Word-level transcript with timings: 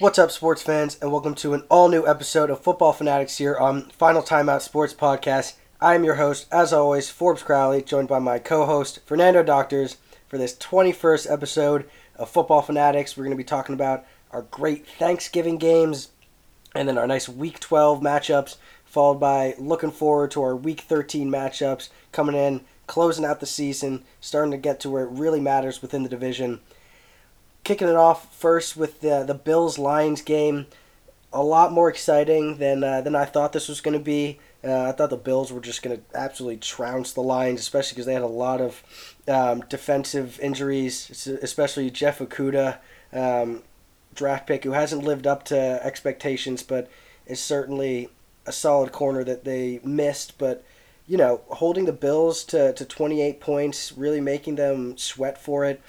What's 0.00 0.18
up, 0.18 0.32
sports 0.32 0.60
fans, 0.60 0.98
and 1.00 1.12
welcome 1.12 1.36
to 1.36 1.54
an 1.54 1.62
all 1.68 1.88
new 1.88 2.04
episode 2.04 2.50
of 2.50 2.58
Football 2.58 2.92
Fanatics 2.92 3.38
here 3.38 3.56
on 3.56 3.90
Final 3.90 4.22
Timeout 4.22 4.60
Sports 4.60 4.92
Podcast. 4.92 5.54
I 5.80 5.94
am 5.94 6.02
your 6.02 6.16
host, 6.16 6.48
as 6.50 6.72
always, 6.72 7.10
Forbes 7.10 7.44
Crowley, 7.44 7.80
joined 7.80 8.08
by 8.08 8.18
my 8.18 8.40
co 8.40 8.66
host, 8.66 8.98
Fernando 9.06 9.44
Doctors, 9.44 9.98
for 10.26 10.36
this 10.36 10.56
21st 10.56 11.30
episode 11.30 11.88
of 12.16 12.28
Football 12.28 12.62
Fanatics. 12.62 13.16
We're 13.16 13.22
going 13.22 13.36
to 13.36 13.40
be 13.40 13.44
talking 13.44 13.72
about 13.72 14.04
our 14.32 14.42
great 14.42 14.84
Thanksgiving 14.84 15.58
games 15.58 16.08
and 16.74 16.88
then 16.88 16.98
our 16.98 17.06
nice 17.06 17.28
Week 17.28 17.60
12 17.60 18.00
matchups, 18.00 18.56
followed 18.84 19.20
by 19.20 19.54
looking 19.58 19.92
forward 19.92 20.32
to 20.32 20.42
our 20.42 20.56
Week 20.56 20.80
13 20.80 21.30
matchups 21.30 21.90
coming 22.10 22.34
in, 22.34 22.62
closing 22.88 23.24
out 23.24 23.38
the 23.38 23.46
season, 23.46 24.02
starting 24.20 24.50
to 24.50 24.58
get 24.58 24.80
to 24.80 24.90
where 24.90 25.04
it 25.04 25.10
really 25.12 25.40
matters 25.40 25.80
within 25.80 26.02
the 26.02 26.08
division 26.08 26.58
kicking 27.64 27.88
it 27.88 27.96
off 27.96 28.34
first 28.34 28.76
with 28.76 29.00
the 29.00 29.24
the 29.24 29.34
Bills 29.34 29.78
Lions 29.78 30.22
game. 30.22 30.66
A 31.32 31.42
lot 31.42 31.72
more 31.72 31.88
exciting 31.88 32.58
than 32.58 32.84
uh, 32.84 33.00
than 33.00 33.16
I 33.16 33.24
thought 33.24 33.52
this 33.52 33.68
was 33.68 33.80
going 33.80 33.98
to 33.98 34.04
be. 34.04 34.38
Uh, 34.62 34.88
I 34.88 34.92
thought 34.92 35.10
the 35.10 35.16
Bills 35.16 35.52
were 35.52 35.60
just 35.60 35.82
going 35.82 35.96
to 35.96 36.02
absolutely 36.18 36.58
trounce 36.58 37.12
the 37.12 37.20
Lions, 37.22 37.60
especially 37.60 37.94
because 37.94 38.06
they 38.06 38.14
had 38.14 38.22
a 38.22 38.26
lot 38.26 38.60
of 38.60 38.82
um, 39.28 39.60
defensive 39.68 40.40
injuries, 40.40 41.28
especially 41.42 41.90
Jeff 41.90 42.20
Okudah, 42.20 42.78
um, 43.12 43.62
draft 44.14 44.46
pick, 44.46 44.64
who 44.64 44.72
hasn't 44.72 45.04
lived 45.04 45.26
up 45.26 45.44
to 45.46 45.84
expectations, 45.84 46.62
but 46.62 46.88
is 47.26 47.40
certainly 47.40 48.08
a 48.46 48.52
solid 48.52 48.92
corner 48.92 49.22
that 49.24 49.44
they 49.44 49.80
missed. 49.84 50.38
But 50.38 50.64
you 51.06 51.18
know, 51.18 51.42
holding 51.48 51.84
the 51.84 51.92
Bills 51.92 52.44
to, 52.44 52.72
to 52.72 52.84
28 52.84 53.40
points, 53.40 53.92
really 53.92 54.20
making 54.20 54.54
them 54.54 54.96
sweat 54.96 55.36
for 55.36 55.64
it. 55.64 55.82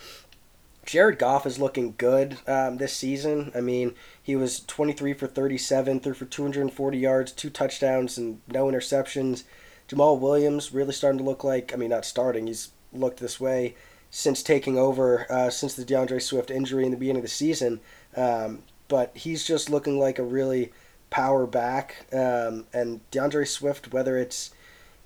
Jared 0.86 1.18
Goff 1.18 1.46
is 1.48 1.60
looking 1.60 1.96
good 1.98 2.38
um, 2.48 2.78
this 2.78 2.94
season. 2.94 3.52
I 3.56 3.62
mean, 3.62 3.96
he 4.22 4.36
was 4.36 4.60
23 4.62 5.14
for 5.14 5.28
37, 5.28 6.00
threw 6.00 6.14
for 6.14 6.26
240 6.26 6.98
yards, 6.98 7.32
two 7.32 7.50
touchdowns, 7.50 8.18
and 8.18 8.40
no 8.48 8.68
interceptions. 8.68 9.44
Jamaal 9.90 10.20
Williams 10.20 10.74
really 10.74 10.94
starting 10.94 11.18
to 11.18 11.24
look 11.24 11.44
like, 11.44 11.74
I 11.74 11.78
mean, 11.78 11.90
not 11.90 12.06
starting, 12.06 12.48
he's 12.48 12.70
looked 12.94 13.20
this 13.20 13.40
way 13.40 13.76
since 14.12 14.42
taking 14.44 14.78
over, 14.78 15.30
uh, 15.32 15.50
since 15.50 15.74
the 15.74 15.84
DeAndre 15.84 16.22
Swift 16.22 16.50
injury 16.52 16.86
in 16.86 16.92
the 16.92 16.98
beginning 16.98 17.20
of 17.20 17.24
the 17.24 17.30
season. 17.30 17.82
Um, 18.16 18.64
but 18.88 19.12
he's 19.18 19.44
just 19.44 19.70
looking 19.70 20.00
like 20.00 20.20
a 20.20 20.24
really 20.24 20.72
power 21.10 21.48
back. 21.48 22.06
Um, 22.14 22.66
and 22.74 23.02
DeAndre 23.12 23.48
Swift, 23.48 23.92
whether 23.92 24.18
it's 24.18 24.52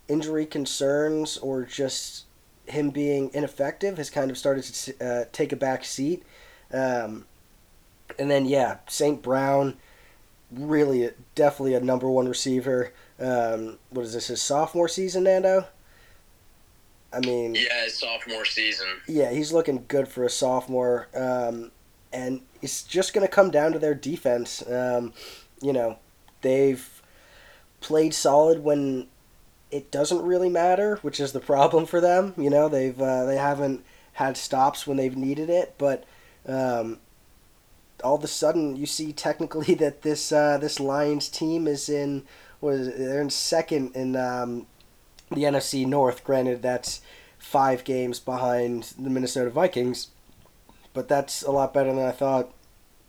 injury 0.09 0.45
concerns 0.45 1.37
or 1.37 1.63
just 1.63 2.25
him 2.69 2.89
being 2.89 3.31
ineffective 3.33 3.97
has 3.97 4.09
kind 4.09 4.31
of 4.31 4.37
started 4.37 4.63
to 4.63 5.05
uh, 5.05 5.25
take 5.31 5.51
a 5.51 5.55
back 5.55 5.83
seat. 5.83 6.23
Um, 6.73 7.25
and 8.17 8.29
then, 8.29 8.45
yeah, 8.45 8.77
St. 8.87 9.21
Brown, 9.21 9.77
really, 10.51 11.11
definitely 11.35 11.75
a 11.75 11.81
number 11.81 12.09
one 12.09 12.27
receiver. 12.27 12.93
Um, 13.19 13.77
what 13.89 14.05
is 14.05 14.13
this, 14.13 14.27
his 14.27 14.41
sophomore 14.41 14.87
season, 14.87 15.23
Nando? 15.23 15.67
I 17.11 17.19
mean, 17.21 17.55
yeah, 17.55 17.83
his 17.83 17.97
sophomore 17.97 18.45
season. 18.45 18.87
Yeah, 19.07 19.31
he's 19.31 19.51
looking 19.51 19.85
good 19.87 20.07
for 20.07 20.23
a 20.23 20.29
sophomore. 20.29 21.07
Um, 21.15 21.71
and 22.13 22.41
it's 22.61 22.83
just 22.83 23.13
going 23.13 23.25
to 23.25 23.31
come 23.31 23.51
down 23.51 23.71
to 23.73 23.79
their 23.79 23.95
defense. 23.95 24.67
Um, 24.69 25.13
you 25.61 25.73
know, 25.73 25.97
they've 26.41 27.01
played 27.81 28.13
solid 28.13 28.63
when 28.63 29.07
it 29.71 29.91
doesn't 29.91 30.21
really 30.21 30.49
matter, 30.49 30.97
which 31.01 31.19
is 31.19 31.31
the 31.31 31.39
problem 31.39 31.85
for 31.85 32.01
them. 32.01 32.33
You 32.37 32.49
know, 32.49 32.69
they've 32.69 32.99
uh, 32.99 33.25
they 33.25 33.37
haven't 33.37 33.83
had 34.13 34.37
stops 34.37 34.85
when 34.87 34.97
they've 34.97 35.15
needed 35.15 35.49
it, 35.49 35.75
but 35.77 36.03
um, 36.47 36.99
all 38.03 38.15
of 38.15 38.23
a 38.23 38.27
sudden 38.27 38.75
you 38.75 38.85
see 38.85 39.13
technically 39.13 39.73
that 39.75 40.01
this 40.01 40.31
uh, 40.31 40.57
this 40.57 40.79
Lions 40.79 41.29
team 41.29 41.67
is 41.67 41.89
in 41.89 42.23
was 42.61 42.87
they're 42.95 43.21
in 43.21 43.29
second 43.29 43.95
in 43.95 44.15
um, 44.15 44.67
the 45.29 45.43
NFC 45.43 45.85
North. 45.85 46.23
Granted, 46.23 46.61
that's 46.61 47.01
five 47.37 47.83
games 47.83 48.19
behind 48.19 48.93
the 48.97 49.09
Minnesota 49.09 49.49
Vikings, 49.49 50.09
but 50.93 51.07
that's 51.07 51.41
a 51.41 51.51
lot 51.51 51.73
better 51.73 51.93
than 51.93 52.05
I 52.05 52.11
thought. 52.11 52.51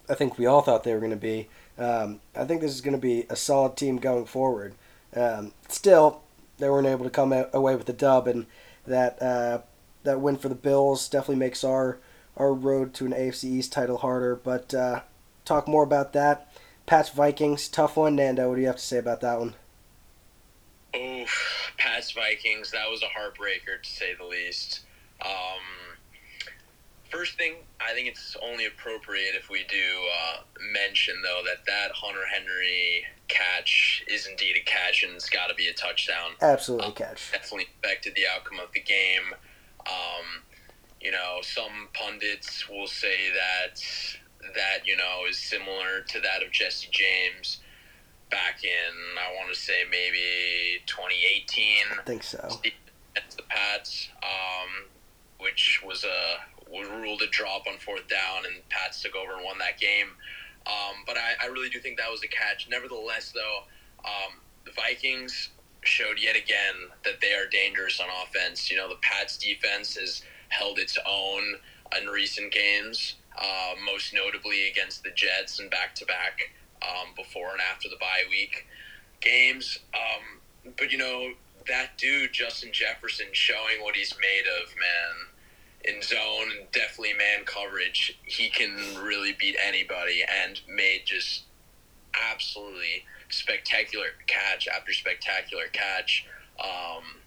I 0.08 0.14
think 0.14 0.38
we 0.38 0.46
all 0.46 0.60
thought 0.60 0.84
they 0.84 0.92
were 0.92 1.00
going 1.00 1.10
to 1.10 1.16
be. 1.16 1.48
Um, 1.78 2.20
I 2.36 2.44
think 2.44 2.60
this 2.60 2.72
is 2.72 2.80
going 2.80 2.96
to 2.96 3.00
be 3.00 3.26
a 3.30 3.36
solid 3.36 3.76
team 3.76 3.96
going 3.96 4.26
forward. 4.26 4.74
Um, 5.16 5.52
still, 5.68 6.22
they 6.60 6.71
weren't 6.71 6.87
able 6.87 7.04
to 7.04 7.10
come 7.10 7.32
away 7.32 7.75
with 7.75 7.87
the 7.87 7.93
dub, 7.93 8.26
and 8.28 8.47
that 8.87 9.21
uh, 9.21 9.60
that 10.04 10.21
win 10.21 10.37
for 10.37 10.48
the 10.48 10.54
Bills 10.54 11.09
definitely 11.09 11.37
makes 11.37 11.65
our 11.65 11.98
our 12.37 12.53
road 12.53 12.94
to 12.94 13.06
an 13.06 13.12
AFC 13.12 13.44
East 13.44 13.72
title 13.72 13.98
harder. 13.98 14.37
But 14.37 14.72
uh, 14.72 15.00
talk 15.44 15.66
more 15.66 15.82
about 15.82 16.12
that. 16.12 16.53
Pats 16.87 17.10
Vikings, 17.10 17.69
tough 17.69 17.97
one. 17.97 18.16
Nando, 18.16 18.48
what 18.48 18.56
do 18.56 18.60
you 18.60 18.66
have 18.66 18.76
to 18.76 18.82
say 18.82 18.98
about 18.98 19.21
that 19.21 19.38
one? 19.38 19.54
Oh, 20.94 21.25
Pats 21.78 22.12
Vikings, 22.12 22.72
that 22.72 22.91
was 22.91 23.03
a 23.03 23.06
heartbreaker 23.06 23.81
to 23.82 23.88
say 23.88 24.15
the 24.15 24.25
least. 24.25 24.81
Um, 25.25 25.60
First 27.10 27.37
thing, 27.37 27.54
I 27.81 27.93
think 27.93 28.09
it's 28.09 28.37
only 28.43 28.66
appropriate 28.66 29.34
if 29.34 29.50
we 29.50 29.65
do 29.69 29.76
uh, 29.76 30.37
mention 30.72 31.15
though 31.22 31.43
that 31.44 31.66
that 31.66 31.91
Hunter 31.93 32.25
Henry 32.32 33.04
catch 33.26 34.04
is 34.09 34.26
indeed 34.26 34.56
a 34.56 34.65
catch 34.65 35.03
and 35.03 35.15
it's 35.15 35.28
got 35.28 35.48
to 35.48 35.54
be 35.54 35.69
a 35.69 35.72
touchdown. 35.72 36.32
Absolutely, 36.41 36.87
um, 36.87 36.93
catch. 36.93 37.32
Definitely 37.32 37.66
affected 37.82 38.15
the 38.15 38.22
outcome 38.32 38.60
of 38.60 38.72
the 38.72 38.81
game. 38.81 39.34
Um, 39.87 40.43
you 41.00 41.10
know, 41.10 41.38
some 41.43 41.88
pundits 41.94 42.69
will 42.69 42.87
say 42.87 43.31
that 43.32 43.82
that 44.54 44.87
you 44.87 44.97
know 44.97 45.25
is 45.28 45.38
similar 45.38 46.03
to 46.09 46.21
that 46.21 46.42
of 46.44 46.53
Jesse 46.53 46.88
James 46.91 47.60
back 48.31 48.62
in 48.62 49.19
I 49.19 49.34
want 49.34 49.53
to 49.53 49.59
say 49.59 49.82
maybe 49.91 50.82
2018. 50.87 51.98
I 51.98 52.03
think 52.03 52.22
so. 52.22 52.38
Against 52.38 53.37
the 53.37 53.42
Pats, 53.48 54.09
um, 54.22 54.87
which 55.38 55.82
was 55.84 56.04
a 56.04 56.38
ruled 56.72 57.22
a 57.22 57.26
drop 57.28 57.66
on 57.66 57.78
fourth 57.78 58.08
down, 58.08 58.47
and 58.47 58.69
Pats 58.69 59.03
took 59.03 59.16
over 59.16 59.34
and 59.34 59.44
won 59.44 59.58
that 59.58 59.78
game. 59.78 60.08
Um, 60.66 61.03
but 61.06 61.16
I, 61.16 61.44
I, 61.44 61.47
really 61.47 61.70
do 61.70 61.81
think 61.81 61.97
that 61.97 62.10
was 62.10 62.22
a 62.22 62.28
catch. 62.28 62.69
Nevertheless, 62.69 63.32
though, 63.32 63.60
um, 64.04 64.41
the 64.66 64.72
Vikings 64.72 65.48
showed 65.82 66.19
yet 66.20 66.36
again 66.36 66.91
that 67.04 67.20
they 67.22 67.32
are 67.32 67.47
dangerous 67.47 67.98
on 67.98 68.06
offense. 68.22 68.70
You 68.70 68.76
know, 68.76 68.88
the 68.88 69.00
Pats 69.00 69.38
defense 69.38 69.97
has 69.97 70.22
held 70.50 70.78
its 70.78 70.98
own 71.06 71.54
in 71.98 72.09
recent 72.09 72.53
games, 72.53 73.14
uh, 73.38 73.72
most 73.91 74.12
notably 74.12 74.69
against 74.69 75.03
the 75.03 75.10
Jets 75.10 75.60
and 75.60 75.70
back 75.70 75.94
to 75.97 76.04
back 76.04 76.41
before 77.16 77.53
and 77.53 77.60
after 77.60 77.88
the 77.88 77.97
bye 77.97 78.25
week 78.28 78.66
games. 79.20 79.78
Um, 79.94 80.72
but, 80.76 80.91
you 80.91 80.98
know, 80.98 81.32
that 81.69 81.97
dude, 81.98 82.32
Justin 82.32 82.70
Jefferson, 82.72 83.26
showing 83.32 83.82
what 83.82 83.97
he's 83.97 84.14
made 84.20 84.44
of, 84.60 84.69
man 84.76 85.26
in 85.84 86.02
zone 86.02 86.50
and 86.58 86.70
definitely 86.72 87.14
man 87.14 87.44
coverage, 87.44 88.18
he 88.24 88.50
can 88.50 88.76
really 89.02 89.32
beat 89.38 89.56
anybody 89.64 90.22
and 90.42 90.60
made 90.68 91.02
just 91.06 91.44
absolutely 92.30 93.04
spectacular 93.30 94.08
catch 94.26 94.68
after 94.68 94.92
spectacular 94.92 95.64
catch. 95.72 96.26
Um, 96.62 97.20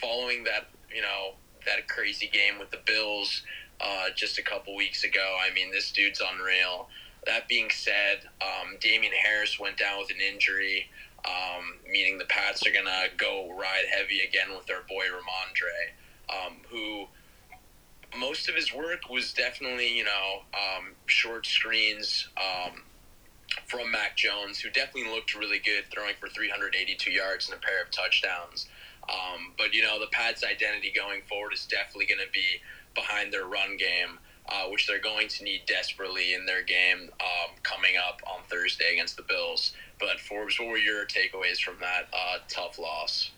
following 0.00 0.44
that, 0.44 0.66
you 0.94 1.00
know, 1.00 1.34
that 1.64 1.88
crazy 1.88 2.26
game 2.26 2.58
with 2.58 2.70
the 2.70 2.80
Bills 2.84 3.42
uh, 3.80 4.06
just 4.14 4.38
a 4.38 4.42
couple 4.42 4.76
weeks 4.76 5.04
ago, 5.04 5.38
I 5.40 5.52
mean, 5.54 5.70
this 5.70 5.90
dude's 5.90 6.20
unreal. 6.20 6.88
That 7.26 7.48
being 7.48 7.70
said, 7.70 8.28
um, 8.42 8.76
Damien 8.80 9.14
Harris 9.24 9.58
went 9.58 9.78
down 9.78 9.98
with 9.98 10.10
an 10.10 10.18
injury, 10.20 10.90
um, 11.24 11.76
meaning 11.90 12.18
the 12.18 12.26
Pats 12.26 12.66
are 12.66 12.70
going 12.70 12.84
to 12.84 13.06
go 13.16 13.50
ride 13.58 13.86
heavy 13.90 14.20
again 14.20 14.54
with 14.54 14.66
their 14.66 14.82
boy 14.82 15.04
Rhamondre, 15.04 16.46
um, 16.46 16.56
who– 16.68 17.06
most 18.18 18.48
of 18.48 18.54
his 18.54 18.72
work 18.72 19.08
was 19.10 19.32
definitely, 19.32 19.96
you 19.96 20.04
know, 20.04 20.42
um, 20.52 20.92
short 21.06 21.46
screens 21.46 22.28
um, 22.36 22.82
from 23.66 23.90
Mac 23.90 24.16
Jones, 24.16 24.60
who 24.60 24.70
definitely 24.70 25.10
looked 25.10 25.34
really 25.34 25.58
good, 25.58 25.84
throwing 25.92 26.14
for 26.20 26.28
382 26.28 27.10
yards 27.10 27.48
and 27.48 27.56
a 27.56 27.60
pair 27.60 27.82
of 27.82 27.90
touchdowns. 27.90 28.68
Um, 29.08 29.52
but, 29.58 29.74
you 29.74 29.82
know, 29.82 30.00
the 30.00 30.06
Pats' 30.06 30.44
identity 30.44 30.92
going 30.94 31.22
forward 31.28 31.52
is 31.52 31.66
definitely 31.66 32.06
going 32.06 32.24
to 32.24 32.32
be 32.32 32.60
behind 32.94 33.32
their 33.32 33.44
run 33.44 33.76
game, 33.76 34.18
uh, 34.48 34.68
which 34.68 34.86
they're 34.86 35.00
going 35.00 35.28
to 35.28 35.44
need 35.44 35.62
desperately 35.66 36.34
in 36.34 36.46
their 36.46 36.62
game 36.62 37.10
um, 37.20 37.54
coming 37.62 37.94
up 37.96 38.20
on 38.26 38.42
Thursday 38.48 38.92
against 38.92 39.16
the 39.16 39.22
Bills. 39.22 39.74
But, 40.00 40.20
Forbes, 40.20 40.58
what 40.58 40.68
were 40.68 40.78
your 40.78 41.04
takeaways 41.04 41.58
from 41.58 41.76
that 41.80 42.08
uh, 42.12 42.38
tough 42.48 42.78
loss? 42.78 43.30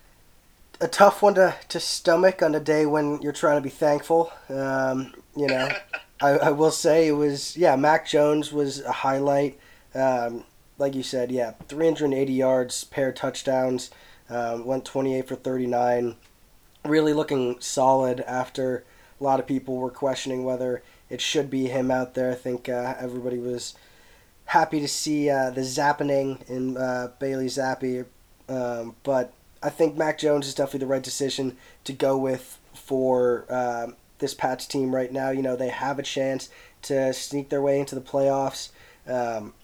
A 0.80 0.88
tough 0.88 1.22
one 1.22 1.34
to, 1.34 1.54
to 1.68 1.80
stomach 1.80 2.42
on 2.42 2.54
a 2.54 2.60
day 2.60 2.86
when 2.86 3.20
you're 3.22 3.32
trying 3.32 3.56
to 3.56 3.62
be 3.62 3.70
thankful. 3.70 4.32
Um, 4.48 5.14
you 5.34 5.46
know, 5.46 5.68
I, 6.20 6.30
I 6.30 6.50
will 6.50 6.70
say 6.70 7.08
it 7.08 7.12
was, 7.12 7.56
yeah, 7.56 7.76
Mac 7.76 8.06
Jones 8.06 8.52
was 8.52 8.80
a 8.80 8.92
highlight. 8.92 9.58
Um, 9.94 10.44
like 10.78 10.94
you 10.94 11.02
said, 11.02 11.32
yeah, 11.32 11.52
380 11.68 12.32
yards, 12.32 12.84
pair 12.84 13.12
touchdowns, 13.12 13.90
um, 14.28 14.66
went 14.66 14.84
28 14.84 15.26
for 15.26 15.36
39. 15.36 16.16
Really 16.84 17.12
looking 17.12 17.56
solid 17.60 18.20
after 18.20 18.84
a 19.20 19.24
lot 19.24 19.40
of 19.40 19.46
people 19.46 19.76
were 19.76 19.90
questioning 19.90 20.44
whether 20.44 20.82
it 21.08 21.20
should 21.20 21.48
be 21.48 21.66
him 21.66 21.90
out 21.90 22.14
there. 22.14 22.30
I 22.30 22.34
think 22.34 22.68
uh, 22.68 22.94
everybody 22.98 23.38
was 23.38 23.74
happy 24.46 24.80
to 24.80 24.88
see 24.88 25.30
uh, 25.30 25.50
the 25.50 25.62
zappening 25.62 26.48
in 26.48 26.76
uh, 26.76 27.12
Bailey 27.18 27.46
Zappe, 27.46 28.04
um, 28.48 28.94
but 29.02 29.32
I 29.62 29.70
think 29.70 29.96
Mac 29.96 30.18
Jones 30.18 30.46
is 30.46 30.54
definitely 30.54 30.80
the 30.80 30.86
right 30.86 31.02
decision 31.02 31.56
to 31.84 31.92
go 31.92 32.16
with 32.16 32.58
for 32.74 33.46
um, 33.48 33.96
this 34.18 34.34
Pats 34.34 34.66
team 34.66 34.94
right 34.94 35.12
now. 35.12 35.30
You 35.30 35.42
know, 35.42 35.56
they 35.56 35.70
have 35.70 35.98
a 35.98 36.02
chance 36.02 36.48
to 36.82 37.12
sneak 37.12 37.48
their 37.48 37.62
way 37.62 37.80
into 37.80 37.94
the 37.94 38.00
playoffs. 38.00 38.70
Um, 39.08 39.54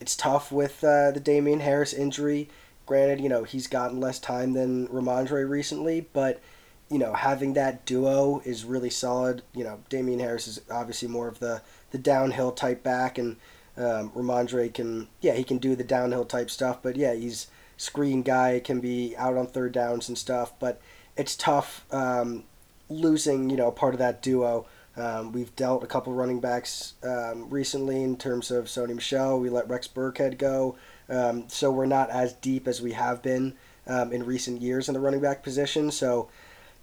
it's 0.00 0.16
tough 0.16 0.50
with 0.50 0.82
uh, 0.82 1.10
the 1.10 1.20
Damien 1.20 1.60
Harris 1.60 1.92
injury. 1.92 2.48
Granted, 2.86 3.20
you 3.20 3.28
know, 3.28 3.44
he's 3.44 3.66
gotten 3.66 4.00
less 4.00 4.18
time 4.18 4.54
than 4.54 4.88
Rhamondre 4.88 5.48
recently, 5.48 6.06
but, 6.12 6.40
you 6.88 6.98
know, 6.98 7.12
having 7.12 7.52
that 7.54 7.84
duo 7.84 8.40
is 8.44 8.64
really 8.64 8.90
solid. 8.90 9.42
You 9.54 9.64
know, 9.64 9.80
Damien 9.88 10.20
Harris 10.20 10.48
is 10.48 10.60
obviously 10.70 11.06
more 11.08 11.28
of 11.28 11.38
the, 11.38 11.62
the 11.92 11.98
downhill 11.98 12.50
type 12.50 12.82
back, 12.82 13.18
and 13.18 13.36
um, 13.76 14.10
Rhamondre 14.10 14.72
can, 14.74 15.06
yeah, 15.20 15.34
he 15.34 15.44
can 15.44 15.58
do 15.58 15.76
the 15.76 15.84
downhill 15.84 16.24
type 16.24 16.50
stuff, 16.50 16.78
but 16.82 16.96
yeah, 16.96 17.14
he's 17.14 17.46
screen 17.80 18.20
guy, 18.20 18.60
can 18.62 18.78
be 18.78 19.16
out 19.16 19.38
on 19.38 19.46
third 19.46 19.72
downs 19.72 20.06
and 20.06 20.18
stuff, 20.18 20.52
but 20.58 20.78
it's 21.16 21.34
tough 21.34 21.86
um, 21.90 22.44
losing, 22.90 23.48
you 23.48 23.56
know, 23.56 23.70
part 23.70 23.94
of 23.94 23.98
that 23.98 24.20
duo. 24.20 24.66
Um, 24.98 25.32
we've 25.32 25.56
dealt 25.56 25.82
a 25.82 25.86
couple 25.86 26.12
running 26.12 26.40
backs 26.40 26.92
um, 27.02 27.48
recently 27.48 28.02
in 28.02 28.18
terms 28.18 28.50
of 28.50 28.66
Sony 28.66 28.94
Michel. 28.94 29.40
We 29.40 29.48
let 29.48 29.66
Rex 29.66 29.88
Burkhead 29.88 30.36
go, 30.36 30.76
um, 31.08 31.48
so 31.48 31.72
we're 31.72 31.86
not 31.86 32.10
as 32.10 32.34
deep 32.34 32.68
as 32.68 32.82
we 32.82 32.92
have 32.92 33.22
been 33.22 33.54
um, 33.86 34.12
in 34.12 34.26
recent 34.26 34.60
years 34.60 34.86
in 34.86 34.92
the 34.92 35.00
running 35.00 35.20
back 35.20 35.42
position. 35.42 35.90
So 35.90 36.28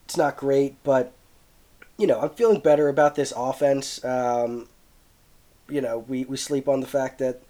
it's 0.03 0.17
not 0.17 0.35
great, 0.35 0.83
but 0.83 1.13
you 1.99 2.07
know 2.07 2.21
I'm 2.21 2.31
feeling 2.31 2.59
better 2.59 2.89
about 2.89 3.13
this 3.13 3.31
offense. 3.37 4.03
Um, 4.03 4.67
you 5.69 5.81
know 5.81 5.99
we, 5.99 6.25
we 6.25 6.37
sleep 6.37 6.67
on 6.67 6.79
the 6.79 6.87
fact 6.87 7.19
that 7.19 7.43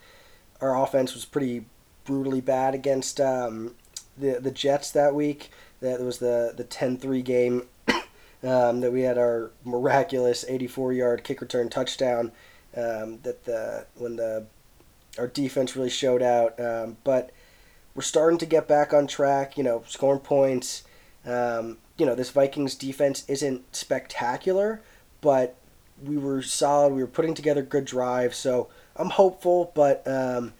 our 0.60 0.78
offense 0.84 1.14
was 1.14 1.24
pretty 1.24 1.66
brutally 2.08 2.42
bad 2.42 2.74
against 2.74 3.22
um, 3.22 3.76
the 4.18 4.40
the 4.40 4.50
Jets 4.50 4.90
that 4.92 5.14
week. 5.14 5.52
That 5.82 6.00
was 6.02 6.18
the 6.18 6.54
the 6.58 6.64
10-3 6.64 7.24
game 7.24 7.68
um, 7.88 8.80
that 8.80 8.92
we 8.92 9.02
had 9.02 9.20
our 9.20 9.52
miraculous 9.64 10.44
84 10.48 10.94
yard 10.94 11.24
kick 11.24 11.42
return 11.42 11.70
touchdown 11.70 12.32
um, 12.76 13.20
that 13.22 13.44
the 13.44 13.86
when 13.96 14.16
the 14.16 14.48
our 15.20 15.28
defense 15.28 15.76
really 15.76 15.90
showed 15.90 16.24
out. 16.24 16.60
Um, 16.60 16.98
but 17.04 17.32
we're 17.94 18.02
starting 18.02 18.40
to 18.40 18.46
get 18.46 18.68
back 18.68 18.94
on 18.94 19.06
track. 19.06 19.58
You 19.58 19.64
know, 19.64 19.84
scoring 19.88 20.22
points. 20.22 20.84
Um, 21.26 21.78
you 21.98 22.06
know, 22.06 22.16
this 22.16 22.30
Vikings 22.30 22.76
defense 22.76 23.26
isn't 23.28 23.76
spectacular, 23.76 24.82
but 25.20 25.58
we 26.02 26.18
were 26.18 26.42
solid. 26.42 26.94
We 26.94 27.02
were 27.02 27.08
putting 27.08 27.34
together 27.34 27.62
good 27.62 27.86
drives. 27.86 28.38
So 28.38 28.70
I'm 28.96 29.10
hopeful, 29.10 29.72
but 29.76 30.08
um, 30.08 30.54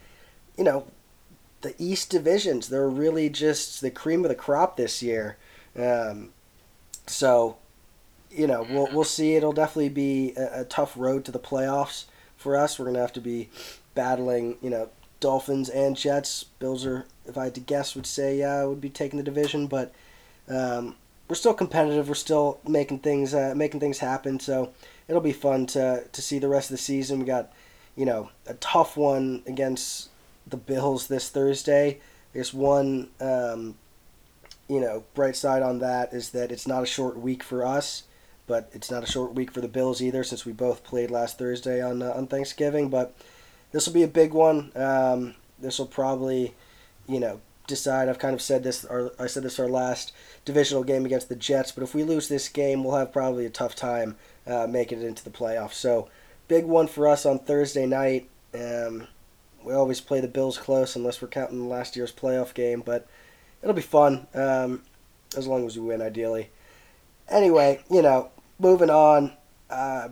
you 0.58 0.64
know, 0.64 0.88
the 1.62 1.74
East 1.80 2.10
divisions 2.10 2.70
they're 2.70 2.90
really 2.90 3.30
just 3.30 3.82
the 3.82 3.90
cream 3.92 4.24
of 4.24 4.30
the 4.30 4.36
crop 4.36 4.78
this 4.78 5.02
year. 5.02 5.38
Um, 5.78 6.30
so 7.08 7.58
you 8.32 8.48
know, 8.48 8.66
we'll 8.70 8.88
we'll 8.92 9.04
see. 9.04 9.36
It'll 9.36 9.54
definitely 9.54 9.90
be 9.90 10.34
a, 10.36 10.62
a, 10.62 10.66
tough 10.66 10.94
road 10.96 11.26
to 11.26 11.32
the 11.32 11.40
playoffs 11.40 12.06
for 12.36 12.58
us. 12.58 12.78
We're 12.78 12.86
gonna 12.86 13.00
have 13.00 13.14
to 13.14 13.22
be 13.22 13.50
battling, 13.96 14.58
you 14.62 14.70
know, 14.70 14.90
Dolphins 15.20 15.70
and 15.70 15.96
Jets. 15.96 16.44
Bills 16.44 16.86
are, 16.86 17.06
if 17.26 17.38
I 17.38 17.46
had 17.46 17.56
to 17.56 17.62
guess, 17.62 17.96
would 17.96 18.06
say 18.06 18.38
yeah, 18.38 18.64
would 18.66 18.82
be 18.82 18.90
taking 18.90 19.18
the 19.18 19.24
division, 19.24 19.68
but 19.68 19.94
um, 20.50 20.96
we're 21.28 21.36
still 21.36 21.54
competitive. 21.54 22.08
We're 22.08 22.16
still 22.16 22.60
making 22.68 23.00
things 23.00 23.34
uh, 23.34 23.54
making 23.56 23.80
things 23.80 24.00
happen. 24.00 24.40
So 24.40 24.72
it'll 25.08 25.22
be 25.22 25.34
fun 25.34 25.66
to 25.68 26.04
to 26.12 26.22
see 26.22 26.40
the 26.40 26.50
rest 26.50 26.70
of 26.70 26.78
the 26.78 26.84
season. 26.84 27.20
We 27.20 27.26
got, 27.26 27.52
you 27.96 28.06
know, 28.06 28.30
a 28.46 28.54
tough 28.56 28.98
one 28.98 29.44
against 29.48 30.10
the 30.50 30.58
Bills 30.58 31.08
this 31.08 31.30
Thursday. 31.30 32.00
There's 32.34 32.54
one. 32.54 33.10
Um, 33.20 33.76
you 34.70 34.82
know, 34.82 35.06
bright 35.14 35.38
side 35.38 35.62
on 35.62 35.80
that 35.80 36.12
is 36.12 36.32
that 36.32 36.52
it's 36.52 36.68
not 36.68 36.84
a 36.84 36.86
short 36.86 37.18
week 37.18 37.42
for 37.42 37.66
us 37.66 38.04
but 38.48 38.70
it's 38.74 38.90
not 38.90 39.04
a 39.04 39.12
short 39.12 39.34
week 39.34 39.52
for 39.52 39.62
the 39.62 39.68
Bills 39.68 40.02
either, 40.02 40.24
since 40.24 40.46
we 40.46 40.54
both 40.54 40.84
played 40.84 41.12
last 41.12 41.38
Thursday 41.38 41.82
on 41.82 42.02
uh, 42.02 42.12
on 42.16 42.26
Thanksgiving. 42.28 42.90
But 42.90 43.14
this 43.72 43.86
will 43.86 43.94
be 43.94 44.04
a 44.04 44.08
big 44.08 44.34
one. 44.34 44.72
Um, 44.76 45.36
this 45.60 45.78
will 45.78 45.86
probably, 45.86 46.56
you 47.08 47.20
know, 47.20 47.42
decide. 47.68 48.08
I've 48.08 48.20
kind 48.20 48.34
of 48.34 48.42
said 48.42 48.64
this. 48.64 48.86
Our, 48.86 49.12
I 49.20 49.28
said 49.28 49.44
this 49.44 49.60
our 49.60 49.68
last 49.68 50.14
divisional 50.46 50.86
game 50.86 51.06
against 51.06 51.30
the 51.30 51.36
Jets. 51.36 51.74
But 51.74 51.84
if 51.84 51.94
we 51.94 52.04
lose 52.04 52.30
this 52.30 52.48
game, 52.48 52.84
we'll 52.84 52.96
have 52.96 53.12
probably 53.12 53.46
a 53.46 53.52
tough 53.52 53.76
time 53.76 54.16
uh, 54.48 54.66
making 54.68 55.02
it 55.02 55.06
into 55.06 55.24
the 55.24 55.30
playoffs. 55.30 55.74
So 55.74 56.08
big 56.48 56.66
one 56.66 56.88
for 56.88 57.08
us 57.08 57.26
on 57.26 57.40
Thursday 57.40 57.86
night. 57.86 58.30
Um, 58.56 59.08
we 59.68 59.74
always 59.74 60.00
play 60.00 60.22
the 60.22 60.28
Bills 60.30 60.58
close 60.58 60.96
unless 60.96 61.22
we're 61.22 61.28
counting 61.28 61.68
last 61.68 61.96
year's 61.96 62.12
playoff 62.12 62.54
game, 62.54 62.82
but 62.86 63.06
it'll 63.62 63.76
be 63.76 63.82
fun 63.82 64.28
um, 64.34 64.82
as 65.36 65.46
long 65.46 65.66
as 65.66 65.78
we 65.78 65.86
win, 65.86 66.02
ideally. 66.02 66.50
Anyway, 67.28 67.84
you 67.90 68.02
know, 68.02 68.30
moving 68.60 68.90
on. 68.90 69.34
Uh, 69.70 70.10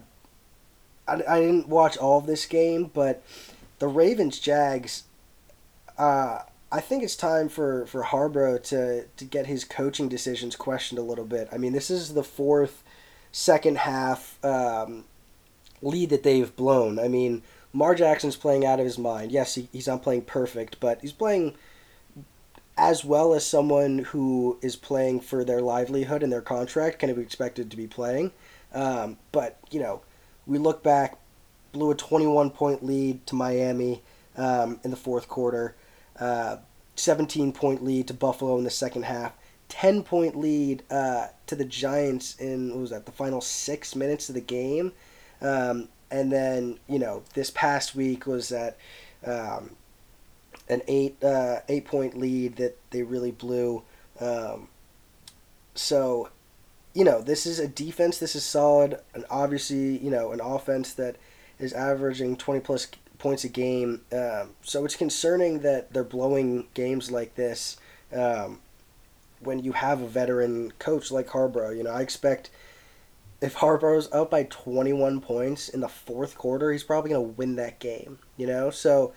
I, 1.07 1.13
I 1.27 1.39
didn't 1.39 1.69
watch 1.69 1.95
all 1.95 2.17
of 2.19 2.25
this 2.25 2.45
game, 2.45 2.91
but 2.93 3.23
the 3.79 3.87
Ravens 3.87 4.39
Jags. 4.39 5.03
Uh, 5.97 6.39
I 6.69 6.81
think 6.81 7.03
it's 7.03 7.15
time 7.15 7.47
for 7.47 7.85
for 7.85 8.03
Harbaugh 8.03 8.61
to 8.63 9.05
to 9.05 9.25
get 9.25 9.45
his 9.45 9.63
coaching 9.63 10.09
decisions 10.09 10.57
questioned 10.57 10.99
a 10.99 11.03
little 11.03 11.23
bit. 11.23 11.47
I 11.53 11.57
mean, 11.57 11.71
this 11.71 11.89
is 11.89 12.13
the 12.13 12.23
fourth 12.23 12.83
second 13.31 13.77
half 13.77 14.43
um, 14.43 15.05
lead 15.81 16.09
that 16.09 16.23
they've 16.23 16.53
blown. 16.53 16.99
I 16.99 17.07
mean, 17.07 17.43
Mar 17.75 17.93
Jackson's 17.93 18.37
playing 18.37 18.65
out 18.65 18.79
of 18.79 18.85
his 18.85 18.97
mind. 18.97 19.33
Yes, 19.33 19.55
he, 19.55 19.67
he's 19.73 19.87
not 19.87 20.01
playing 20.01 20.21
perfect, 20.21 20.79
but 20.79 21.01
he's 21.01 21.11
playing 21.11 21.55
as 22.77 23.03
well 23.03 23.33
as 23.33 23.45
someone 23.45 23.99
who 23.99 24.57
is 24.61 24.77
playing 24.77 25.19
for 25.19 25.43
their 25.43 25.59
livelihood 25.59 26.23
and 26.23 26.31
their 26.31 26.41
contract 26.41 26.99
kind 26.99 27.11
of 27.11 27.19
expected 27.19 27.69
to 27.69 27.75
be 27.75 27.85
playing. 27.85 28.31
Um, 28.73 29.17
but, 29.33 29.59
you 29.71 29.81
know, 29.81 30.01
we 30.47 30.57
look 30.57 30.83
back, 30.83 31.17
blew 31.73 31.91
a 31.91 31.95
21 31.95 32.49
point 32.51 32.83
lead 32.83 33.27
to 33.27 33.35
Miami 33.35 34.01
um, 34.37 34.79
in 34.85 34.91
the 34.91 34.97
fourth 34.97 35.27
quarter, 35.27 35.75
uh, 36.17 36.57
17 36.95 37.51
point 37.51 37.83
lead 37.83 38.07
to 38.07 38.13
Buffalo 38.13 38.57
in 38.57 38.63
the 38.63 38.69
second 38.69 39.03
half, 39.03 39.33
10 39.67 40.01
point 40.03 40.37
lead 40.37 40.83
uh, 40.89 41.27
to 41.47 41.55
the 41.55 41.65
Giants 41.65 42.37
in, 42.37 42.69
what 42.69 42.79
was 42.79 42.89
that, 42.91 43.05
the 43.05 43.11
final 43.11 43.41
six 43.41 43.97
minutes 43.97 44.29
of 44.29 44.35
the 44.35 44.41
game. 44.41 44.93
Um, 45.41 45.89
and 46.11 46.31
then, 46.31 46.79
you 46.87 46.99
know, 46.99 47.23
this 47.33 47.49
past 47.51 47.95
week 47.95 48.25
was 48.25 48.49
that 48.49 48.77
um, 49.25 49.71
an 50.69 50.81
eight 50.87 51.23
uh, 51.23 51.59
eight 51.67 51.85
point 51.85 52.17
lead 52.17 52.57
that 52.57 52.77
they 52.91 53.03
really 53.03 53.31
blew. 53.31 53.83
Um, 54.19 54.69
so, 55.73 56.29
you 56.93 57.03
know, 57.03 57.21
this 57.21 57.45
is 57.45 57.59
a 57.59 57.67
defense. 57.67 58.17
This 58.17 58.35
is 58.35 58.43
solid, 58.43 58.99
and 59.13 59.25
obviously, 59.29 59.97
you 59.97 60.09
know, 60.09 60.31
an 60.31 60.41
offense 60.41 60.93
that 60.93 61.17
is 61.59 61.73
averaging 61.73 62.37
twenty 62.37 62.59
plus 62.59 62.87
points 63.17 63.43
a 63.43 63.49
game. 63.49 64.01
Um, 64.11 64.51
so 64.61 64.85
it's 64.85 64.95
concerning 64.95 65.59
that 65.59 65.93
they're 65.93 66.03
blowing 66.03 66.67
games 66.73 67.11
like 67.11 67.35
this 67.35 67.77
um, 68.13 68.59
when 69.39 69.63
you 69.63 69.71
have 69.71 70.01
a 70.01 70.07
veteran 70.07 70.73
coach 70.79 71.11
like 71.11 71.27
Harbaugh. 71.27 71.75
You 71.75 71.83
know, 71.83 71.91
I 71.91 72.01
expect 72.01 72.49
if 73.41 73.55
Harbaugh's 73.55 74.09
up 74.11 74.31
by 74.31 74.43
21 74.43 75.21
points 75.21 75.69
in 75.69 75.81
the 75.81 75.89
fourth 75.89 76.37
quarter, 76.37 76.71
he's 76.71 76.83
probably 76.83 77.11
going 77.11 77.25
to 77.25 77.33
win 77.33 77.55
that 77.57 77.79
game, 77.79 78.19
you 78.37 78.47
know? 78.47 78.69
So 78.69 79.13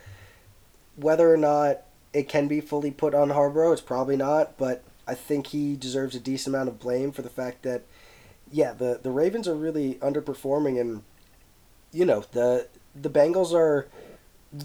whether 0.96 1.32
or 1.32 1.36
not 1.36 1.82
it 2.12 2.28
can 2.28 2.48
be 2.48 2.60
fully 2.60 2.90
put 2.90 3.14
on 3.14 3.30
Harbaugh, 3.30 3.72
it's 3.72 3.82
probably 3.82 4.16
not, 4.16 4.56
but 4.58 4.82
I 5.06 5.14
think 5.14 5.48
he 5.48 5.76
deserves 5.76 6.14
a 6.14 6.20
decent 6.20 6.54
amount 6.54 6.68
of 6.68 6.78
blame 6.78 7.12
for 7.12 7.22
the 7.22 7.30
fact 7.30 7.62
that, 7.62 7.82
yeah, 8.50 8.72
the, 8.72 9.00
the 9.02 9.10
Ravens 9.10 9.48
are 9.48 9.54
really 9.54 9.94
underperforming, 9.96 10.80
and 10.80 11.02
you 11.92 12.04
know 12.04 12.24
the 12.32 12.68
the 12.94 13.10
Bengals 13.10 13.52
are 13.52 13.88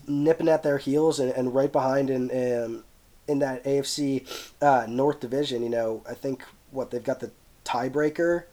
nipping 0.07 0.47
at 0.47 0.63
their 0.63 0.77
heels 0.77 1.19
and, 1.19 1.31
and 1.31 1.53
right 1.53 1.71
behind 1.71 2.09
in 2.09 2.29
in, 2.29 2.83
in 3.27 3.39
that 3.39 3.63
AFC 3.63 4.25
uh, 4.61 4.85
North 4.87 5.19
division. 5.19 5.63
You 5.63 5.69
know, 5.69 6.03
I 6.09 6.13
think 6.13 6.43
what 6.71 6.91
they've 6.91 7.03
got 7.03 7.19
the 7.19 7.31
tiebreaker, 7.65 8.45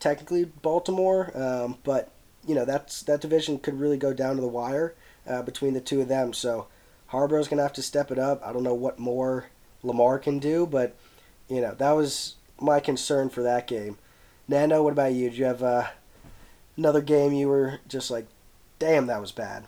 technically 0.00 0.44
Baltimore, 0.44 1.30
um, 1.34 1.78
but 1.84 2.10
you 2.46 2.54
know 2.54 2.64
that's 2.64 3.02
that 3.02 3.20
division 3.20 3.58
could 3.58 3.78
really 3.78 3.96
go 3.96 4.12
down 4.12 4.36
to 4.36 4.40
the 4.40 4.48
wire 4.48 4.94
uh, 5.26 5.42
between 5.42 5.74
the 5.74 5.80
two 5.80 6.00
of 6.00 6.08
them. 6.08 6.32
So 6.32 6.66
Harbaugh's 7.10 7.48
gonna 7.48 7.62
have 7.62 7.72
to 7.74 7.82
step 7.82 8.10
it 8.10 8.18
up. 8.18 8.42
I 8.44 8.52
don't 8.52 8.62
know 8.62 8.74
what 8.74 8.98
more 8.98 9.46
Lamar 9.82 10.18
can 10.18 10.38
do, 10.38 10.66
but 10.66 10.96
you 11.48 11.60
know 11.60 11.74
that 11.74 11.92
was 11.92 12.34
my 12.60 12.80
concern 12.80 13.28
for 13.28 13.42
that 13.42 13.66
game. 13.66 13.98
Nando, 14.48 14.82
what 14.82 14.92
about 14.92 15.12
you? 15.12 15.30
Did 15.30 15.38
you 15.38 15.44
have 15.44 15.62
uh, 15.62 15.86
another 16.76 17.00
game 17.00 17.32
you 17.32 17.48
were 17.48 17.80
just 17.88 18.10
like, 18.10 18.26
damn, 18.78 19.06
that 19.06 19.20
was 19.20 19.32
bad? 19.32 19.64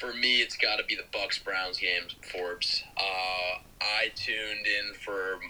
For 0.00 0.12
me, 0.12 0.40
it's 0.40 0.56
got 0.56 0.76
to 0.76 0.84
be 0.84 0.96
the 0.96 1.04
Bucs 1.16 1.42
Browns 1.42 1.78
games, 1.78 2.14
Forbes. 2.32 2.84
Uh, 2.96 3.60
I 3.80 4.10
tuned 4.14 4.66
in 4.66 4.94
for 4.94 5.40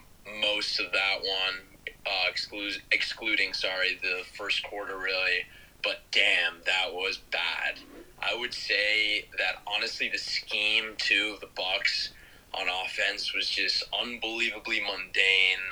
most 0.40 0.80
of 0.80 0.92
that 0.92 1.18
one, 1.20 1.77
uh, 2.08 2.32
exclu- 2.32 2.80
excluding 2.90 3.52
sorry 3.52 3.98
the 4.02 4.22
first 4.36 4.62
quarter 4.62 4.98
really, 4.98 5.44
but 5.82 6.02
damn, 6.12 6.62
that 6.66 6.92
was 6.94 7.18
bad. 7.30 7.80
I 8.20 8.36
would 8.36 8.54
say 8.54 9.28
that 9.38 9.62
honestly, 9.66 10.08
the 10.10 10.18
scheme 10.18 10.94
too 10.96 11.32
of 11.34 11.40
the 11.40 11.46
Bucs 11.46 12.10
on 12.54 12.66
offense 12.84 13.34
was 13.34 13.48
just 13.48 13.84
unbelievably 13.98 14.80
mundane. 14.80 15.70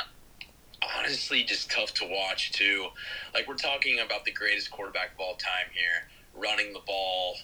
Honestly, 0.99 1.43
just 1.43 1.71
tough 1.71 1.95
to 1.95 2.07
watch 2.09 2.52
too. 2.52 2.88
Like 3.35 3.49
we're 3.49 3.57
talking 3.57 3.99
about 3.99 4.25
the 4.25 4.33
greatest 4.33 4.71
quarterback 4.71 5.14
of 5.14 5.21
all 5.21 5.35
time 5.35 5.73
here, 5.73 6.09
running 6.35 6.73
the 6.73 6.81
ball. 6.87 7.37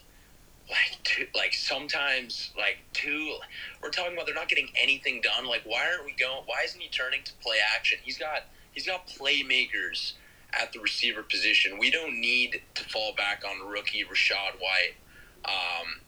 Like, 0.71 1.03
two, 1.03 1.27
like 1.35 1.55
sometimes, 1.55 2.53
like 2.57 2.79
two. 2.93 3.37
We're 3.83 3.91
talking 3.91 4.15
about 4.15 4.27
they're 4.27 4.35
not 4.35 4.49
getting 4.49 4.69
anything 4.81 5.21
done. 5.21 5.45
Like, 5.47 5.63
why 5.65 5.85
aren't 5.91 6.07
we 6.07 6.15
going? 6.15 6.45
Why 6.47 6.63
isn't 6.65 6.81
he 6.81 6.89
turning 6.89 7.23
to 7.25 7.33
play 7.43 7.57
action? 7.77 7.99
He's 8.03 8.17
got 8.17 8.43
he's 8.73 8.87
got 8.87 9.07
playmakers 9.07 10.13
at 10.53 10.73
the 10.73 10.81
receiver 10.81 11.23
position. 11.23 11.79
We 11.79 11.91
don't 11.91 12.21
need 12.21 12.63
to 12.75 12.85
fall 12.85 13.15
back 13.15 13.43
on 13.49 13.69
rookie 13.69 14.05
Rachaad 14.05 14.59
White. 14.61 14.95
Um, 15.45 16.01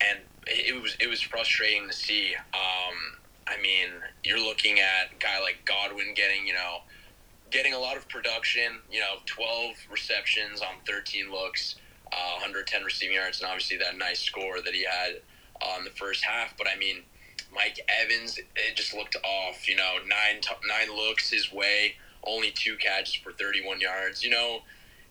and 0.00 0.18
it 0.46 0.80
was 0.80 0.96
it 1.00 1.08
was 1.08 1.20
frustrating 1.20 1.88
to 1.88 1.94
see. 1.94 2.34
Um, 2.54 3.18
I 3.46 3.60
mean, 3.60 3.88
you're 4.24 4.40
looking 4.40 4.80
at 4.80 5.12
a 5.12 5.18
guy 5.18 5.40
like 5.40 5.64
Godwin 5.64 6.14
getting 6.14 6.46
you 6.46 6.52
know 6.52 6.78
getting 7.50 7.74
a 7.74 7.78
lot 7.78 7.96
of 7.96 8.08
production. 8.08 8.80
You 8.90 9.00
know, 9.00 9.16
12 9.26 9.74
receptions 9.90 10.60
on 10.60 10.74
13 10.86 11.30
looks, 11.30 11.76
uh, 12.12 12.32
110 12.34 12.84
receiving 12.84 13.16
yards, 13.16 13.40
and 13.40 13.48
obviously 13.48 13.76
that 13.78 13.96
nice 13.96 14.20
score 14.20 14.60
that 14.62 14.74
he 14.74 14.84
had 14.84 15.20
on 15.62 15.84
the 15.84 15.90
first 15.90 16.24
half. 16.24 16.56
But 16.56 16.66
I 16.72 16.76
mean, 16.78 17.02
Mike 17.54 17.78
Evans, 18.02 18.38
it 18.38 18.76
just 18.76 18.94
looked 18.94 19.16
off. 19.16 19.68
You 19.68 19.76
know, 19.76 19.96
nine 20.06 20.40
nine 20.66 20.94
looks 20.94 21.30
his 21.30 21.52
way, 21.52 21.94
only 22.24 22.50
two 22.50 22.76
catches 22.76 23.14
for 23.14 23.32
31 23.32 23.80
yards. 23.80 24.22
You 24.22 24.30
know, 24.30 24.60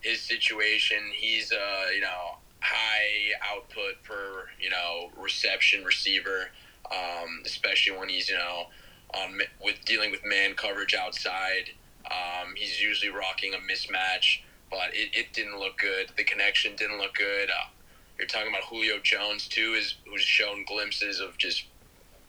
his 0.01 0.21
situation. 0.21 0.97
He's 1.13 1.51
uh, 1.51 1.89
you 1.93 2.01
know 2.01 2.37
high 2.61 3.33
output 3.53 4.01
per 4.03 4.47
you 4.59 4.69
know 4.69 5.11
reception 5.17 5.83
receiver, 5.83 6.49
um, 6.91 7.41
especially 7.45 7.97
when 7.97 8.09
he's 8.09 8.29
you 8.29 8.35
know 8.35 8.67
on 9.13 9.39
with 9.63 9.83
dealing 9.85 10.11
with 10.11 10.21
man 10.25 10.53
coverage 10.53 10.93
outside. 10.93 11.71
Um, 12.05 12.53
he's 12.55 12.79
usually 12.81 13.11
rocking 13.11 13.55
a 13.55 13.57
mismatch, 13.57 14.41
but 14.69 14.93
it, 14.93 15.09
it 15.13 15.33
didn't 15.33 15.57
look 15.59 15.79
good. 15.79 16.11
The 16.15 16.23
connection 16.23 16.75
didn't 16.75 16.99
look 16.99 17.15
good. 17.15 17.49
Uh, 17.49 17.69
you're 18.17 18.27
talking 18.27 18.49
about 18.49 18.63
Julio 18.63 18.99
Jones 18.99 19.47
too, 19.47 19.73
is 19.77 19.95
who's 20.07 20.21
shown 20.21 20.65
glimpses 20.65 21.19
of 21.19 21.37
just 21.37 21.65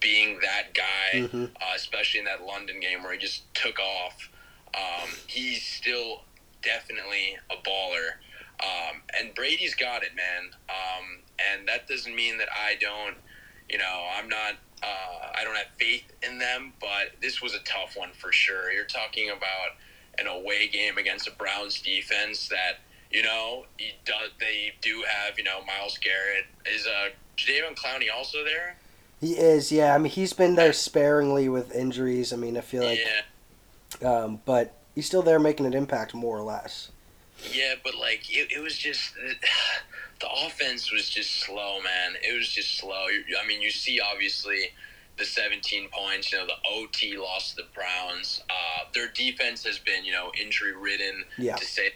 being 0.06 0.38
that 0.40 0.72
guy, 0.72 1.18
mm-hmm. 1.18 1.44
uh, 1.44 1.75
especially 1.75 2.20
in 2.20 2.26
that 2.26 2.46
London 2.46 2.78
game 2.78 3.02
where 3.02 3.12
he 3.12 3.18
just 3.18 3.52
took 3.54 3.80
off. 3.80 4.30
Um, 4.72 5.08
he's 5.26 5.64
still 5.64 6.22
definitely 6.62 7.36
a 7.50 7.56
baller. 7.68 8.22
Um, 8.62 9.02
and 9.18 9.34
Brady's 9.34 9.75
got 9.75 10.04
it, 10.04 10.10
man. 10.14 10.50
Um, 10.70 11.22
and 11.50 11.66
that 11.66 11.88
doesn't 11.88 12.14
mean 12.14 12.38
that 12.38 12.46
I 12.52 12.76
don't, 12.80 13.16
you 13.68 13.78
know, 13.78 14.06
I'm 14.16 14.28
not, 14.28 14.54
uh, 14.80 15.32
I 15.34 15.42
don't 15.42 15.56
have 15.56 15.66
faith 15.76 16.04
in 16.22 16.38
them, 16.38 16.72
but 16.80 17.20
this 17.20 17.42
was 17.42 17.54
a 17.54 17.60
tough 17.64 17.96
one 17.96 18.10
for 18.12 18.30
sure. 18.30 18.70
You're 18.70 18.84
talking 18.84 19.30
about 19.30 19.75
an 20.18 20.28
away 20.28 20.68
game 20.68 20.98
against 20.98 21.26
a 21.26 21.32
Browns 21.32 21.82
defense 21.82 22.48
that, 22.48 22.78
you 23.10 23.25
know, 23.25 23.64
does, 24.04 24.30
they 24.38 24.72
do 24.82 25.02
have, 25.08 25.36
you 25.36 25.42
know, 25.42 25.64
Myles 25.66 25.98
Garrett. 25.98 26.46
Is 26.72 26.86
uh, 26.86 27.08
Jadeveon 27.36 27.75
Clowney 27.75 28.06
also 28.14 28.44
there? 28.44 28.76
He 29.20 29.32
is, 29.32 29.73
yeah. 29.73 29.94
I 29.94 29.99
mean, 29.99 30.12
he's 30.12 30.32
been 30.32 30.56
there 30.56 30.73
sparingly 30.73 31.49
with 31.49 31.75
injuries. 31.75 32.32
I 32.32 32.37
mean, 32.37 32.56
I 32.56 32.61
feel 32.61 32.85
like, 32.85 33.00
yeah. 34.00 34.08
um, 34.08 34.40
but 34.44 34.75
he's 34.94 35.06
still 35.06 35.23
there 35.23 35.38
making 35.38 35.66
an 35.66 35.75
impact 35.75 36.14
more 36.14 36.37
or 36.37 36.42
less. 36.42 36.90
Yeah, 37.52 37.75
but 37.82 37.94
like 37.94 38.30
it, 38.30 38.50
it 38.52 38.62
was 38.62 38.76
just 38.76 39.14
the 40.20 40.28
offense 40.44 40.92
was 40.92 41.08
just 41.08 41.40
slow, 41.40 41.80
man. 41.82 42.14
It 42.23 42.37
was 42.37 42.49
just 42.49 42.78
slow. 42.78 43.06
I 43.42 43.46
mean, 43.46 43.62
you 43.62 43.70
see 43.70 44.00
obviously 44.00 44.70
the 45.18 45.25
17 45.25 45.88
points. 45.90 46.32
You 46.32 46.38
know, 46.38 46.46
the 46.46 46.70
OT 46.70 47.16
lost 47.16 47.56
to 47.56 47.62
the 47.62 47.68
Browns. 47.75 48.42
Uh, 48.50 48.85
their 48.94 49.08
defense 49.08 49.64
has 49.64 49.78
been 49.78 50.04
you 50.04 50.12
know 50.12 50.30
injury 50.40 50.75
ridden 50.76 51.25
yeah. 51.38 51.56
to 51.56 51.64
say, 51.64 51.92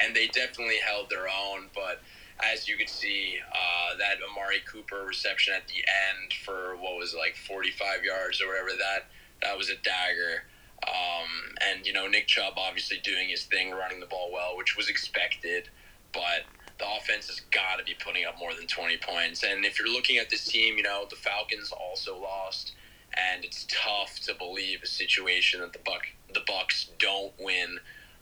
and 0.00 0.14
they 0.14 0.26
definitely 0.28 0.78
held 0.84 1.10
their 1.10 1.26
own. 1.28 1.68
But 1.74 2.00
as 2.40 2.68
you 2.68 2.76
could 2.76 2.88
see, 2.88 3.38
uh, 3.52 3.96
that 3.98 4.16
Amari 4.28 4.60
Cooper 4.70 5.04
reception 5.06 5.54
at 5.54 5.68
the 5.68 5.74
end 5.76 6.32
for 6.44 6.76
what 6.76 6.96
was 6.96 7.14
it, 7.14 7.18
like 7.18 7.36
45 7.36 8.04
yards 8.04 8.40
or 8.40 8.48
whatever 8.48 8.70
that 8.78 9.06
that 9.42 9.58
was 9.58 9.70
a 9.70 9.76
dagger. 9.76 10.44
Um, 10.86 11.54
and 11.68 11.86
you 11.86 11.92
know 11.92 12.08
Nick 12.08 12.26
Chubb 12.26 12.54
obviously 12.56 12.98
doing 12.98 13.28
his 13.28 13.44
thing, 13.44 13.70
running 13.70 14.00
the 14.00 14.06
ball 14.06 14.30
well, 14.32 14.56
which 14.56 14.76
was 14.76 14.88
expected, 14.88 15.68
but 16.12 16.44
the 16.78 16.84
offense 16.96 17.28
has 17.28 17.40
got 17.50 17.78
to 17.78 17.84
be 17.84 17.94
putting 18.02 18.24
up 18.24 18.38
more 18.38 18.54
than 18.54 18.66
20 18.66 18.96
points. 18.98 19.44
And 19.44 19.64
if 19.64 19.78
you're 19.78 19.92
looking 19.92 20.18
at 20.18 20.30
this 20.30 20.44
team, 20.44 20.76
you 20.76 20.82
know 20.82 21.06
the 21.08 21.16
Falcons 21.16 21.70
also 21.72 22.18
lost, 22.18 22.72
and 23.32 23.44
it's 23.44 23.66
tough 23.68 24.18
to 24.26 24.34
believe 24.34 24.82
a 24.82 24.86
situation 24.86 25.60
that 25.60 25.72
the 25.72 25.78
Buck 25.84 26.02
the 26.34 26.40
Bucs 26.40 26.88
don't 26.98 27.32
win 27.38 27.78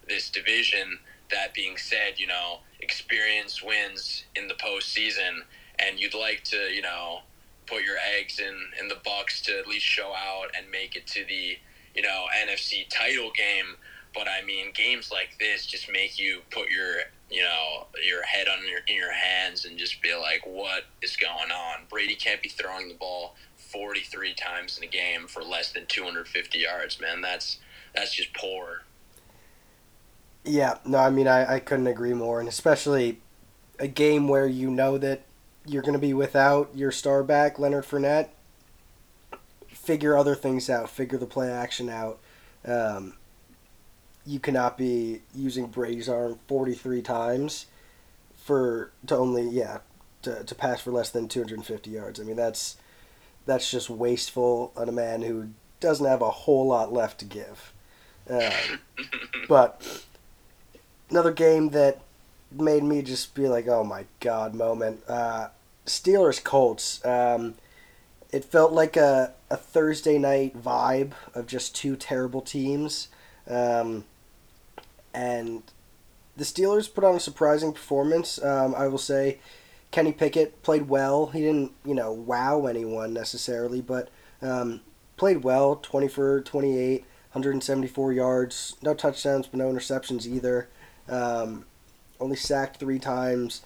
this 0.09 0.31
division. 0.31 0.99
That 1.30 1.54
being 1.54 1.76
said, 1.76 2.18
you 2.18 2.26
know 2.26 2.60
experience 2.80 3.62
wins 3.62 4.25
in 4.34 4.49
the 4.49 4.54
postseason, 4.54 5.40
and 5.78 6.00
you'd 6.00 6.14
like 6.14 6.44
to 6.44 6.56
you 6.56 6.82
know 6.82 7.20
put 7.66 7.84
your 7.84 7.96
eggs 8.16 8.38
in 8.38 8.54
in 8.80 8.88
the 8.88 8.96
Bucs 8.96 9.42
to 9.44 9.58
at 9.58 9.66
least 9.66 9.87
show 9.87 10.12
out 10.14 10.50
and 10.56 10.70
make 10.70 10.96
it 10.96 11.06
to 11.08 11.25
the 11.25 11.58
you 11.94 12.02
know, 12.02 12.26
NFC 12.46 12.88
title 12.88 13.30
game. 13.37 13.76
But 14.14 14.26
I 14.28 14.44
mean, 14.44 14.72
games 14.75 15.10
like 15.12 15.38
this 15.38 15.66
just 15.66 15.90
make 15.90 16.18
you 16.18 16.40
put 16.50 16.68
your, 16.70 16.94
you 17.30 17.42
know, 17.42 17.87
your 18.06 18.22
head 18.25 18.49
on 18.49 18.66
your 18.66 18.80
in 18.88 18.96
your 18.96 19.12
hands 19.12 19.64
and 19.64 19.78
just 19.78 20.02
be 20.02 20.14
like, 20.14 20.44
what 20.44 20.84
is 21.00 21.16
going 21.16 21.50
on? 21.52 21.87
Brady 21.88 22.16
can't 22.16 22.42
be 22.42 22.49
throwing 22.49 22.88
the 22.88 22.94
ball 22.94 23.37
43 23.56 24.34
times 24.34 24.78
in 24.78 24.84
a 24.84 24.88
game 24.88 25.28
for 25.28 25.42
less 25.42 25.72
than 25.72 25.87
250 25.87 26.58
yards, 26.58 27.00
man. 27.00 27.20
That's 27.20 27.58
that's 27.94 28.14
just 28.14 28.34
poor. 28.34 28.82
Yeah, 30.44 30.78
no, 30.85 30.99
I 30.99 31.11
mean, 31.11 31.28
I, 31.28 31.54
I 31.54 31.61
couldn't 31.61 31.87
agree 31.87 32.14
more, 32.14 32.40
and 32.40 32.49
especially 32.49 33.20
a 33.78 33.87
game 33.87 34.28
where 34.28 34.47
you 34.47 34.70
know 34.70 34.99
that 34.99 35.23
you're 35.66 35.82
going 35.82 35.94
to 35.94 35.99
be 35.99 36.14
without 36.14 36.70
your 36.75 36.90
star 36.90 37.23
back, 37.23 37.59
Leonard 37.59 37.85
Fournette 37.85 38.28
figure 39.90 40.16
other 40.16 40.35
things 40.35 40.68
out, 40.70 40.90
figure 40.90 41.18
the 41.18 41.26
play 41.26 41.50
action 41.50 41.88
out. 41.88 42.18
Um, 42.64 43.14
you 44.26 44.38
cannot 44.38 44.76
be 44.76 45.23
using 45.35 45.66
Brady's 45.66 46.09
arm 46.09 46.38
43 46.47 47.02
times 47.02 47.66
for 48.37 48.92
to 49.06 49.16
only 49.16 49.49
yeah 49.49 49.78
to, 50.23 50.44
to 50.44 50.54
pass 50.54 50.80
for 50.80 50.90
less 50.92 51.11
than 51.11 51.28
250 51.28 51.90
yards. 51.90 52.20
I 52.20 52.25
mean 52.25 52.37
that's 52.37 52.76
that's 53.47 53.70
just 53.70 53.88
wasteful 53.90 54.73
on 54.76 54.88
a 54.88 54.92
man 54.92 55.23
who 55.23 55.49
doesn't 55.80 56.06
have 56.06 56.23
a 56.23 56.30
whole 56.30 56.66
lot 56.68 56.92
left 56.92 57.18
to 57.20 57.25
give. 57.25 57.73
Um, 58.28 58.52
but 59.49 60.04
another 61.11 61.33
game 61.33 61.71
that 61.71 62.00
made 62.52 62.83
me 62.83 63.02
just 63.02 63.35
be 63.35 63.49
like, 63.49 63.69
oh 63.69 63.85
my 63.85 64.05
god, 64.21 64.55
moment. 64.55 65.02
Uh, 65.09 65.49
Steelers 65.87 66.43
Colts. 66.43 67.05
Um, 67.05 67.55
it 68.33 68.45
felt 68.45 68.73
like 68.73 68.97
a, 68.97 69.33
a 69.50 69.57
Thursday 69.57 70.19
night 70.19 70.61
vibe 70.61 71.12
of 71.35 71.47
just 71.47 71.75
two 71.75 71.97
terrible 71.97 72.40
teams. 72.40 73.09
Um, 73.49 74.05
and 75.12 75.62
the 76.37 76.45
Steelers 76.45 76.93
put 76.93 77.05
on 77.05 77.17
a 77.17 77.21
surprising 77.21 77.73
performance. 77.73 78.43
Um, 78.43 78.75
I 78.76 78.87
will 78.87 78.99
say 78.99 79.38
Kenny 79.90 80.12
Pickett 80.12 80.62
played 80.62 80.88
well. 80.88 81.26
He 81.26 81.40
didn't, 81.40 81.73
you 81.85 81.95
know, 81.95 82.12
wow 82.12 82.67
anyone 82.67 83.12
necessarily, 83.12 83.81
but 83.81 84.09
um, 84.40 84.81
played 85.17 85.43
well 85.43 85.76
20 85.76 86.09
for 86.09 86.40
28, 86.43 87.00
174 87.00 88.12
yards, 88.12 88.76
no 88.83 88.95
touchdowns, 88.95 89.49
but 89.49 89.59
no 89.59 89.71
interceptions 89.71 90.26
either. 90.26 90.69
Um, 91.11 91.67
only 92.21 92.37
sacked 92.37 92.79
three 92.79 92.99
times. 92.99 93.62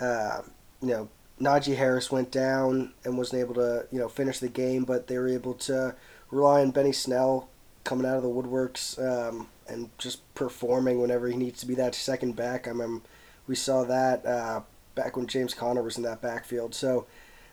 Uh, 0.00 0.42
you 0.80 0.88
know, 0.88 1.08
Najee 1.40 1.76
Harris 1.76 2.10
went 2.10 2.30
down 2.30 2.92
and 3.04 3.18
wasn't 3.18 3.40
able 3.40 3.54
to, 3.54 3.86
you 3.90 3.98
know, 3.98 4.08
finish 4.08 4.38
the 4.38 4.48
game, 4.48 4.84
but 4.84 5.06
they 5.06 5.18
were 5.18 5.28
able 5.28 5.54
to 5.54 5.94
rely 6.30 6.60
on 6.60 6.70
Benny 6.70 6.92
Snell 6.92 7.48
coming 7.84 8.06
out 8.06 8.16
of 8.16 8.22
the 8.22 8.28
woodworks 8.28 8.98
um, 8.98 9.48
and 9.68 9.90
just 9.98 10.22
performing 10.34 11.00
whenever 11.00 11.28
he 11.28 11.36
needs 11.36 11.60
to 11.60 11.66
be 11.66 11.74
that 11.74 11.94
second 11.94 12.36
back. 12.36 12.68
I 12.68 12.72
mean, 12.72 13.02
we 13.46 13.54
saw 13.54 13.84
that 13.84 14.26
uh, 14.26 14.60
back 14.94 15.16
when 15.16 15.26
James 15.26 15.54
Conner 15.54 15.82
was 15.82 15.96
in 15.96 16.02
that 16.02 16.20
backfield. 16.20 16.74
So 16.74 17.06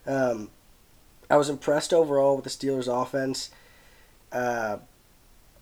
um, 0.06 0.50
I 1.30 1.38
was 1.38 1.50
impressed 1.50 1.94
overall 1.94 2.36
with 2.36 2.44
the 2.44 2.50
Steelers' 2.50 2.88
offense. 2.88 3.50
Uh, 4.32 4.78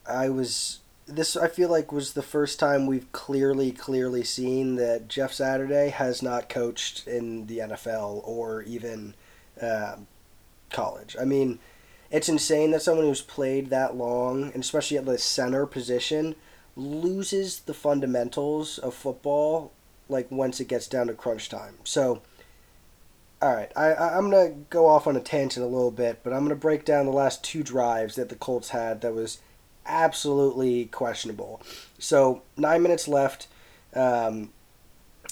I 0.08 0.30
was 0.30 0.80
this 1.06 1.36
I 1.36 1.48
feel 1.48 1.70
like 1.70 1.92
was 1.92 2.14
the 2.14 2.22
first 2.22 2.60
time 2.60 2.86
we've 2.86 3.12
clearly 3.12 3.72
clearly 3.72 4.24
seen 4.24 4.76
that 4.76 5.08
Jeff 5.08 5.34
Saturday 5.34 5.90
has 5.90 6.22
not 6.22 6.50
coached 6.50 7.08
in 7.08 7.48
the 7.48 7.60
NFL 7.60 8.22
or 8.28 8.62
even 8.64 9.16
uh, 9.62 9.98
college. 10.72 11.16
I 11.20 11.26
mean, 11.26 11.60
it's 12.12 12.30
insane 12.30 12.72
that 12.72 12.82
someone 12.82 13.06
who's 13.06 13.22
played 13.22 13.70
that 13.70 13.96
long 13.96 14.52
and 14.54 14.64
especially 14.64 14.98
at 14.98 15.06
the 15.06 15.18
center 15.18 15.66
position 15.66 16.36
loses 16.76 17.60
the 17.62 17.74
fundamentals 17.74 18.78
of 18.80 18.94
football 18.96 19.72
like 20.10 20.30
once 20.32 20.60
it 20.60 20.68
gets 20.68 20.88
down 20.88 21.08
to 21.08 21.14
crunch 21.14 21.50
time. 21.50 21.76
So 21.84 22.22
All 23.42 23.54
right, 23.54 23.72
I, 23.76 23.88
I 23.94 24.18
I'm 24.18 24.30
gonna 24.32 24.52
go 24.70 24.88
off 24.88 25.06
on 25.08 25.18
a 25.18 25.22
tangent 25.22 25.66
a 25.66 25.70
little 25.70 25.92
bit, 25.92 26.22
but 26.24 26.34
I'm 26.34 26.44
gonna 26.44 26.56
break 26.56 26.86
down 26.86 27.06
the 27.06 27.12
last 27.12 27.44
two 27.44 27.62
drives 27.64 28.16
that 28.16 28.30
the 28.30 28.36
Colts 28.36 28.70
had 28.70 29.02
that 29.02 29.14
was 29.14 29.40
absolutely 29.86 30.86
questionable. 30.86 31.62
So 32.00 32.42
nine 32.58 32.82
minutes 32.82 33.08
left. 33.08 33.48
Um, 33.94 34.52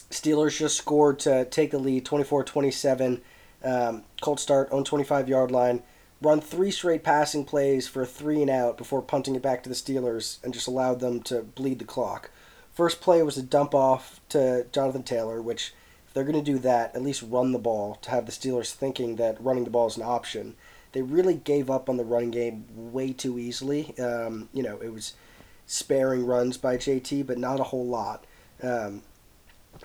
Steelers 0.09 0.57
just 0.57 0.77
scored 0.77 1.19
to 1.19 1.45
take 1.45 1.71
the 1.71 1.79
lead, 1.79 2.05
24-27. 2.05 3.21
Um, 3.63 4.03
Colts 4.21 4.41
start 4.41 4.71
on 4.71 4.83
25 4.83 5.29
yard 5.29 5.51
line, 5.51 5.83
run 6.21 6.41
three 6.41 6.71
straight 6.71 7.03
passing 7.03 7.45
plays 7.45 7.87
for 7.87 8.01
a 8.01 8.07
three 8.07 8.41
and 8.41 8.49
out 8.49 8.77
before 8.77 9.01
punting 9.01 9.35
it 9.35 9.41
back 9.41 9.63
to 9.63 9.69
the 9.69 9.75
Steelers 9.75 10.43
and 10.43 10.53
just 10.53 10.67
allowed 10.67 10.99
them 10.99 11.21
to 11.23 11.41
bleed 11.41 11.79
the 11.79 11.85
clock. 11.85 12.31
First 12.73 13.01
play 13.01 13.21
was 13.21 13.37
a 13.37 13.43
dump 13.43 13.75
off 13.75 14.19
to 14.29 14.65
Jonathan 14.71 15.03
Taylor, 15.03 15.41
which 15.41 15.73
if 16.07 16.13
they're 16.13 16.23
going 16.23 16.43
to 16.43 16.51
do 16.51 16.59
that, 16.59 16.95
at 16.95 17.01
least 17.01 17.23
run 17.27 17.51
the 17.51 17.59
ball 17.59 17.95
to 18.01 18.09
have 18.09 18.25
the 18.25 18.31
Steelers 18.31 18.73
thinking 18.73 19.15
that 19.17 19.41
running 19.41 19.63
the 19.63 19.69
ball 19.69 19.87
is 19.87 19.97
an 19.97 20.03
option. 20.03 20.55
They 20.93 21.01
really 21.01 21.35
gave 21.35 21.69
up 21.69 21.89
on 21.89 21.97
the 21.97 22.03
running 22.03 22.31
game 22.31 22.65
way 22.75 23.13
too 23.13 23.39
easily. 23.39 23.97
Um, 23.97 24.49
you 24.53 24.61
know, 24.61 24.77
it 24.81 24.93
was 24.93 25.13
sparing 25.65 26.25
runs 26.25 26.57
by 26.57 26.77
JT, 26.77 27.25
but 27.25 27.37
not 27.37 27.59
a 27.59 27.65
whole 27.65 27.87
lot. 27.87 28.25
Um, 28.61 29.03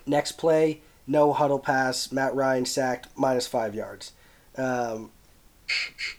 next 0.05 0.33
play, 0.33 0.81
no 1.05 1.31
huddle 1.31 1.59
pass. 1.59 2.11
Matt 2.11 2.35
Ryan 2.35 2.65
sacked 2.65 3.07
minus 3.15 3.47
five 3.47 3.73
yards. 3.73 4.11
Um, 4.57 5.11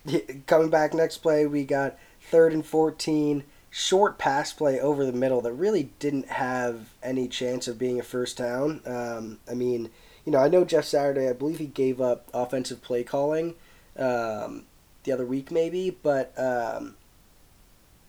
coming 0.46 0.70
back 0.70 0.94
next 0.94 1.18
play, 1.18 1.46
we 1.46 1.64
got 1.64 1.98
third 2.30 2.52
and 2.52 2.64
14. 2.64 3.44
Short 3.70 4.16
pass 4.16 4.52
play 4.54 4.80
over 4.80 5.04
the 5.04 5.12
middle 5.12 5.42
that 5.42 5.52
really 5.52 5.90
didn't 5.98 6.28
have 6.28 6.88
any 7.02 7.28
chance 7.28 7.68
of 7.68 7.78
being 7.78 8.00
a 8.00 8.02
first 8.02 8.38
down. 8.38 8.80
Um, 8.86 9.38
I 9.48 9.52
mean, 9.52 9.90
you 10.24 10.32
know, 10.32 10.38
I 10.38 10.48
know 10.48 10.64
Jeff 10.64 10.84
Saturday, 10.84 11.28
I 11.28 11.34
believe 11.34 11.58
he 11.58 11.66
gave 11.66 12.00
up 12.00 12.28
offensive 12.32 12.80
play 12.80 13.04
calling 13.04 13.54
um, 13.98 14.64
the 15.08 15.14
other 15.14 15.26
week, 15.26 15.50
maybe, 15.50 15.90
but 15.90 16.38
um, 16.38 16.94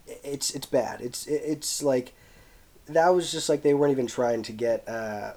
it's 0.06 0.52
it's 0.52 0.66
bad. 0.66 1.00
It's 1.02 1.26
it's 1.28 1.82
like 1.82 2.14
that 2.88 3.10
was 3.10 3.32
just 3.32 3.48
like 3.48 3.62
they 3.62 3.74
weren't 3.74 3.92
even 3.92 4.08
trying 4.08 4.44
to 4.44 4.52
get 4.52 4.88
uh, 4.88 5.34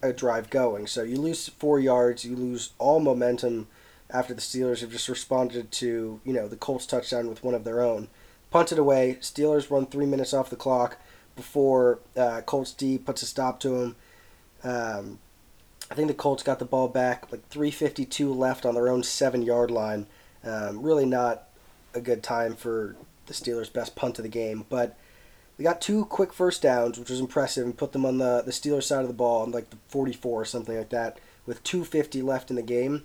a 0.00 0.12
drive 0.12 0.50
going. 0.50 0.86
So 0.86 1.02
you 1.02 1.16
lose 1.16 1.48
four 1.48 1.80
yards, 1.80 2.24
you 2.24 2.36
lose 2.36 2.70
all 2.78 3.00
momentum 3.00 3.66
after 4.10 4.32
the 4.32 4.40
Steelers 4.40 4.80
have 4.80 4.92
just 4.92 5.08
responded 5.08 5.72
to 5.72 6.20
you 6.24 6.32
know 6.32 6.46
the 6.46 6.56
Colts 6.56 6.86
touchdown 6.86 7.28
with 7.28 7.42
one 7.42 7.54
of 7.54 7.64
their 7.64 7.82
own. 7.82 8.08
Punted 8.50 8.78
away. 8.78 9.18
Steelers 9.20 9.70
run 9.70 9.86
three 9.86 10.06
minutes 10.06 10.32
off 10.32 10.50
the 10.50 10.56
clock 10.56 10.98
before 11.34 11.98
uh, 12.16 12.42
Colts 12.42 12.72
D 12.72 12.96
puts 12.96 13.22
a 13.22 13.26
stop 13.26 13.58
to 13.60 13.70
them. 13.70 13.96
Um, 14.62 15.18
I 15.90 15.96
think 15.96 16.06
the 16.06 16.14
Colts 16.14 16.44
got 16.44 16.60
the 16.60 16.64
ball 16.64 16.86
back 16.86 17.32
like 17.32 17.48
3:52 17.50 18.36
left 18.36 18.64
on 18.64 18.76
their 18.76 18.88
own 18.88 19.02
seven 19.02 19.42
yard 19.42 19.72
line. 19.72 20.06
Um, 20.44 20.82
really 20.82 21.06
not 21.06 21.48
a 21.94 22.00
good 22.00 22.22
time 22.22 22.54
for 22.54 22.96
the 23.26 23.32
Steelers' 23.32 23.72
best 23.72 23.96
punt 23.96 24.18
of 24.18 24.22
the 24.22 24.28
game, 24.28 24.66
but 24.68 24.96
they 25.56 25.64
got 25.64 25.80
two 25.80 26.04
quick 26.04 26.32
first 26.32 26.62
downs, 26.62 26.98
which 26.98 27.10
was 27.10 27.20
impressive, 27.20 27.64
and 27.64 27.76
put 27.76 27.92
them 27.92 28.04
on 28.04 28.18
the 28.18 28.42
the 28.44 28.50
Steelers 28.50 28.84
side 28.84 29.02
of 29.02 29.08
the 29.08 29.14
ball 29.14 29.42
on 29.42 29.52
like 29.52 29.70
the 29.70 29.76
44 29.88 30.42
or 30.42 30.44
something 30.44 30.76
like 30.76 30.90
that, 30.90 31.18
with 31.46 31.62
2:50 31.62 32.22
left 32.22 32.50
in 32.50 32.56
the 32.56 32.62
game. 32.62 33.04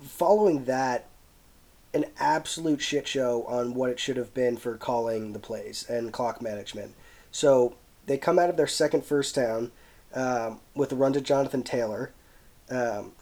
Following 0.00 0.64
that, 0.64 1.06
an 1.94 2.06
absolute 2.18 2.80
shit 2.80 3.06
show 3.06 3.44
on 3.44 3.74
what 3.74 3.90
it 3.90 4.00
should 4.00 4.16
have 4.16 4.34
been 4.34 4.56
for 4.56 4.76
calling 4.76 5.32
the 5.32 5.38
plays 5.38 5.88
and 5.88 6.12
clock 6.12 6.40
management. 6.40 6.94
So 7.30 7.74
they 8.06 8.18
come 8.18 8.38
out 8.38 8.50
of 8.50 8.56
their 8.56 8.66
second 8.66 9.04
first 9.04 9.34
down 9.34 9.70
um, 10.14 10.60
with 10.74 10.92
a 10.92 10.96
run 10.96 11.12
to 11.12 11.20
Jonathan 11.20 11.62
Taylor, 11.62 12.12
um, 12.70 13.12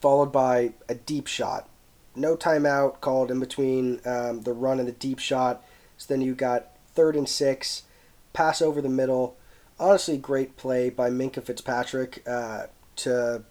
followed 0.00 0.32
by 0.32 0.72
a 0.88 0.94
deep 0.94 1.26
shot. 1.26 1.68
No 2.16 2.36
timeout 2.36 3.00
called 3.00 3.30
in 3.30 3.40
between 3.40 4.00
um, 4.04 4.42
the 4.42 4.52
run 4.52 4.78
and 4.78 4.88
the 4.88 4.92
deep 4.92 5.18
shot. 5.18 5.62
So 5.96 6.12
then 6.12 6.20
you 6.22 6.34
got 6.34 6.68
third 6.94 7.16
and 7.16 7.28
six, 7.28 7.82
pass 8.32 8.62
over 8.62 8.80
the 8.80 8.88
middle. 8.88 9.36
Honestly, 9.78 10.16
great 10.16 10.56
play 10.56 10.90
by 10.90 11.10
Minkah 11.10 11.42
Fitzpatrick 11.42 12.22
uh, 12.28 12.66
to 12.96 13.42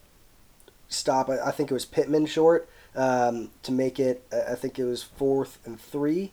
stop. 0.87 1.29
I 1.29 1.51
think 1.51 1.71
it 1.71 1.73
was 1.73 1.85
Pittman 1.85 2.25
short 2.25 2.69
um, 2.95 3.49
to 3.63 3.71
make 3.71 3.99
it. 3.99 4.25
I 4.31 4.55
think 4.55 4.79
it 4.79 4.85
was 4.85 5.03
fourth 5.03 5.59
and 5.65 5.79
three. 5.79 6.31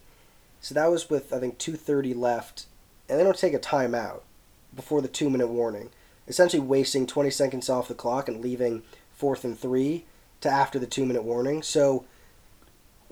So 0.60 0.74
that 0.74 0.90
was 0.90 1.10
with 1.10 1.32
I 1.32 1.40
think 1.40 1.58
two 1.58 1.74
thirty 1.74 2.14
left, 2.14 2.66
and 3.08 3.18
they 3.18 3.24
don't 3.24 3.36
take 3.36 3.54
a 3.54 3.58
timeout 3.58 4.20
before 4.74 5.00
the 5.02 5.08
two 5.08 5.30
minute 5.30 5.48
warning, 5.48 5.90
essentially 6.28 6.60
wasting 6.60 7.06
twenty 7.06 7.30
seconds 7.30 7.68
off 7.68 7.88
the 7.88 7.94
clock 7.94 8.28
and 8.28 8.40
leaving 8.40 8.82
fourth 9.12 9.42
and 9.44 9.58
three 9.58 10.04
to 10.42 10.48
after 10.48 10.78
the 10.78 10.86
two 10.86 11.04
minute 11.04 11.24
warning. 11.24 11.62
So 11.62 12.04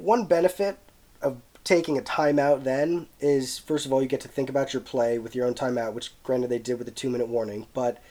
one 0.00 0.26
benefit 0.26 0.78
of 1.22 1.40
taking 1.64 1.98
a 1.98 2.02
timeout 2.02 2.64
then 2.64 3.06
is 3.20 3.58
first 3.58 3.84
of 3.84 3.92
all 3.92 4.00
you 4.00 4.08
get 4.08 4.20
to 4.22 4.28
think 4.28 4.48
about 4.48 4.72
your 4.72 4.80
play 4.80 5.18
with 5.18 5.34
your 5.34 5.46
own 5.46 5.54
timeout, 5.54 5.92
which 5.92 6.12
granted 6.22 6.48
they 6.48 6.58
did 6.58 6.78
with 6.78 6.88
a 6.88 6.92
two 6.92 7.10
minute 7.10 7.28
warning, 7.28 7.66
but 7.74 8.02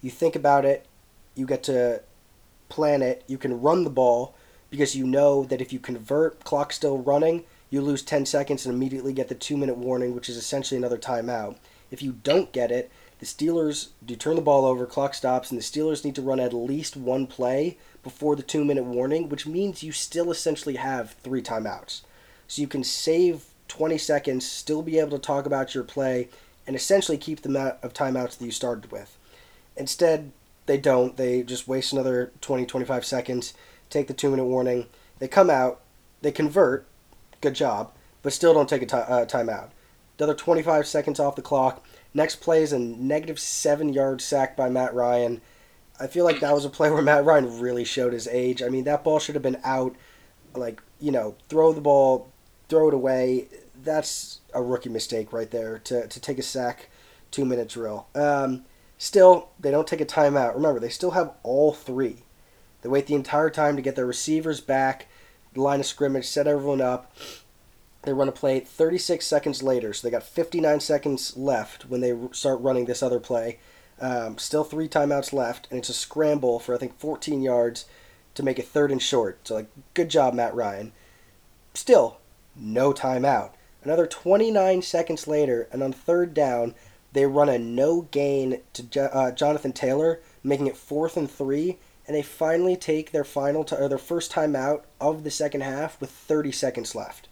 you 0.00 0.10
think 0.10 0.36
about 0.36 0.64
it, 0.64 0.86
you 1.34 1.46
get 1.46 1.62
to 1.64 2.02
plan 2.68 3.02
it, 3.02 3.24
you 3.26 3.36
can 3.36 3.60
run 3.60 3.84
the 3.84 3.90
ball 3.90 4.34
because 4.70 4.94
you 4.94 5.06
know 5.06 5.44
that 5.44 5.60
if 5.60 5.72
you 5.72 5.80
convert, 5.80 6.44
clock 6.44 6.72
still 6.72 6.98
running, 6.98 7.44
you 7.68 7.80
lose 7.80 8.02
10 8.02 8.26
seconds 8.26 8.64
and 8.64 8.74
immediately 8.74 9.12
get 9.12 9.28
the 9.28 9.34
two 9.34 9.56
minute 9.56 9.76
warning, 9.76 10.14
which 10.14 10.28
is 10.28 10.36
essentially 10.36 10.78
another 10.78 10.98
timeout. 10.98 11.56
If 11.90 12.02
you 12.02 12.12
don't 12.22 12.52
get 12.52 12.70
it, 12.70 12.90
the 13.18 13.26
Steelers 13.26 13.88
do 14.04 14.16
turn 14.16 14.36
the 14.36 14.42
ball 14.42 14.64
over, 14.64 14.86
clock 14.86 15.14
stops, 15.14 15.50
and 15.50 15.60
the 15.60 15.64
Steelers 15.64 16.04
need 16.04 16.14
to 16.14 16.22
run 16.22 16.40
at 16.40 16.54
least 16.54 16.96
one 16.96 17.26
play 17.26 17.76
before 18.02 18.36
the 18.36 18.42
two 18.42 18.64
minute 18.64 18.84
warning, 18.84 19.28
which 19.28 19.46
means 19.46 19.82
you 19.82 19.92
still 19.92 20.30
essentially 20.30 20.76
have 20.76 21.12
three 21.22 21.42
timeouts. 21.42 22.02
So 22.48 22.62
you 22.62 22.68
can 22.68 22.84
save 22.84 23.44
20 23.68 23.98
seconds, 23.98 24.46
still 24.46 24.82
be 24.82 24.98
able 24.98 25.10
to 25.10 25.18
talk 25.18 25.46
about 25.46 25.74
your 25.74 25.84
play, 25.84 26.28
and 26.66 26.74
essentially 26.74 27.18
keep 27.18 27.42
the 27.42 27.48
amount 27.48 27.76
of 27.82 27.92
timeouts 27.92 28.38
that 28.38 28.44
you 28.44 28.50
started 28.50 28.90
with. 28.90 29.16
Instead, 29.76 30.32
they 30.66 30.76
don't. 30.76 31.16
They 31.16 31.42
just 31.42 31.68
waste 31.68 31.92
another 31.92 32.32
20, 32.40 32.66
25 32.66 33.04
seconds, 33.04 33.54
take 33.88 34.06
the 34.06 34.14
two 34.14 34.30
minute 34.30 34.44
warning. 34.44 34.86
They 35.18 35.28
come 35.28 35.50
out, 35.50 35.80
they 36.22 36.32
convert, 36.32 36.86
good 37.40 37.54
job, 37.54 37.92
but 38.22 38.32
still 38.32 38.54
don't 38.54 38.68
take 38.68 38.82
a 38.82 38.86
t- 38.86 38.96
uh, 38.96 39.26
timeout. 39.26 39.70
Another 40.18 40.34
25 40.34 40.86
seconds 40.86 41.18
off 41.18 41.36
the 41.36 41.42
clock. 41.42 41.84
Next 42.12 42.36
play 42.36 42.62
is 42.62 42.72
a 42.72 42.78
negative 42.78 43.38
seven 43.38 43.92
yard 43.92 44.20
sack 44.20 44.56
by 44.56 44.68
Matt 44.68 44.94
Ryan. 44.94 45.40
I 46.00 46.06
feel 46.06 46.24
like 46.24 46.40
that 46.40 46.54
was 46.54 46.64
a 46.64 46.70
play 46.70 46.90
where 46.90 47.02
Matt 47.02 47.24
Ryan 47.24 47.60
really 47.60 47.84
showed 47.84 48.12
his 48.12 48.26
age. 48.26 48.62
I 48.62 48.70
mean, 48.70 48.84
that 48.84 49.04
ball 49.04 49.18
should 49.18 49.34
have 49.34 49.42
been 49.42 49.60
out. 49.64 49.94
Like, 50.54 50.82
you 50.98 51.12
know, 51.12 51.36
throw 51.48 51.72
the 51.72 51.80
ball, 51.80 52.32
throw 52.68 52.88
it 52.88 52.94
away. 52.94 53.48
That's 53.82 54.40
a 54.54 54.62
rookie 54.62 54.88
mistake 54.88 55.32
right 55.32 55.50
there 55.50 55.78
to, 55.80 56.06
to 56.08 56.20
take 56.20 56.38
a 56.38 56.42
sack, 56.42 56.88
two 57.30 57.44
minute 57.44 57.68
drill. 57.68 58.06
Um, 58.14 58.64
still, 58.98 59.50
they 59.60 59.70
don't 59.70 59.86
take 59.86 60.00
a 60.00 60.06
timeout. 60.06 60.54
Remember, 60.54 60.80
they 60.80 60.88
still 60.88 61.12
have 61.12 61.34
all 61.42 61.72
three. 61.72 62.24
They 62.82 62.88
wait 62.88 63.06
the 63.06 63.14
entire 63.14 63.50
time 63.50 63.76
to 63.76 63.82
get 63.82 63.94
their 63.94 64.06
receivers 64.06 64.60
back, 64.60 65.06
the 65.52 65.60
line 65.60 65.80
of 65.80 65.86
scrimmage, 65.86 66.26
set 66.26 66.46
everyone 66.46 66.80
up. 66.80 67.14
They 68.02 68.14
run 68.14 68.28
a 68.28 68.32
play 68.32 68.60
36 68.60 69.26
seconds 69.26 69.62
later, 69.62 69.92
so 69.92 70.06
they 70.06 70.10
got 70.10 70.22
59 70.22 70.80
seconds 70.80 71.36
left 71.36 71.84
when 71.84 72.00
they 72.00 72.16
start 72.32 72.60
running 72.62 72.86
this 72.86 73.02
other 73.02 73.20
play. 73.20 73.58
Um, 74.00 74.38
still 74.38 74.64
three 74.64 74.88
timeouts 74.88 75.32
left, 75.32 75.68
and 75.70 75.78
it's 75.78 75.88
a 75.88 75.94
scramble 75.94 76.58
for 76.58 76.74
I 76.74 76.78
think 76.78 76.98
14 76.98 77.42
yards 77.42 77.84
to 78.34 78.42
make 78.42 78.58
it 78.58 78.66
third 78.66 78.90
and 78.90 79.02
short. 79.02 79.46
So 79.46 79.56
like, 79.56 79.70
good 79.94 80.08
job, 80.08 80.34
Matt 80.34 80.54
Ryan. 80.54 80.92
Still, 81.74 82.18
no 82.56 82.92
timeout. 82.92 83.52
Another 83.82 84.06
29 84.06 84.82
seconds 84.82 85.26
later, 85.26 85.68
and 85.72 85.82
on 85.82 85.92
third 85.92 86.34
down, 86.34 86.74
they 87.12 87.26
run 87.26 87.48
a 87.48 87.58
no 87.58 88.02
gain 88.02 88.60
to 88.74 89.14
uh, 89.14 89.32
Jonathan 89.32 89.72
Taylor, 89.72 90.20
making 90.44 90.66
it 90.66 90.76
fourth 90.76 91.16
and 91.16 91.30
three, 91.30 91.78
and 92.06 92.16
they 92.16 92.22
finally 92.22 92.76
take 92.76 93.10
their 93.10 93.24
final 93.24 93.64
t- 93.64 93.76
or 93.76 93.88
their 93.88 93.98
first 93.98 94.32
timeout 94.32 94.82
of 95.00 95.24
the 95.24 95.30
second 95.30 95.62
half 95.62 96.00
with 96.00 96.10
30 96.10 96.52
seconds 96.52 96.94
left. 96.94 97.28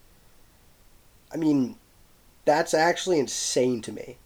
I 1.32 1.36
mean, 1.36 1.76
that's 2.44 2.74
actually 2.74 3.18
insane 3.18 3.82
to 3.82 3.92
me. 3.92 4.16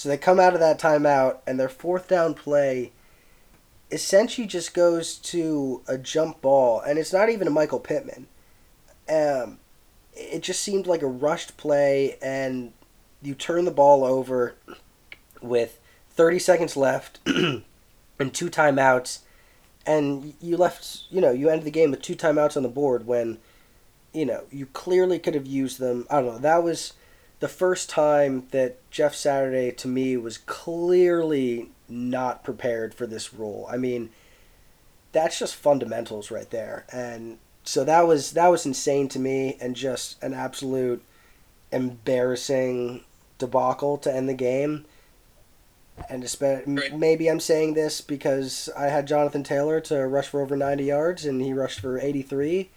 So 0.00 0.08
they 0.08 0.16
come 0.16 0.40
out 0.40 0.54
of 0.54 0.60
that 0.60 0.80
timeout, 0.80 1.40
and 1.46 1.60
their 1.60 1.68
fourth 1.68 2.08
down 2.08 2.32
play 2.32 2.92
essentially 3.90 4.46
just 4.46 4.72
goes 4.72 5.16
to 5.16 5.82
a 5.86 5.98
jump 5.98 6.40
ball, 6.40 6.80
and 6.80 6.98
it's 6.98 7.12
not 7.12 7.28
even 7.28 7.46
a 7.46 7.50
Michael 7.50 7.80
Pittman. 7.80 8.26
Um, 9.10 9.58
it 10.14 10.42
just 10.42 10.62
seemed 10.62 10.86
like 10.86 11.02
a 11.02 11.06
rushed 11.06 11.58
play, 11.58 12.16
and 12.22 12.72
you 13.20 13.34
turn 13.34 13.66
the 13.66 13.70
ball 13.70 14.02
over 14.02 14.54
with 15.42 15.78
30 16.12 16.38
seconds 16.38 16.78
left 16.78 17.18
and 17.26 17.62
two 18.32 18.48
timeouts, 18.48 19.18
and 19.84 20.32
you 20.40 20.56
left, 20.56 21.02
you 21.10 21.20
know, 21.20 21.30
you 21.30 21.50
ended 21.50 21.66
the 21.66 21.70
game 21.70 21.90
with 21.90 22.00
two 22.00 22.16
timeouts 22.16 22.56
on 22.56 22.62
the 22.62 22.70
board 22.70 23.06
when, 23.06 23.36
you 24.14 24.24
know, 24.24 24.44
you 24.50 24.64
clearly 24.64 25.18
could 25.18 25.34
have 25.34 25.46
used 25.46 25.78
them. 25.78 26.06
I 26.08 26.22
don't 26.22 26.36
know. 26.36 26.38
That 26.38 26.62
was 26.62 26.94
the 27.40 27.48
first 27.48 27.88
time 27.88 28.46
that 28.50 28.78
Jeff 28.90 29.14
Saturday, 29.14 29.72
to 29.72 29.88
me, 29.88 30.16
was 30.16 30.38
clearly 30.38 31.70
not 31.88 32.44
prepared 32.44 32.94
for 32.94 33.06
this 33.06 33.34
role. 33.34 33.66
I 33.70 33.78
mean, 33.78 34.10
that's 35.12 35.38
just 35.38 35.56
fundamentals 35.56 36.30
right 36.30 36.48
there. 36.50 36.84
And 36.92 37.38
so 37.64 37.82
that 37.84 38.06
was 38.06 38.32
that 38.32 38.48
was 38.48 38.66
insane 38.66 39.08
to 39.08 39.18
me 39.18 39.56
and 39.60 39.74
just 39.74 40.22
an 40.22 40.34
absolute 40.34 41.02
embarrassing 41.72 43.04
debacle 43.38 43.96
to 43.98 44.14
end 44.14 44.28
the 44.28 44.34
game. 44.34 44.84
And 46.08 46.28
spe- 46.28 46.66
maybe 46.66 47.28
I'm 47.28 47.40
saying 47.40 47.74
this 47.74 48.00
because 48.00 48.70
I 48.76 48.84
had 48.84 49.06
Jonathan 49.06 49.42
Taylor 49.42 49.80
to 49.82 50.06
rush 50.06 50.28
for 50.28 50.40
over 50.40 50.56
90 50.56 50.84
yards 50.84 51.26
and 51.26 51.42
he 51.42 51.52
rushed 51.52 51.80
for 51.80 51.98
83, 51.98 52.70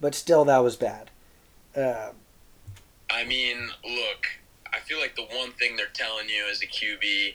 but 0.00 0.16
still 0.16 0.44
that 0.46 0.58
was 0.58 0.74
bad. 0.74 1.10
Uh, 1.76 2.10
I 3.10 3.24
mean, 3.24 3.70
look, 3.84 4.26
I 4.72 4.80
feel 4.80 4.98
like 4.98 5.16
the 5.16 5.22
one 5.22 5.52
thing 5.52 5.76
they're 5.76 5.86
telling 5.94 6.28
you 6.28 6.44
as 6.50 6.62
a 6.62 6.66
QB, 6.66 7.34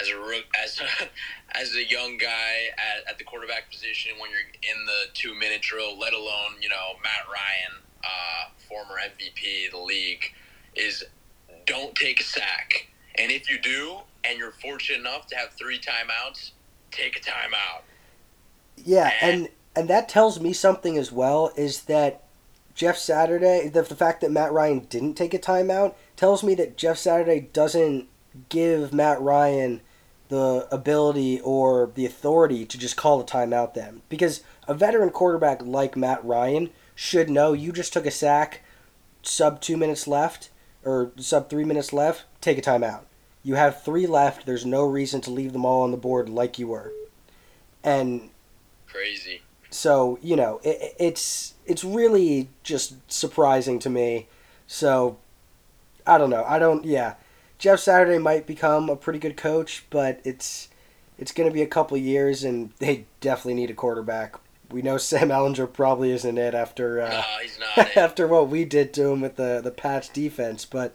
as 0.00 0.08
a 0.08 0.14
as 0.62 0.80
a, 0.80 1.58
as 1.58 1.74
a 1.74 1.84
young 1.88 2.18
guy 2.18 2.68
at, 2.76 3.08
at 3.10 3.18
the 3.18 3.24
quarterback 3.24 3.70
position 3.70 4.12
when 4.18 4.30
you're 4.30 4.40
in 4.40 4.86
the 4.86 5.12
two 5.14 5.34
minute 5.34 5.62
drill, 5.62 5.98
let 5.98 6.12
alone 6.12 6.60
you 6.60 6.68
know 6.68 6.94
Matt 7.02 7.26
Ryan, 7.26 7.82
uh, 8.04 8.50
former 8.68 8.96
MVP 9.00 9.66
of 9.66 9.72
the 9.72 9.84
league, 9.84 10.32
is 10.74 11.04
don't 11.66 11.94
take 11.94 12.20
a 12.20 12.24
sack, 12.24 12.88
and 13.16 13.30
if 13.30 13.48
you 13.48 13.58
do, 13.58 13.98
and 14.24 14.38
you're 14.38 14.52
fortunate 14.52 15.00
enough 15.00 15.26
to 15.28 15.36
have 15.36 15.50
three 15.50 15.78
timeouts, 15.78 16.50
take 16.90 17.16
a 17.16 17.20
timeout. 17.20 17.82
Yeah, 18.76 19.12
and 19.22 19.48
and 19.76 19.88
that 19.88 20.08
tells 20.08 20.40
me 20.40 20.52
something 20.52 20.98
as 20.98 21.10
well 21.10 21.52
is 21.56 21.82
that 21.82 22.23
Jeff 22.74 22.96
Saturday, 22.96 23.68
the, 23.68 23.82
the 23.82 23.94
fact 23.94 24.20
that 24.20 24.32
Matt 24.32 24.52
Ryan 24.52 24.80
didn't 24.80 25.14
take 25.14 25.34
a 25.34 25.38
timeout 25.38 25.94
tells 26.16 26.42
me 26.42 26.54
that 26.56 26.76
Jeff 26.76 26.98
Saturday 26.98 27.48
doesn't 27.52 28.08
give 28.48 28.92
Matt 28.92 29.20
Ryan 29.20 29.80
the 30.28 30.66
ability 30.72 31.40
or 31.40 31.90
the 31.94 32.06
authority 32.06 32.64
to 32.66 32.78
just 32.78 32.96
call 32.96 33.20
a 33.20 33.24
timeout 33.24 33.74
then. 33.74 34.02
Because 34.08 34.42
a 34.66 34.74
veteran 34.74 35.10
quarterback 35.10 35.62
like 35.62 35.96
Matt 35.96 36.24
Ryan 36.24 36.70
should 36.94 37.30
know 37.30 37.52
you 37.52 37.72
just 37.72 37.92
took 37.92 38.06
a 38.06 38.10
sack, 38.10 38.62
sub 39.22 39.60
two 39.60 39.76
minutes 39.76 40.08
left, 40.08 40.50
or 40.84 41.12
sub 41.16 41.48
three 41.48 41.64
minutes 41.64 41.92
left, 41.92 42.24
take 42.40 42.58
a 42.58 42.62
timeout. 42.62 43.02
You 43.42 43.54
have 43.54 43.82
three 43.82 44.06
left. 44.06 44.46
There's 44.46 44.66
no 44.66 44.84
reason 44.84 45.20
to 45.22 45.30
leave 45.30 45.52
them 45.52 45.64
all 45.64 45.82
on 45.82 45.90
the 45.90 45.96
board 45.96 46.28
like 46.28 46.58
you 46.58 46.68
were. 46.68 46.92
And 47.84 48.30
crazy. 48.86 49.42
So 49.74 50.20
you 50.22 50.36
know 50.36 50.60
it, 50.62 50.94
it's 51.00 51.54
it's 51.66 51.82
really 51.82 52.48
just 52.62 52.94
surprising 53.10 53.80
to 53.80 53.90
me. 53.90 54.28
So 54.68 55.16
I 56.06 56.16
don't 56.16 56.30
know. 56.30 56.44
I 56.46 56.60
don't. 56.60 56.84
Yeah, 56.84 57.14
Jeff 57.58 57.80
Saturday 57.80 58.18
might 58.18 58.46
become 58.46 58.88
a 58.88 58.94
pretty 58.94 59.18
good 59.18 59.36
coach, 59.36 59.84
but 59.90 60.20
it's 60.22 60.68
it's 61.18 61.32
going 61.32 61.48
to 61.48 61.52
be 61.52 61.62
a 61.62 61.66
couple 61.66 61.96
years, 61.96 62.44
and 62.44 62.70
they 62.78 63.06
definitely 63.20 63.54
need 63.54 63.70
a 63.70 63.74
quarterback. 63.74 64.36
We 64.70 64.80
know 64.80 64.96
Sam 64.96 65.30
Ehlinger 65.30 65.72
probably 65.72 66.12
isn't 66.12 66.38
it 66.38 66.54
after 66.54 67.00
uh, 67.00 67.10
no, 67.10 67.24
he's 67.42 67.58
not 67.76 67.96
after 67.96 68.28
what 68.28 68.48
we 68.48 68.64
did 68.64 68.94
to 68.94 69.08
him 69.08 69.20
with 69.22 69.34
the 69.34 69.60
the 69.62 69.72
Pats 69.72 70.08
defense, 70.08 70.64
but 70.64 70.94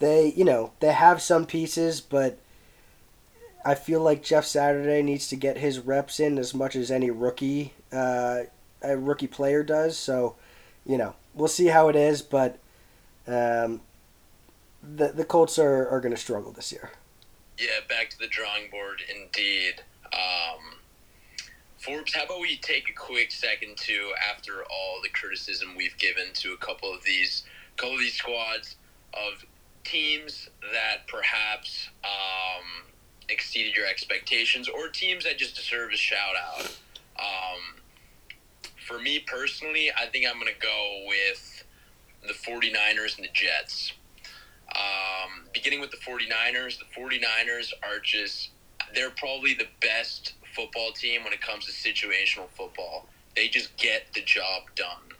they 0.00 0.32
you 0.32 0.44
know 0.44 0.72
they 0.80 0.92
have 0.92 1.22
some 1.22 1.46
pieces, 1.46 2.00
but 2.00 2.36
I 3.64 3.74
feel 3.74 4.00
like 4.00 4.22
Jeff 4.22 4.44
Saturday 4.44 5.02
needs 5.02 5.28
to 5.28 5.36
get 5.36 5.58
his 5.58 5.78
reps 5.78 6.20
in 6.20 6.38
as 6.38 6.54
much 6.54 6.76
as 6.76 6.90
any 6.90 7.10
rookie 7.10 7.72
uh, 7.92 8.42
a 8.82 8.96
rookie 8.96 9.26
player 9.26 9.62
does. 9.62 9.96
So 9.96 10.36
you 10.84 10.98
know 10.98 11.14
we'll 11.34 11.48
see 11.48 11.66
how 11.66 11.88
it 11.88 11.96
is, 11.96 12.22
but 12.22 12.58
um, 13.26 13.80
the 14.82 15.08
the 15.08 15.24
Colts 15.24 15.58
are, 15.58 15.88
are 15.88 16.00
going 16.00 16.14
to 16.14 16.20
struggle 16.20 16.52
this 16.52 16.72
year. 16.72 16.90
Yeah, 17.58 17.80
back 17.88 18.10
to 18.10 18.18
the 18.18 18.26
drawing 18.26 18.70
board, 18.70 19.02
indeed. 19.08 19.82
Um, 20.12 20.78
Forbes, 21.78 22.14
how 22.14 22.24
about 22.24 22.40
we 22.40 22.56
take 22.58 22.88
a 22.88 22.92
quick 22.92 23.30
second 23.30 23.76
to, 23.76 24.12
after 24.30 24.62
all 24.64 25.00
the 25.02 25.08
criticism 25.08 25.74
we've 25.76 25.96
given 25.98 26.26
to 26.34 26.52
a 26.52 26.56
couple 26.56 26.92
of 26.92 27.02
these, 27.04 27.44
couple 27.76 27.94
of 27.94 28.00
these 28.00 28.14
squads 28.14 28.76
of 29.12 29.44
teams 29.84 30.48
that 30.72 31.06
perhaps 31.08 31.88
um, 32.04 32.91
exceeded 33.32 33.76
your 33.76 33.86
expectations, 33.86 34.68
or 34.68 34.88
teams 34.88 35.24
that 35.24 35.38
just 35.38 35.56
deserve 35.56 35.90
a 35.92 35.96
shout 35.96 36.34
out. 36.36 36.76
Um, 37.18 37.80
for 38.86 38.98
me 38.98 39.24
personally, 39.26 39.90
I 39.90 40.06
think 40.06 40.26
I'm 40.26 40.40
going 40.40 40.52
to 40.52 40.60
go 40.60 41.04
with 41.06 41.64
the 42.26 42.34
49ers 42.34 43.16
and 43.16 43.24
the 43.24 43.30
Jets. 43.32 43.92
Um, 44.74 45.48
beginning 45.52 45.80
with 45.80 45.90
the 45.90 45.98
49ers, 45.98 46.78
the 46.78 47.00
49ers 47.00 47.72
are 47.82 47.98
just, 48.02 48.50
they're 48.94 49.10
probably 49.10 49.54
the 49.54 49.68
best 49.80 50.34
football 50.54 50.92
team 50.92 51.24
when 51.24 51.32
it 51.32 51.40
comes 51.40 51.66
to 51.66 51.72
situational 51.72 52.48
football. 52.56 53.06
They 53.36 53.48
just 53.48 53.76
get 53.76 54.12
the 54.14 54.22
job 54.22 54.62
done. 54.76 55.10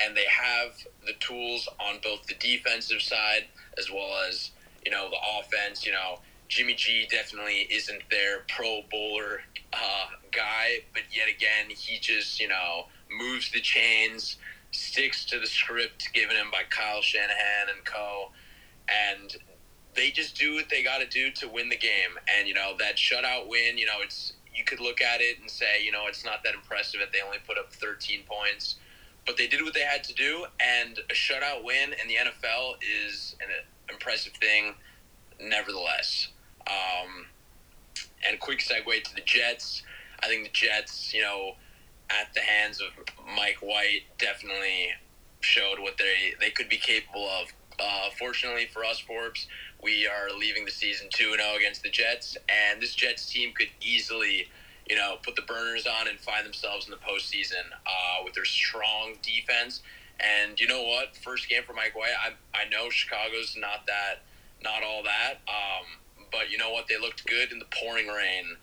And 0.00 0.16
they 0.16 0.26
have 0.26 0.76
the 1.06 1.14
tools 1.18 1.68
on 1.80 1.98
both 2.02 2.26
the 2.26 2.34
defensive 2.34 3.02
side 3.02 3.46
as 3.78 3.90
well 3.90 4.10
as, 4.28 4.52
you 4.84 4.92
know, 4.92 5.10
the 5.10 5.16
offense. 5.38 5.84
You 5.84 5.92
know, 5.92 6.20
Jimmy 6.48 6.74
G 6.74 7.06
definitely 7.10 7.68
isn't 7.70 8.02
their 8.10 8.40
pro 8.48 8.82
bowler 8.90 9.42
uh, 9.72 10.06
guy, 10.32 10.80
but 10.92 11.02
yet 11.14 11.28
again, 11.28 11.68
he 11.68 11.98
just, 11.98 12.40
you 12.40 12.48
know, 12.48 12.86
moves 13.10 13.50
the 13.52 13.60
chains, 13.60 14.36
sticks 14.70 15.24
to 15.26 15.38
the 15.38 15.46
script 15.46 16.08
given 16.12 16.36
him 16.36 16.50
by 16.50 16.62
Kyle 16.70 17.02
Shanahan 17.02 17.68
and 17.74 17.84
co 17.84 18.30
and 18.88 19.36
they 19.94 20.10
just 20.10 20.36
do 20.36 20.54
what 20.54 20.68
they 20.70 20.82
got 20.82 20.98
to 20.98 21.06
do 21.06 21.30
to 21.32 21.48
win 21.48 21.68
the 21.68 21.76
game. 21.76 22.16
And 22.36 22.46
you 22.48 22.54
know 22.54 22.74
that 22.78 22.96
shutout 22.96 23.48
win, 23.48 23.76
you 23.76 23.86
know, 23.86 24.00
it's 24.02 24.34
you 24.54 24.64
could 24.64 24.80
look 24.80 25.00
at 25.00 25.20
it 25.20 25.40
and 25.40 25.50
say, 25.50 25.82
you 25.84 25.92
know, 25.92 26.06
it's 26.08 26.24
not 26.24 26.42
that 26.44 26.54
impressive 26.54 27.00
that 27.00 27.12
they 27.12 27.20
only 27.24 27.38
put 27.46 27.58
up 27.58 27.72
13 27.72 28.22
points, 28.26 28.76
but 29.24 29.36
they 29.36 29.46
did 29.46 29.62
what 29.62 29.74
they 29.74 29.82
had 29.82 30.02
to 30.04 30.14
do. 30.14 30.46
And 30.60 30.98
a 30.98 31.14
shutout 31.14 31.62
win 31.62 31.94
in 32.00 32.08
the 32.08 32.14
NFL 32.14 32.74
is 33.06 33.36
an 33.40 33.48
impressive 33.92 34.32
thing, 34.34 34.74
nevertheless. 35.40 36.28
Um, 36.68 37.26
and 38.28 38.38
quick 38.40 38.60
segue 38.60 39.04
to 39.04 39.14
the 39.14 39.22
Jets. 39.22 39.82
I 40.20 40.26
think 40.26 40.44
the 40.44 40.52
Jets, 40.52 41.14
you 41.14 41.22
know, 41.22 41.52
at 42.10 42.32
the 42.34 42.40
hands 42.40 42.80
of 42.80 42.88
Mike 43.36 43.58
White, 43.60 44.02
definitely 44.18 44.90
showed 45.40 45.78
what 45.78 45.96
they 45.98 46.34
they 46.40 46.50
could 46.50 46.68
be 46.68 46.78
capable 46.78 47.28
of 47.28 47.52
uh, 47.80 48.10
fortunately 48.18 48.66
for 48.72 48.84
us, 48.84 48.98
Forbes, 48.98 49.46
we 49.82 50.06
are 50.06 50.36
leaving 50.36 50.64
the 50.64 50.70
season 50.70 51.08
2 51.10 51.36
0 51.36 51.56
against 51.56 51.82
the 51.82 51.90
Jets, 51.90 52.36
and 52.48 52.82
this 52.82 52.94
Jets 52.94 53.30
team 53.30 53.52
could 53.54 53.68
easily, 53.80 54.48
you 54.88 54.96
know, 54.96 55.16
put 55.22 55.36
the 55.36 55.42
burners 55.42 55.86
on 55.86 56.08
and 56.08 56.18
find 56.18 56.44
themselves 56.44 56.86
in 56.86 56.90
the 56.90 56.96
postseason 56.96 57.62
uh, 57.86 58.24
with 58.24 58.34
their 58.34 58.44
strong 58.44 59.14
defense. 59.22 59.82
And 60.18 60.58
you 60.58 60.66
know 60.66 60.82
what? 60.82 61.16
First 61.16 61.48
game 61.48 61.62
for 61.64 61.72
Mike 61.72 61.94
White. 61.94 62.10
I, 62.20 62.32
I 62.58 62.68
know 62.68 62.90
Chicago's 62.90 63.56
not 63.56 63.86
that, 63.86 64.22
not 64.62 64.82
all 64.82 65.04
that, 65.04 65.38
um, 65.46 65.86
but 66.30 66.50
you 66.50 66.58
know 66.58 66.70
what? 66.70 66.86
They 66.88 66.98
looked 66.98 67.26
good 67.26 67.52
in 67.52 67.58
the 67.58 67.66
pouring 67.80 68.08
rain, 68.08 68.56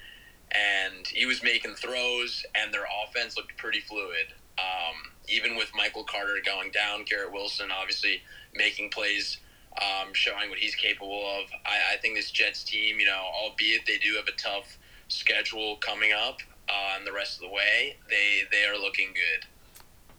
and 0.51 1.07
he 1.07 1.25
was 1.25 1.43
making 1.43 1.75
throws, 1.75 2.45
and 2.55 2.73
their 2.73 2.85
offense 3.03 3.37
looked 3.37 3.57
pretty 3.57 3.79
fluid. 3.81 4.33
Um, 4.57 5.11
even 5.27 5.55
with 5.55 5.69
Michael 5.75 6.03
Carter 6.03 6.37
going 6.45 6.71
down, 6.71 7.03
Garrett 7.03 7.33
Wilson 7.33 7.69
obviously 7.71 8.21
making 8.55 8.89
plays, 8.89 9.37
um, 9.81 10.13
showing 10.13 10.49
what 10.49 10.59
he's 10.59 10.75
capable 10.75 11.27
of. 11.39 11.49
I, 11.65 11.93
I, 11.93 11.97
think 11.97 12.15
this 12.15 12.31
Jets 12.31 12.63
team, 12.63 12.99
you 12.99 13.05
know, 13.05 13.21
albeit 13.41 13.85
they 13.85 13.97
do 13.97 14.15
have 14.15 14.27
a 14.27 14.37
tough 14.37 14.77
schedule 15.09 15.75
coming 15.77 16.11
up 16.13 16.39
uh, 16.69 16.95
and 16.97 17.05
the 17.05 17.11
rest 17.11 17.35
of 17.35 17.41
the 17.41 17.53
way, 17.53 17.97
they 18.09 18.43
they 18.51 18.65
are 18.65 18.77
looking 18.77 19.07
good. 19.07 19.45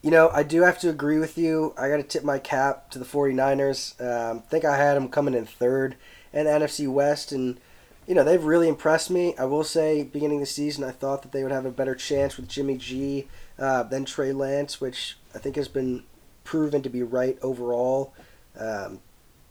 You 0.02 0.10
know, 0.10 0.28
I 0.28 0.42
do 0.42 0.62
have 0.62 0.78
to 0.80 0.90
agree 0.90 1.18
with 1.18 1.36
you. 1.38 1.74
I 1.76 1.88
got 1.88 1.96
to 1.96 2.02
tip 2.02 2.22
my 2.22 2.38
cap 2.38 2.90
to 2.90 2.98
the 2.98 3.04
49ers. 3.04 4.00
Um, 4.00 4.38
I 4.38 4.50
think 4.50 4.64
I 4.64 4.76
had 4.76 4.94
them 4.94 5.08
coming 5.08 5.34
in 5.34 5.46
third 5.46 5.96
in 6.36 6.46
NFC 6.46 6.86
West, 6.86 7.32
and 7.32 7.58
you 8.06 8.14
know 8.14 8.22
they've 8.22 8.44
really 8.44 8.68
impressed 8.68 9.10
me. 9.10 9.34
I 9.38 9.46
will 9.46 9.64
say, 9.64 10.02
beginning 10.02 10.36
of 10.36 10.42
the 10.42 10.46
season, 10.46 10.84
I 10.84 10.90
thought 10.90 11.22
that 11.22 11.32
they 11.32 11.42
would 11.42 11.52
have 11.52 11.66
a 11.66 11.70
better 11.70 11.94
chance 11.94 12.36
with 12.36 12.48
Jimmy 12.48 12.76
G 12.76 13.26
uh, 13.58 13.82
than 13.84 14.04
Trey 14.04 14.32
Lance, 14.32 14.80
which 14.80 15.16
I 15.34 15.38
think 15.38 15.56
has 15.56 15.68
been 15.68 16.04
proven 16.44 16.82
to 16.82 16.90
be 16.90 17.02
right 17.02 17.38
overall. 17.42 18.12
Um, 18.58 19.00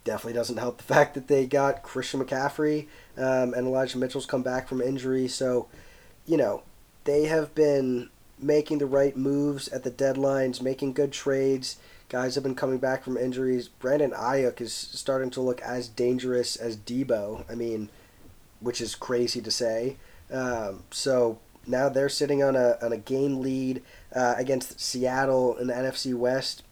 definitely 0.03 0.33
doesn't 0.33 0.57
help 0.57 0.77
the 0.77 0.83
fact 0.93 1.15
that 1.15 1.27
they 1.27 1.45
got 1.45 1.83
Christian 1.83 2.23
McCaffrey 2.23 2.87
um, 3.17 3.53
and 3.53 3.67
Elijah 3.67 3.97
Mitchell's 3.97 4.25
come 4.25 4.43
back 4.43 4.67
from 4.67 4.81
injury. 4.81 5.27
So, 5.27 5.67
you 6.25 6.37
know, 6.37 6.63
they 7.03 7.25
have 7.25 7.53
been 7.55 8.09
making 8.39 8.77
the 8.77 8.85
right 8.85 9.15
moves 9.17 9.67
at 9.69 9.83
the 9.83 9.91
deadlines, 9.91 10.61
making 10.61 10.93
good 10.93 11.11
trades. 11.11 11.77
Guys 12.09 12.35
have 12.35 12.43
been 12.43 12.55
coming 12.55 12.77
back 12.77 13.03
from 13.03 13.17
injuries. 13.17 13.67
Brandon 13.67 14.11
Aiyuk 14.11 14.61
is 14.61 14.73
starting 14.73 15.29
to 15.31 15.41
look 15.41 15.61
as 15.61 15.87
dangerous 15.87 16.55
as 16.55 16.77
Deebo. 16.77 17.49
I 17.49 17.55
mean, 17.55 17.89
which 18.59 18.79
is 18.79 18.95
crazy 18.95 19.41
to 19.41 19.51
say. 19.51 19.97
Um, 20.31 20.83
so 20.91 21.39
now 21.65 21.89
they're 21.89 22.09
sitting 22.09 22.43
on 22.43 22.55
a 22.55 22.77
on 22.81 22.93
a 22.93 22.97
game 22.97 23.39
lead 23.39 23.81
uh, 24.15 24.35
against 24.37 24.79
Seattle 24.79 25.57
in 25.57 25.67
the 25.67 25.73
NFC 25.73 26.13
West 26.13 26.63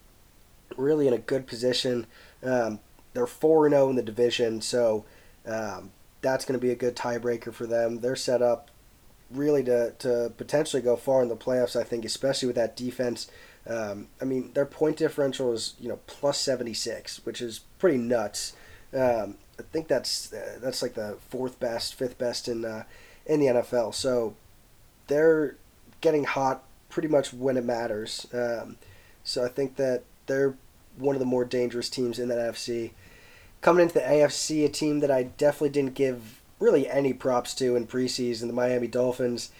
really 0.78 1.08
in 1.08 1.14
a 1.14 1.18
good 1.18 1.48
position. 1.48 2.08
Um, 2.44 2.80
they're 3.14 3.28
4 3.28 3.70
0 3.70 3.90
in 3.90 3.96
the 3.96 4.02
division, 4.02 4.62
so 4.62 5.06
um, 5.46 5.92
that's 6.22 6.46
going 6.46 6.60
to 6.60 6.66
be 6.66 6.72
a 6.72 6.76
good 6.76 6.96
tiebreaker 6.96 7.54
for 7.54 7.68
them. 7.68 8.00
They're 8.00 8.16
set 8.16 8.42
up 8.42 8.70
really 9.32 9.64
to, 9.64 9.94
to 10.00 10.32
potentially 10.38 10.82
go 10.82 10.96
far 10.96 11.22
in 11.22 11.30
the 11.30 11.36
playoffs. 11.36 11.80
I 11.80 11.84
think, 11.84 12.06
especially 12.06 12.48
with 12.48 12.56
that 12.56 12.76
defense. 12.76 13.30
Um, 13.68 14.08
I 14.22 14.26
mean, 14.26 14.52
their 14.54 14.66
point 14.66 14.98
differential 14.98 15.54
is 15.54 15.76
you 15.80 15.90
know 15.90 16.00
plus 16.08 16.38
seventy 16.38 16.74
six, 16.74 17.26
which 17.26 17.42
is 17.42 17.62
pretty 17.80 17.98
nuts. 17.98 18.54
Um, 18.94 19.36
I 19.60 19.64
think 19.72 19.88
that's 19.88 20.34
uh, 20.34 20.60
that's 20.62 20.82
like 20.82 20.96
the 20.96 21.18
fourth 21.30 21.60
best, 21.60 21.96
fifth 21.96 22.18
best 22.18 22.48
in 22.48 22.66
uh, 22.66 22.84
in 23.26 23.40
the 23.40 23.48
NFL. 23.48 23.94
So 23.94 24.36
they're 25.08 25.56
getting 26.02 26.26
hot 26.26 26.64
pretty 26.90 27.08
much 27.08 27.34
when 27.34 27.58
it 27.58 27.66
matters. 27.66 28.28
Um, 28.34 28.78
so 29.24 29.44
I 29.44 29.48
think 29.48 29.78
that 29.78 30.04
they're 30.26 30.56
one 30.98 31.16
of 31.16 31.20
the 31.20 31.26
more 31.26 31.46
dangerous 31.46 31.90
teams 31.90 32.20
in 32.20 32.28
that 32.30 32.38
NFC. 32.38 32.92
Coming 33.62 33.84
into 33.84 33.96
the 33.96 34.02
AFC, 34.02 34.66
a 34.66 34.70
team 34.70 35.00
that 35.00 35.10
I 35.10 35.24
definitely 35.24 35.70
didn't 35.70 35.96
give 35.96 36.42
really 36.60 36.90
any 36.90 37.14
props 37.14 37.54
to 37.56 37.76
in 37.76 37.88
preseason, 37.88 38.48
the 38.48 38.54
Miami 38.54 38.88
Dolphins. 38.88 39.52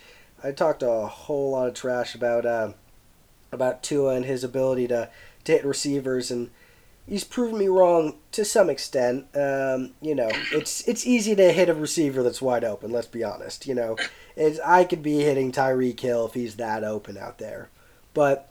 I 0.44 0.52
talked 0.52 0.84
a 0.84 1.08
whole 1.08 1.52
lot 1.52 1.68
of 1.70 1.74
trash 1.74 2.14
about 2.14 2.46
uh, 2.46 2.74
about 3.54 3.84
Tua 3.84 4.16
and 4.16 4.26
his 4.26 4.44
ability 4.44 4.88
to, 4.88 5.10
to 5.44 5.52
hit 5.52 5.66
receivers, 5.66 6.32
and 6.32 6.50
he's 7.08 7.24
proven 7.24 7.58
me 7.58 7.68
wrong 7.68 8.16
to 8.32 8.46
some 8.46 8.70
extent. 8.70 9.26
Um, 9.36 9.92
you 10.02 10.16
know, 10.16 10.30
it's 10.52 10.88
it's 10.88 11.06
easy 11.06 11.36
to 11.36 11.52
hit 11.52 11.70
a 11.70 11.74
receiver 11.74 12.24
that's 12.24 12.42
wide 12.42 12.64
open. 12.64 12.92
Let's 12.92 13.08
be 13.08 13.24
honest. 13.24 13.68
You 13.68 13.76
know, 13.76 13.98
it's 14.36 14.60
I 14.66 14.84
could 14.84 15.04
be 15.04 15.20
hitting 15.20 15.52
Tyreek 15.52 16.00
Hill 16.00 16.26
if 16.28 16.34
he's 16.34 16.56
that 16.56 16.84
open 16.84 17.18
out 17.18 17.38
there, 17.38 17.70
but 18.14 18.50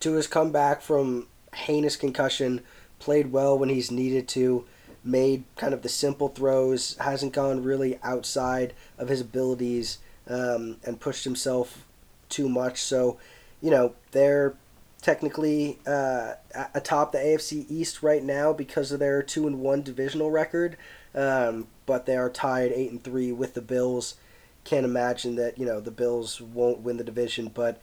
Tua's 0.00 0.26
come 0.26 0.50
back 0.50 0.82
from 0.82 1.28
heinous 1.54 1.96
concussion, 1.96 2.60
played 2.98 3.30
well 3.30 3.58
when 3.58 3.68
he's 3.68 3.90
needed 3.90 4.26
to, 4.28 4.64
made 5.04 5.44
kind 5.56 5.72
of 5.72 5.82
the 5.82 5.88
simple 5.88 6.28
throws, 6.28 6.96
hasn't 6.98 7.32
gone 7.32 7.62
really 7.62 7.98
outside 8.02 8.74
of 8.98 9.08
his 9.08 9.20
abilities, 9.20 9.98
um, 10.28 10.76
and 10.84 11.00
pushed 11.00 11.24
himself 11.24 11.84
too 12.28 12.48
much. 12.48 12.82
So, 12.82 13.18
you 13.62 13.70
know, 13.70 13.94
they're 14.10 14.56
technically 15.00 15.78
uh, 15.86 16.34
atop 16.74 17.12
the 17.12 17.18
AFC 17.18 17.64
East 17.70 18.02
right 18.02 18.22
now 18.22 18.52
because 18.52 18.92
of 18.92 19.00
their 19.00 19.22
two 19.22 19.46
and 19.46 19.60
one 19.60 19.82
divisional 19.82 20.30
record, 20.30 20.76
um, 21.14 21.68
but 21.86 22.06
they 22.06 22.16
are 22.16 22.28
tied 22.28 22.72
eight 22.72 22.90
and 22.90 23.02
three 23.02 23.32
with 23.32 23.54
the 23.54 23.62
Bills. 23.62 24.16
Can't 24.64 24.84
imagine 24.84 25.36
that 25.36 25.58
you 25.58 25.64
know 25.64 25.80
the 25.80 25.90
Bills 25.90 26.40
won't 26.40 26.80
win 26.80 26.96
the 26.96 27.04
division, 27.04 27.50
but 27.52 27.80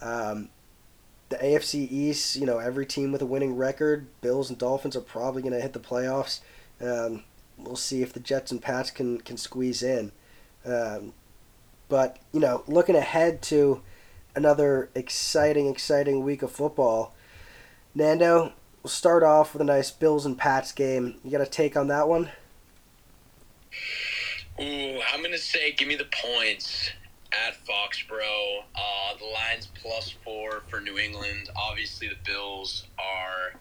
um, 0.00 0.48
the 1.28 1.36
AFC 1.36 1.90
East, 1.90 2.36
you 2.36 2.46
know, 2.46 2.58
every 2.58 2.86
team 2.86 3.10
with 3.10 3.22
a 3.22 3.26
winning 3.26 3.56
record, 3.56 4.06
Bills 4.20 4.50
and 4.50 4.58
Dolphins 4.58 4.96
are 4.96 5.00
probably 5.00 5.42
going 5.42 5.54
to 5.54 5.60
hit 5.60 5.72
the 5.72 5.80
playoffs. 5.80 6.40
Um, 6.80 7.24
we'll 7.56 7.76
see 7.76 8.02
if 8.02 8.12
the 8.12 8.20
Jets 8.20 8.52
and 8.52 8.62
Pats 8.62 8.90
can 8.90 9.20
can 9.20 9.36
squeeze 9.36 9.82
in. 9.82 10.12
Um, 10.64 11.12
but 11.88 12.18
you 12.32 12.40
know, 12.40 12.62
looking 12.66 12.96
ahead 12.96 13.42
to 13.42 13.82
another 14.34 14.90
exciting, 14.94 15.66
exciting 15.66 16.22
week 16.22 16.42
of 16.42 16.50
football, 16.50 17.14
Nando, 17.94 18.52
we'll 18.82 18.90
start 18.90 19.22
off 19.22 19.52
with 19.52 19.62
a 19.62 19.64
nice 19.64 19.90
Bills 19.90 20.26
and 20.26 20.36
Pats 20.36 20.72
game. 20.72 21.16
You 21.24 21.30
got 21.30 21.40
a 21.40 21.46
take 21.46 21.76
on 21.76 21.88
that 21.88 22.08
one? 22.08 22.30
Ooh, 24.60 25.00
I'm 25.12 25.22
gonna 25.22 25.38
say, 25.38 25.72
give 25.72 25.88
me 25.88 25.96
the 25.96 26.06
points 26.06 26.90
at 27.32 27.56
Foxborough. 27.66 28.62
Uh, 28.74 29.16
the 29.18 29.24
line's 29.24 29.68
plus 29.80 30.14
four 30.24 30.62
for 30.68 30.80
New 30.80 30.98
England. 30.98 31.48
Obviously, 31.56 32.08
the 32.08 32.16
Bills 32.24 32.84
are, 32.98 33.58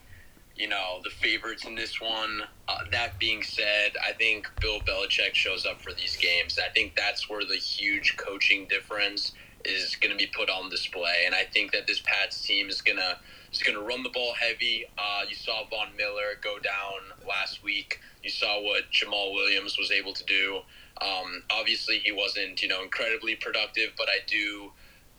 you 0.55 0.67
know, 0.67 0.99
the 1.03 1.09
favorites 1.09 1.65
in 1.65 1.73
this 1.73 1.99
one. 1.99 2.43
Uh, 2.67 2.77
that 2.91 3.17
being 3.19 3.41
said, 3.41 3.93
I 4.07 4.13
think 4.13 4.47
Bill 4.61 4.79
Belichick 4.81 5.33
shows 5.33 5.65
up 5.65 5.81
for 5.81 5.93
these 5.93 6.15
games. 6.15 6.59
I 6.63 6.69
think 6.69 6.95
that's 6.95 7.27
where 7.27 7.43
the 7.43 7.55
huge 7.55 8.15
coaching 8.17 8.67
difference 8.67 9.33
is 9.65 9.95
going 9.95 10.11
to 10.11 10.17
be 10.17 10.27
put 10.27 10.49
on 10.49 10.69
display. 10.69 11.23
And 11.25 11.33
I 11.33 11.43
think 11.43 11.71
that 11.71 11.87
this 11.87 12.01
Pats 12.03 12.41
team 12.41 12.69
is 12.69 12.81
going 12.81 12.97
to 12.97 13.17
is 13.51 13.61
going 13.61 13.77
to 13.77 13.83
run 13.83 14.03
the 14.03 14.09
ball 14.09 14.33
heavy. 14.33 14.85
Uh, 14.97 15.23
you 15.29 15.35
saw 15.35 15.63
Von 15.69 15.95
Miller 15.95 16.39
go 16.43 16.57
down 16.59 17.27
last 17.27 17.63
week. 17.63 17.99
You 18.23 18.29
saw 18.29 18.61
what 18.61 18.83
Jamaal 18.91 19.33
Williams 19.33 19.77
was 19.77 19.91
able 19.91 20.13
to 20.13 20.23
do. 20.25 20.61
Um, 21.01 21.43
obviously, 21.51 21.99
he 21.99 22.11
wasn't, 22.11 22.61
you 22.61 22.67
know, 22.67 22.81
incredibly 22.81 23.35
productive, 23.35 23.91
but 23.97 24.07
I 24.09 24.19
do 24.27 24.71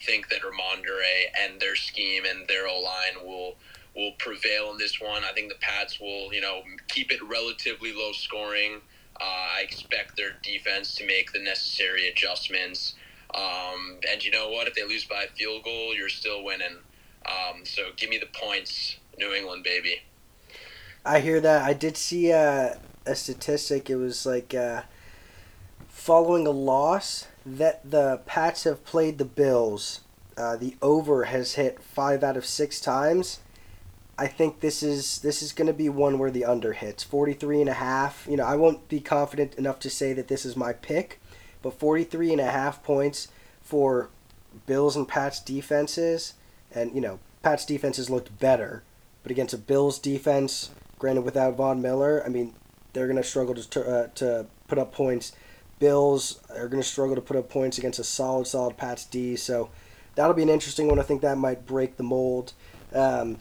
think 0.02 0.28
that 0.30 0.40
Rhamondre 0.40 1.30
and 1.42 1.61
their 1.61 1.76
scheme 1.76 2.24
and 2.28 2.46
their 2.48 2.66
O 2.66 2.80
line 2.80 3.24
will 3.26 3.54
will 3.96 4.12
prevail 4.18 4.72
in 4.72 4.78
this 4.78 5.00
one. 5.00 5.22
I 5.24 5.33
think 5.33 5.50
the 5.50 5.59
Pats 5.61 6.00
will, 6.00 6.35
you 6.35 6.40
know, 6.40 6.62
keep 6.88 7.12
it 7.12 7.20
relatively 7.22 7.92
low 7.92 8.12
scoring. 8.12 8.80
Uh, 9.20 9.24
I 9.24 9.61
expect 9.62 10.16
their 10.16 10.33
defense 10.42 10.96
to 10.96 11.07
make 11.07 11.33
the 11.33 11.38
necessary 11.38 12.09
adjustments. 12.09 12.94
Um, 13.35 13.99
and 14.11 14.25
you 14.25 14.31
know 14.31 14.49
what? 14.49 14.68
If 14.68 14.75
they 14.75 14.85
lose 14.85 15.05
by 15.05 15.25
a 15.25 15.29
field 15.29 15.64
goal, 15.64 15.94
you're 15.94 16.09
still 16.09 16.44
winning. 16.44 16.79
Um, 17.27 17.64
so 17.64 17.90
give 17.97 18.11
me 18.11 18.18
the 18.18 18.27
points, 18.27 18.97
New 19.18 19.33
England, 19.33 19.64
baby. 19.64 20.03
I 21.05 21.20
hear 21.20 21.40
that. 21.40 21.62
I 21.62 21.73
did 21.73 21.97
see 21.97 22.33
uh, 22.33 22.75
a 23.07 23.14
statistic. 23.14 23.90
It 23.90 23.97
was 23.97 24.25
like 24.25 24.55
uh, 24.55 24.83
following 25.88 26.47
a 26.47 26.51
loss 26.51 27.27
that 27.44 27.90
the 27.90 28.20
Pats 28.27 28.64
have 28.64 28.85
played 28.85 29.18
the 29.18 29.25
Bills. 29.25 30.01
Uh, 30.37 30.57
the 30.57 30.77
over 30.83 31.25
has 31.25 31.55
hit 31.55 31.83
five 31.83 32.25
out 32.25 32.37
of 32.37 32.44
six 32.44 32.81
times. 32.81 33.40
I 34.16 34.27
think 34.29 34.61
this 34.61 34.83
is 34.83 35.20
this 35.20 35.42
is 35.42 35.53
going 35.53 35.66
to 35.66 35.73
be 35.73 35.88
one 35.88 36.18
where 36.18 36.31
the 36.31 36.44
under 36.44 36.73
hits 36.73 37.03
43 37.03 37.61
and 37.61 37.68
a 37.68 37.75
half. 37.75 38.27
You 38.31 38.37
know, 38.37 38.44
I 38.44 38.57
won't 38.57 38.88
be 38.88 39.01
confident 39.01 39.55
enough 39.55 39.81
to 39.81 39.90
say 39.90 40.12
that 40.12 40.29
this 40.29 40.44
is 40.44 40.57
my 40.57 40.73
pick, 40.73 41.20
but 41.64 41.77
43 41.77 42.31
and 42.31 42.40
a 42.40 42.50
half 42.50 42.85
points 42.85 43.27
for 43.61 44.11
Bills 44.66 44.94
and 44.94 45.09
Pats 45.09 45.40
defenses 45.40 46.35
and 46.74 46.94
you 46.94 47.00
know, 47.00 47.18
Pats 47.42 47.64
defenses 47.64 48.11
looked 48.11 48.38
better, 48.38 48.83
but 49.22 49.31
against 49.31 49.55
a 49.55 49.59
Bills 49.59 49.98
defense, 49.98 50.70
granted 50.98 51.22
without 51.22 51.57
Von 51.57 51.81
Miller, 51.81 52.22
I 52.24 52.29
mean, 52.29 52.55
they're 52.92 53.07
going 53.07 53.16
to 53.16 53.22
struggle 53.22 53.55
to 53.55 53.88
uh, 53.88 54.07
to 54.16 54.46
put 54.66 54.79
up 54.79 54.92
points. 54.92 55.33
Bills 55.79 56.40
are 56.50 56.68
going 56.68 56.83
to 56.83 56.88
struggle 56.88 57.14
to 57.16 57.20
put 57.20 57.37
up 57.37 57.48
points 57.48 57.79
against 57.79 57.98
a 57.98 58.05
solid, 58.05 58.46
solid 58.46 58.77
Pats 58.77 59.05
D. 59.05 59.37
So 59.37 59.70
that'll 60.14 60.35
be 60.35 60.42
an 60.42 60.48
interesting 60.48 60.88
one. 60.88 60.98
I 60.98 61.03
think 61.03 61.20
that 61.22 61.37
might 61.37 61.66
break 61.66 61.96
the 61.96 62.03
mold. 62.03 62.53
Um, 62.94 63.38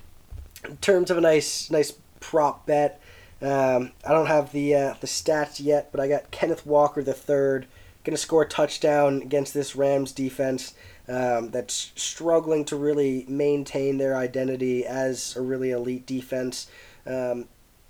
in 0.67 0.77
terms 0.77 1.11
of 1.11 1.17
a 1.17 1.21
nice, 1.21 1.69
nice 1.69 1.93
prop 2.19 2.65
bet, 2.65 3.01
um, 3.41 3.91
I 4.05 4.11
don't 4.11 4.27
have 4.27 4.51
the 4.51 4.75
uh, 4.75 4.95
the 4.99 5.07
stats 5.07 5.63
yet, 5.63 5.91
but 5.91 6.01
I 6.01 6.07
got 6.07 6.31
Kenneth 6.31 6.65
Walker 6.65 7.03
the 7.03 7.13
third 7.13 7.67
going 8.03 8.15
to 8.15 8.21
score 8.21 8.43
a 8.43 8.47
touchdown 8.47 9.21
against 9.21 9.53
this 9.53 9.75
Rams 9.75 10.11
defense 10.11 10.73
um, 11.07 11.51
that's 11.51 11.91
struggling 11.95 12.65
to 12.65 12.75
really 12.75 13.25
maintain 13.27 13.97
their 13.97 14.15
identity 14.15 14.85
as 14.85 15.35
a 15.35 15.41
really 15.41 15.71
elite 15.71 16.05
defense. 16.05 16.67
Um, 17.05 17.47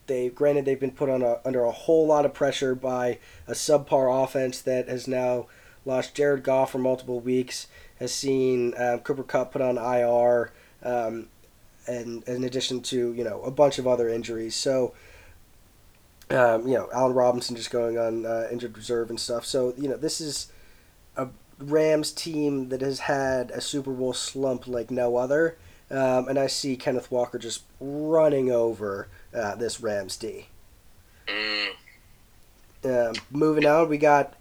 they 0.07 0.29
granted 0.29 0.65
they've 0.65 0.79
been 0.79 0.91
put 0.91 1.09
on 1.09 1.21
a, 1.21 1.39
under 1.45 1.63
a 1.63 1.71
whole 1.71 2.07
lot 2.07 2.25
of 2.25 2.33
pressure 2.33 2.75
by 2.75 3.19
a 3.47 3.53
subpar 3.53 4.23
offense 4.23 4.61
that 4.61 4.87
has 4.87 5.07
now 5.07 5.47
lost 5.85 6.15
Jared 6.15 6.43
Goff 6.43 6.71
for 6.71 6.77
multiple 6.77 7.19
weeks, 7.19 7.67
has 7.99 8.13
seen 8.13 8.73
um, 8.77 8.99
Cooper 8.99 9.23
Kupp 9.23 9.51
put 9.51 9.61
on 9.61 9.77
IR, 9.77 10.51
um, 10.83 11.27
and 11.87 12.23
in 12.23 12.43
addition 12.43 12.81
to 12.81 13.13
you 13.13 13.23
know 13.23 13.41
a 13.43 13.51
bunch 13.51 13.79
of 13.79 13.87
other 13.87 14.09
injuries. 14.09 14.55
So. 14.55 14.93
Um, 16.29 16.67
you 16.67 16.73
know, 16.75 16.89
Allen 16.93 17.13
Robinson 17.13 17.55
just 17.55 17.71
going 17.71 17.97
on 17.97 18.25
uh, 18.25 18.47
injured 18.51 18.77
reserve 18.77 19.09
and 19.09 19.19
stuff. 19.19 19.45
So, 19.45 19.73
you 19.77 19.87
know, 19.89 19.97
this 19.97 20.21
is 20.21 20.51
a 21.17 21.27
Rams 21.59 22.11
team 22.11 22.69
that 22.69 22.81
has 22.81 23.01
had 23.01 23.51
a 23.51 23.61
Super 23.61 23.91
Bowl 23.91 24.13
slump 24.13 24.67
like 24.67 24.89
no 24.89 25.17
other. 25.17 25.57
Um, 25.91 26.27
and 26.27 26.39
I 26.39 26.47
see 26.47 26.75
Kenneth 26.75 27.11
Walker 27.11 27.37
just 27.37 27.63
running 27.79 28.49
over 28.49 29.09
uh, 29.33 29.55
this 29.55 29.81
Rams 29.81 30.17
D. 30.17 30.47
Mm. 31.27 31.69
Um, 32.85 33.15
moving 33.29 33.65
on, 33.65 33.89
we 33.89 33.97
got 33.97 34.33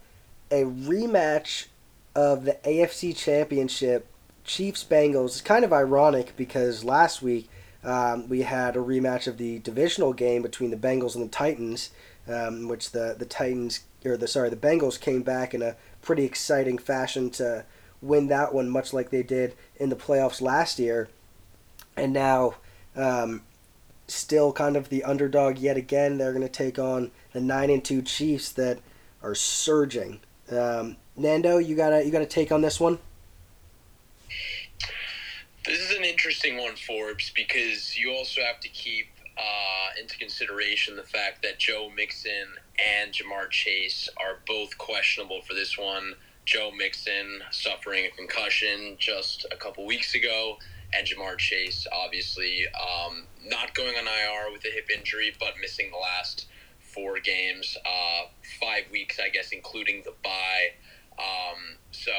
a 0.51 0.65
rematch 0.65 1.67
of 2.15 2.45
the 2.45 2.55
AFC 2.65 3.17
Championship 3.17 4.07
Chiefs 4.45 4.85
Bengals. 4.85 5.27
It's 5.27 5.41
kind 5.41 5.65
of 5.65 5.73
ironic 5.73 6.37
because 6.37 6.85
last 6.85 7.23
week 7.23 7.49
um, 7.85 8.29
we 8.29 8.43
had 8.43 8.77
a 8.77 8.81
rematch 8.81 9.27
of 9.27 9.39
the 9.39 9.59
divisional 9.61 10.13
game 10.13 10.43
between 10.43 10.71
the 10.71 10.77
Bengals 10.77 11.15
and 11.15 11.25
the 11.25 11.29
Titans, 11.29 11.91
um, 12.29 12.69
which 12.69 12.93
the 12.93 13.15
the 13.19 13.27
Titans 13.27 13.81
or 14.05 14.17
the 14.17 14.29
sorry 14.29 14.51
the 14.51 14.57
Bengals 14.57 15.01
came 15.01 15.23
back 15.23 15.55
in 15.55 15.63
a 15.63 15.77
pretty 16.01 16.25
exciting 16.25 16.79
fashion 16.79 17.31
to 17.31 17.65
win 18.01 18.29
that 18.29 18.53
one, 18.53 18.69
much 18.69 18.93
like 18.93 19.11
they 19.11 19.23
did 19.23 19.55
in 19.77 19.89
the 19.89 19.97
playoffs 19.97 20.41
last 20.41 20.79
year, 20.79 21.09
and 21.97 22.13
now. 22.13 22.55
Um, 22.95 23.43
still 24.09 24.53
kind 24.53 24.77
of 24.77 24.91
the 24.91 25.05
underdog 25.05 25.59
yet 25.59 25.77
again. 25.79 26.19
They're 26.19 26.33
going 26.33 26.47
to 26.47 26.49
take 26.49 26.79
on 26.79 27.11
the 27.33 27.41
nine 27.41 27.71
and 27.71 27.83
two 27.83 28.03
Chiefs 28.03 28.53
that 28.53 28.81
are 29.23 29.35
surging. 29.35 30.21
Um, 30.51 30.97
Nando, 31.17 31.59
you 31.59 31.77
got 31.77 31.91
to 31.91 32.05
you 32.05 32.11
got 32.11 32.19
to 32.19 32.27
take 32.27 32.53
on 32.53 32.61
this 32.61 32.79
one. 32.79 32.99
This 35.65 35.79
is 35.79 35.97
interesting 36.23 36.57
one, 36.57 36.77
Forbes, 36.77 37.33
because 37.35 37.99
you 37.99 38.13
also 38.13 38.43
have 38.43 38.61
to 38.61 38.69
keep 38.69 39.09
uh, 39.37 40.01
into 40.01 40.17
consideration 40.19 40.95
the 40.95 41.03
fact 41.03 41.43
that 41.43 41.59
Joe 41.59 41.91
Mixon 41.97 42.47
and 42.79 43.13
Ja'Marr 43.13 43.51
Chase 43.51 44.09
are 44.19 44.39
both 44.47 44.79
questionable 44.79 45.41
for 45.43 45.55
this 45.55 45.77
one. 45.77 46.15
Joe 46.45 46.71
Mixon 46.71 47.41
suffering 47.51 48.05
a 48.07 48.17
concussion 48.17 48.95
just 49.01 49.47
a 49.51 49.57
couple 49.57 49.85
weeks 49.85 50.15
ago, 50.15 50.59
and 50.97 51.05
Ja'Marr 51.05 51.39
Chase 51.39 51.89
obviously 51.93 52.67
um, 52.69 53.25
not 53.45 53.75
going 53.75 53.97
on 53.97 54.05
IR 54.05 54.53
with 54.53 54.65
a 54.65 54.73
hip 54.73 54.91
injury, 54.97 55.35
but 55.41 55.55
missing 55.61 55.91
the 55.91 55.99
last 55.99 56.47
four 56.79 57.19
games, 57.19 57.77
uh, 57.85 58.29
five 58.61 58.85
weeks, 58.93 59.19
I 59.19 59.29
guess, 59.29 59.51
including 59.51 60.05
the 60.05 60.13
bye. 60.23 60.69
Um, 61.19 61.79
so, 61.91 62.13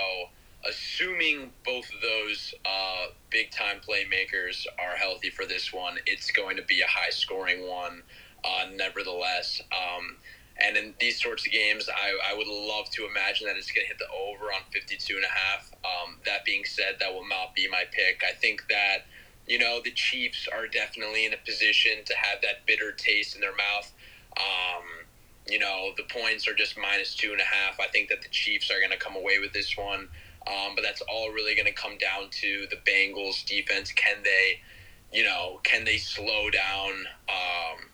assuming 0.67 1.51
both 1.65 1.85
of 1.85 2.01
those 2.01 2.53
uh, 2.65 3.07
big 3.29 3.51
time 3.51 3.77
playmakers 3.77 4.65
are 4.79 4.95
healthy 4.95 5.29
for 5.29 5.45
this 5.45 5.73
one, 5.73 5.97
it's 6.05 6.31
going 6.31 6.57
to 6.57 6.63
be 6.63 6.81
a 6.81 6.87
high 6.87 7.09
scoring 7.09 7.67
one. 7.67 8.03
Uh, 8.45 8.65
nevertheless, 8.75 9.61
um, 9.71 10.17
and 10.61 10.77
in 10.77 10.93
these 10.99 11.21
sorts 11.21 11.45
of 11.45 11.51
games, 11.51 11.89
I, 11.89 12.33
I 12.33 12.37
would 12.37 12.47
love 12.47 12.89
to 12.91 13.07
imagine 13.07 13.47
that 13.47 13.57
it's 13.57 13.71
going 13.71 13.85
to 13.85 13.87
hit 13.87 13.97
the 13.97 14.07
over 14.13 14.51
on 14.53 14.61
52 14.71 15.15
and 15.15 15.25
a 15.25 15.27
half. 15.27 15.71
Um, 15.83 16.17
that 16.25 16.45
being 16.45 16.63
said, 16.65 16.97
that 16.99 17.13
will 17.13 17.27
not 17.27 17.55
be 17.55 17.67
my 17.67 17.83
pick. 17.91 18.21
I 18.27 18.33
think 18.33 18.63
that, 18.69 19.05
you 19.47 19.57
know, 19.57 19.81
the 19.83 19.91
Chiefs 19.91 20.47
are 20.53 20.67
definitely 20.67 21.25
in 21.25 21.33
a 21.33 21.37
position 21.37 22.05
to 22.05 22.13
have 22.15 22.41
that 22.41 22.65
bitter 22.65 22.91
taste 22.91 23.35
in 23.35 23.41
their 23.41 23.55
mouth. 23.55 23.91
Um, 24.37 25.07
you 25.47 25.59
know, 25.59 25.91
the 25.97 26.03
points 26.03 26.47
are 26.47 26.53
just 26.53 26.77
minus 26.77 27.15
two 27.15 27.31
and 27.31 27.41
a 27.41 27.43
half. 27.43 27.79
I 27.79 27.87
think 27.87 28.09
that 28.09 28.21
the 28.21 28.29
Chiefs 28.29 28.69
are 28.71 28.79
going 28.79 28.91
to 28.91 28.97
come 28.97 29.15
away 29.15 29.39
with 29.39 29.53
this 29.53 29.75
one. 29.75 30.07
Um, 30.47 30.75
but 30.75 30.83
that's 30.83 31.01
all 31.01 31.31
really 31.31 31.55
going 31.55 31.67
to 31.67 31.73
come 31.73 31.97
down 31.97 32.29
to 32.29 32.67
the 32.69 32.75
Bengals 32.75 33.45
defense. 33.45 33.91
Can 33.91 34.17
they, 34.23 34.59
you 35.11 35.23
know, 35.23 35.59
can 35.63 35.85
they 35.85 35.97
slow 35.97 36.49
down, 36.49 36.91
um, 37.29 37.85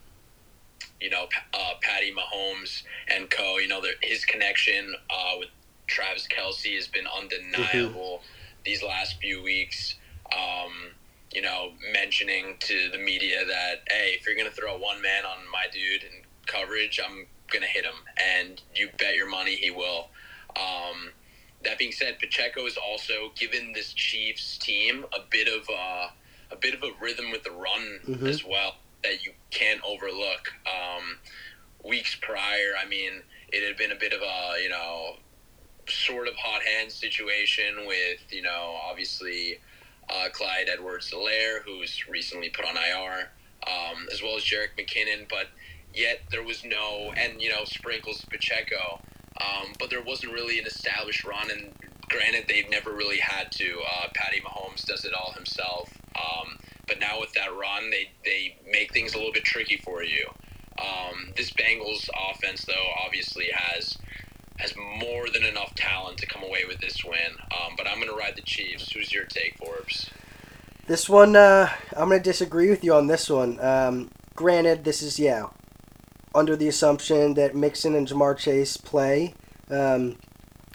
you 1.00 1.10
know, 1.10 1.28
uh, 1.54 1.74
Patty 1.82 2.12
Mahomes 2.14 2.84
and 3.08 3.30
co. 3.30 3.58
You 3.58 3.68
know, 3.68 3.82
his 4.02 4.26
connection 4.26 4.96
uh, 5.10 5.36
with 5.38 5.50
Travis 5.88 6.28
Kelce 6.28 6.76
has 6.76 6.88
been 6.88 7.06
undeniable 7.08 8.22
mm-hmm. 8.22 8.62
these 8.66 8.82
last 8.84 9.18
few 9.20 9.44
weeks. 9.44 9.96
Um, 10.34 10.92
you 11.34 11.42
know, 11.42 11.72
mentioning 11.94 12.56
to 12.60 12.90
the 12.92 12.98
media 12.98 13.46
that 13.46 13.82
hey, 13.88 14.18
if 14.20 14.26
you're 14.26 14.36
gonna 14.36 14.50
throw 14.50 14.78
one 14.78 15.02
man 15.02 15.26
on 15.26 15.38
my 15.52 15.66
dude 15.72 16.04
in 16.04 16.24
coverage, 16.46 17.00
I'm 17.04 17.28
gonna 17.52 17.68
hit 17.68 17.86
him, 17.86 17.94
and 18.38 18.62
you 18.76 18.90
bet 18.98 19.16
your 19.16 19.30
money 19.30 19.56
he 19.56 19.70
will. 19.70 20.10
Um, 20.56 21.12
that 21.63 21.78
being 21.78 21.91
said, 21.91 22.19
Pacheco 22.19 22.63
has 22.63 22.78
also 22.78 23.32
given 23.36 23.74
this 23.74 23.93
Chiefs 23.93 24.58
team 24.58 25.06
a 25.13 25.19
bit 25.30 25.48
of 25.48 25.67
a, 25.69 26.12
a 26.52 26.56
bit 26.60 26.74
of 26.74 26.84
a 26.84 26.91
rhythm 27.02 27.32
with 27.32 27.43
the 27.43 27.52
run 27.52 28.00
mm-hmm. 28.08 28.28
as 28.28 28.45
well 28.45 28.76
that 29.04 29.24
you 29.24 29.32
can't 29.52 29.82
overlook. 29.84 30.54
Um, 30.65 31.17
weeks 31.84 32.15
prior, 32.22 32.74
I 32.82 32.88
mean, 32.88 33.24
it 33.50 33.65
had 33.65 33.78
been 33.78 33.91
a 33.91 34.00
bit 34.00 34.13
of 34.13 34.22
a 34.22 34.62
you 34.62 34.69
know 34.69 35.17
sort 35.88 36.28
of 36.28 36.36
hot 36.36 36.62
hand 36.62 36.91
situation 36.91 37.88
with 37.88 38.19
you 38.30 38.41
know 38.41 38.78
obviously 38.88 39.60
uh, 40.10 40.30
Clyde 40.32 40.69
Edwards-Helaire, 40.69 41.63
who's 41.63 42.08
recently 42.08 42.50
put 42.50 42.65
on 42.65 42.76
IR, 42.76 43.30
um, 43.67 44.08
as 44.12 44.24
well 44.24 44.36
as 44.36 44.43
Jerick 44.43 44.69
McKinnon, 44.78 45.30
but 45.30 45.48
yet 45.93 46.22
there 46.32 46.43
was 46.43 46.63
no 46.63 47.12
and 47.17 47.41
you 47.41 47.50
know 47.50 47.63
sprinkles 47.65 48.26
Pacheco, 48.26 49.02
um, 49.39 49.73
but 49.80 49.89
there 49.89 50.02
wasn't 50.02 50.34
really 50.34 50.60
an 50.60 50.65
established 50.65 51.23
run 51.23 51.52
and. 51.52 51.71
Granted, 52.10 52.45
they've 52.47 52.67
never 52.71 52.91
really 52.91 53.19
had 53.19 53.52
to. 53.52 53.82
Uh, 53.88 54.08
Patty 54.15 54.41
Mahomes 54.41 54.84
does 54.84 55.06
it 55.06 55.13
all 55.13 55.32
himself. 55.34 55.93
Um, 56.15 56.58
but 56.88 56.99
now 56.99 57.19
with 57.19 57.32
that 57.34 57.56
run, 57.56 57.91
they 57.91 58.10
they 58.25 58.58
make 58.71 58.91
things 58.91 59.13
a 59.13 59.17
little 59.17 59.32
bit 59.32 59.43
tricky 59.43 59.78
for 59.78 60.04
you. 60.04 60.25
Um, 60.80 61.34
this 61.38 61.52
Bengals 61.52 62.10
offense, 62.32 62.65
though, 62.65 62.88
obviously 63.06 63.49
has 63.54 63.99
has 64.58 64.73
more 64.75 65.30
than 65.30 65.43
enough 65.43 65.75
talent 65.75 66.17
to 66.17 66.25
come 66.25 66.43
away 66.43 66.63
with 66.67 66.80
this 66.80 67.04
win. 67.04 67.32
Um, 67.52 67.73
but 67.78 67.88
I'm 67.88 67.97
going 67.97 68.10
to 68.10 68.15
ride 68.15 68.36
the 68.36 68.41
Chiefs. 68.41 68.91
Who's 68.91 69.13
your 69.13 69.25
take, 69.25 69.58
Forbes? 69.58 70.10
This 70.88 71.08
one, 71.08 71.36
uh, 71.36 71.69
I'm 71.95 72.10
going 72.10 72.19
to 72.19 72.23
disagree 72.23 72.69
with 72.69 72.84
you 72.84 72.93
on 72.95 73.06
this 73.06 73.30
one. 73.30 73.60
Um, 73.60 74.10
granted, 74.36 74.84
this 74.84 75.04
is 75.04 75.19
yeah, 75.19 75.45
under 76.34 76.56
the 76.56 76.68
assumption 76.68 77.34
that 77.36 77.56
Mixon 77.56 77.96
and 77.96 78.08
Ja'Marr 78.08 78.38
Chase 78.38 78.78
play. 78.78 79.34
Um, 79.70 80.18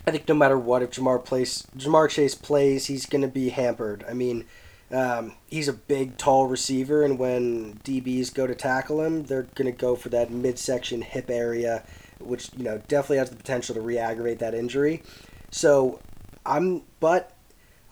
I 0.06 0.10
think 0.10 0.28
no 0.28 0.34
matter 0.34 0.58
what, 0.58 0.82
if 0.82 0.90
Ja'Marr 0.90 1.24
plays, 1.24 1.66
Ja'Marr 1.76 2.10
Chase 2.10 2.34
plays, 2.34 2.86
he's 2.86 3.06
going 3.06 3.22
to 3.22 3.28
be 3.28 3.50
hampered. 3.50 4.04
I 4.08 4.12
mean, 4.12 4.44
um, 4.90 5.32
he's 5.46 5.68
a 5.68 5.72
big, 5.72 6.18
tall 6.18 6.46
receiver, 6.46 7.02
and 7.02 7.18
when 7.18 7.74
DBs 7.84 8.34
go 8.34 8.46
to 8.46 8.54
tackle 8.54 9.00
him, 9.02 9.24
they're 9.24 9.48
going 9.54 9.70
to 9.70 9.76
go 9.76 9.96
for 9.96 10.08
that 10.10 10.30
midsection 10.30 11.02
hip 11.02 11.30
area, 11.30 11.84
which 12.20 12.50
you 12.56 12.64
know 12.64 12.78
definitely 12.86 13.18
has 13.18 13.30
the 13.30 13.36
potential 13.36 13.74
to 13.74 13.80
re-aggravate 13.80 14.38
that 14.40 14.54
injury. 14.54 15.02
So 15.50 16.00
I'm, 16.44 16.82
but 17.00 17.34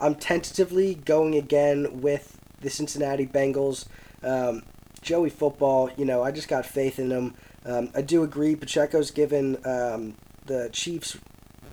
I'm 0.01 0.15
tentatively 0.15 0.95
going 0.95 1.35
again 1.35 2.01
with 2.03 2.39
the 2.61 2.71
Cincinnati 2.71 3.27
Bengals. 3.27 3.87
Um, 4.23 4.63
Joey 5.01 5.31
Football, 5.31 5.91
you 5.97 6.05
know, 6.05 6.23
I 6.23 6.31
just 6.31 6.49
got 6.49 6.65
faith 6.67 6.99
in 6.99 7.11
him. 7.11 7.35
Um, 7.65 7.91
I 7.95 8.03
do 8.03 8.23
agree. 8.23 8.57
Pacheco's 8.57 9.11
given 9.11 9.57
um, 9.65 10.15
the 10.47 10.69
Chiefs 10.73 11.17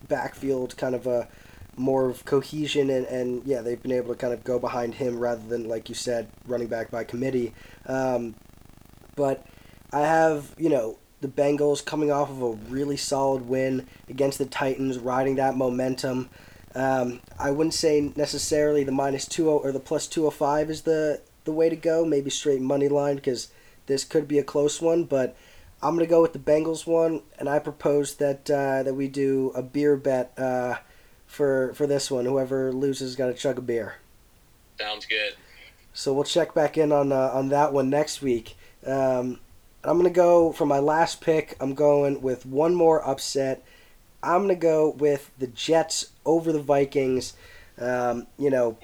backfield 0.08 0.78
kind 0.78 0.96
of 0.96 1.08
a 1.08 1.28
more 1.76 2.10
of 2.10 2.26
cohesion 2.26 2.90
and, 2.90 3.06
and 3.06 3.46
yeah, 3.46 3.62
they've 3.62 3.82
been 3.82 3.94
able 3.94 4.10
to 4.10 4.20
kind 4.20 4.34
of 4.34 4.44
go 4.44 4.60
behind 4.60 4.96
him 4.96 5.18
rather 5.18 5.42
than, 5.48 5.68
like 5.68 5.88
you 5.88 5.96
said, 5.96 6.28
running 6.46 6.68
back 6.68 6.92
by 6.92 7.04
committee. 7.04 7.54
Um, 7.86 8.36
but 9.16 9.46
I 9.94 10.02
have, 10.02 10.54
you 10.58 10.70
know, 10.70 10.98
the 11.22 11.28
Bengals 11.28 11.84
coming 11.84 12.12
off 12.12 12.30
of 12.30 12.42
a 12.42 12.52
really 12.70 12.98
solid 12.98 13.48
win 13.48 13.88
against 14.08 14.38
the 14.38 14.46
Titans, 14.46 14.98
riding 14.98 15.36
that 15.36 15.56
momentum. 15.56 16.30
Um, 16.76 17.22
I 17.40 17.52
wouldn't 17.52 17.74
say 17.74 18.12
necessarily 18.16 18.84
the 18.84 18.92
minus 18.92 19.26
20 19.28 19.50
or 19.50 19.72
the 19.72 19.80
plus 19.80 20.08
205 20.08 20.70
is 20.70 20.82
the, 20.84 21.22
the 21.46 21.52
way 21.52 21.70
to 21.70 21.76
go. 21.76 22.06
Maybe 22.06 22.30
straight 22.30 22.62
money 22.62 22.88
line 22.88 23.16
because 23.16 23.50
this 23.88 24.04
could 24.04 24.28
be 24.28 24.38
a 24.38 24.44
close 24.44 24.82
one, 24.82 25.06
but 25.06 25.36
I'm 25.82 25.96
going 25.96 26.06
to 26.06 26.10
go 26.10 26.22
with 26.22 26.34
the 26.34 26.40
Bengals 26.40 26.86
one, 26.86 27.22
and 27.38 27.48
I 27.48 27.60
propose 27.60 28.16
that 28.16 28.50
uh, 28.50 28.84
that 28.84 28.94
we 28.94 29.08
do 29.08 29.52
a 29.56 29.62
beer 29.62 29.96
bet. 29.96 30.34
Uh, 30.38 30.78
for 31.30 31.74
for 31.76 31.88
this 31.88 32.12
one. 32.12 32.26
Whoever 32.26 32.74
loses 32.74 33.16
got 33.16 33.28
to 33.28 33.34
chug 33.34 33.58
a 33.58 33.62
beer. 33.62 33.96
Sounds 34.78 35.06
good. 35.06 35.36
So 35.94 36.14
we'll 36.14 36.24
check 36.26 36.54
back 36.54 36.78
in 36.78 36.92
on 36.92 37.14
uh, 37.14 37.30
on 37.34 37.50
that 37.50 37.72
one 37.72 37.90
next 37.90 38.22
week. 38.22 38.58
Um, 38.86 39.40
I'm 39.84 39.98
gonna 39.98 40.10
go 40.10 40.52
for 40.52 40.66
my 40.66 40.80
last 40.80 41.22
pick. 41.22 41.56
I'm 41.62 41.76
going 41.76 42.22
with 42.22 42.46
one 42.46 42.76
more 42.76 43.08
upset. 43.08 43.64
I'm 44.22 44.42
gonna 44.42 44.56
go 44.56 44.90
with 44.90 45.32
the 45.38 45.48
Jets 45.48 46.08
over 46.26 46.52
the 46.52 46.62
Vikings. 46.62 47.34
Um, 47.80 48.28
you 48.38 48.50
know, 48.50 48.78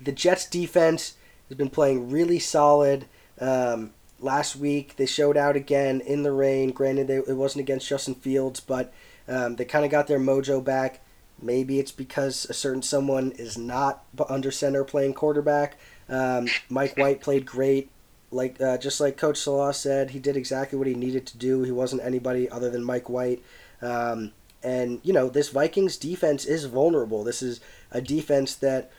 the 0.00 0.12
Jets 0.12 0.46
defense 0.46 1.16
has 1.48 1.56
been 1.56 1.70
playing 1.70 2.10
really 2.10 2.38
solid. 2.38 3.06
Um, 3.40 3.92
last 4.20 4.56
week 4.56 4.96
they 4.96 5.06
showed 5.06 5.36
out 5.36 5.56
again 5.56 6.00
in 6.00 6.22
the 6.22 6.32
rain. 6.32 6.70
Granted, 6.70 7.08
they, 7.08 7.16
it 7.16 7.36
wasn't 7.36 7.60
against 7.60 7.88
Justin 7.88 8.14
Fields, 8.14 8.60
but 8.60 8.92
um, 9.28 9.56
they 9.56 9.64
kind 9.64 9.84
of 9.84 9.90
got 9.90 10.06
their 10.06 10.18
mojo 10.18 10.62
back. 10.62 11.00
Maybe 11.40 11.78
it's 11.78 11.92
because 11.92 12.46
a 12.46 12.54
certain 12.54 12.82
someone 12.82 13.32
is 13.32 13.56
not 13.56 14.04
under 14.28 14.50
center 14.50 14.82
playing 14.84 15.14
quarterback. 15.14 15.78
Um, 16.08 16.48
Mike 16.68 16.96
White 16.96 17.20
played 17.20 17.46
great. 17.46 17.90
Like 18.30 18.60
uh, 18.60 18.76
just 18.76 19.00
like 19.00 19.16
Coach 19.16 19.38
Saleh 19.38 19.74
said, 19.74 20.10
he 20.10 20.18
did 20.18 20.36
exactly 20.36 20.78
what 20.78 20.88
he 20.88 20.94
needed 20.94 21.26
to 21.28 21.38
do. 21.38 21.62
He 21.62 21.70
wasn't 21.70 22.02
anybody 22.02 22.50
other 22.50 22.70
than 22.70 22.84
Mike 22.84 23.08
White. 23.08 23.42
Um, 23.80 24.32
and 24.62 25.00
you 25.04 25.12
know 25.12 25.28
this 25.28 25.50
Vikings 25.50 25.96
defense 25.96 26.44
is 26.44 26.64
vulnerable. 26.64 27.22
This 27.22 27.42
is 27.42 27.60
a 27.92 28.00
defense 28.00 28.54
that, 28.56 28.90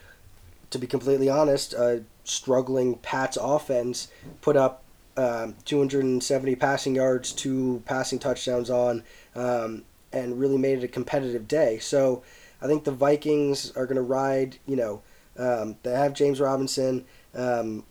to 0.69 0.79
be 0.79 0.87
completely 0.87 1.29
honest, 1.29 1.73
a 1.73 2.03
struggling 2.23 2.95
Pats 2.95 3.37
offense 3.39 4.07
put 4.41 4.55
up 4.55 4.83
um, 5.19 5.55
270 5.65 6.55
passing 6.55 6.95
yards, 6.95 7.31
two 7.31 7.81
passing 7.85 8.19
touchdowns 8.19 8.69
on. 8.69 9.03
Um, 9.35 9.83
and 10.11 10.39
really 10.39 10.57
made 10.57 10.79
it 10.79 10.83
a 10.83 10.87
competitive 10.87 11.47
day. 11.47 11.79
So 11.79 12.23
I 12.61 12.67
think 12.67 12.83
the 12.83 12.91
Vikings 12.91 13.71
are 13.75 13.85
going 13.85 13.95
to 13.95 14.01
ride. 14.01 14.57
You 14.65 14.75
know, 14.75 15.01
um, 15.37 15.75
they 15.83 15.91
have 15.91 16.13
James 16.13 16.39
Robinson, 16.39 17.05
um, 17.35 17.83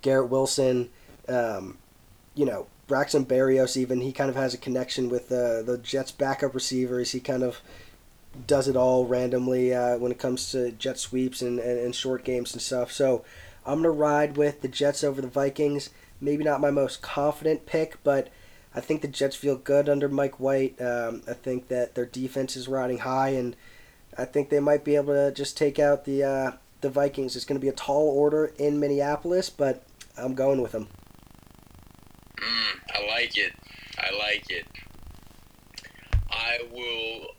Garrett 0.00 0.30
Wilson. 0.30 0.90
Um, 1.28 1.78
you 2.34 2.44
know, 2.44 2.66
Braxton 2.86 3.26
Berrios. 3.26 3.76
Even 3.76 4.00
he 4.00 4.12
kind 4.12 4.30
of 4.30 4.36
has 4.36 4.54
a 4.54 4.58
connection 4.58 5.08
with 5.08 5.30
uh, 5.30 5.62
the 5.62 5.78
Jets' 5.82 6.12
backup 6.12 6.54
receivers. 6.54 7.12
He 7.12 7.20
kind 7.20 7.42
of 7.42 7.60
does 8.46 8.66
it 8.66 8.76
all 8.76 9.06
randomly 9.06 9.74
uh, 9.74 9.98
when 9.98 10.10
it 10.10 10.18
comes 10.18 10.50
to 10.52 10.72
jet 10.72 10.98
sweeps 10.98 11.42
and, 11.42 11.58
and, 11.58 11.78
and 11.78 11.94
short 11.94 12.24
games 12.24 12.54
and 12.54 12.62
stuff. 12.62 12.90
So 12.90 13.24
I'm 13.66 13.82
going 13.82 13.84
to 13.84 13.90
ride 13.90 14.36
with 14.36 14.62
the 14.62 14.68
Jets 14.68 15.04
over 15.04 15.20
the 15.20 15.28
Vikings. 15.28 15.90
Maybe 16.22 16.44
not 16.44 16.60
my 16.60 16.70
most 16.70 17.02
confident 17.02 17.66
pick, 17.66 17.98
but 18.04 18.28
I 18.74 18.80
think 18.80 19.02
the 19.02 19.08
Jets 19.08 19.34
feel 19.34 19.56
good 19.56 19.88
under 19.88 20.08
Mike 20.08 20.38
White. 20.38 20.80
Um, 20.80 21.22
I 21.28 21.32
think 21.32 21.66
that 21.68 21.96
their 21.96 22.06
defense 22.06 22.56
is 22.56 22.68
riding 22.68 22.98
high, 22.98 23.30
and 23.30 23.56
I 24.16 24.24
think 24.24 24.48
they 24.48 24.60
might 24.60 24.84
be 24.84 24.94
able 24.94 25.14
to 25.14 25.32
just 25.32 25.56
take 25.56 25.78
out 25.78 26.04
the 26.04 26.22
uh, 26.22 26.52
the 26.80 26.90
Vikings. 26.90 27.34
It's 27.34 27.44
going 27.44 27.60
to 27.60 27.64
be 27.64 27.68
a 27.68 27.72
tall 27.72 28.08
order 28.08 28.52
in 28.56 28.78
Minneapolis, 28.78 29.50
but 29.50 29.82
I'm 30.16 30.34
going 30.34 30.62
with 30.62 30.72
them. 30.72 30.86
Mm, 32.36 32.80
I 32.94 33.06
like 33.08 33.36
it. 33.36 33.52
I 33.98 34.16
like 34.16 34.48
it. 34.48 34.66
I 36.30 36.58
will 36.72 37.34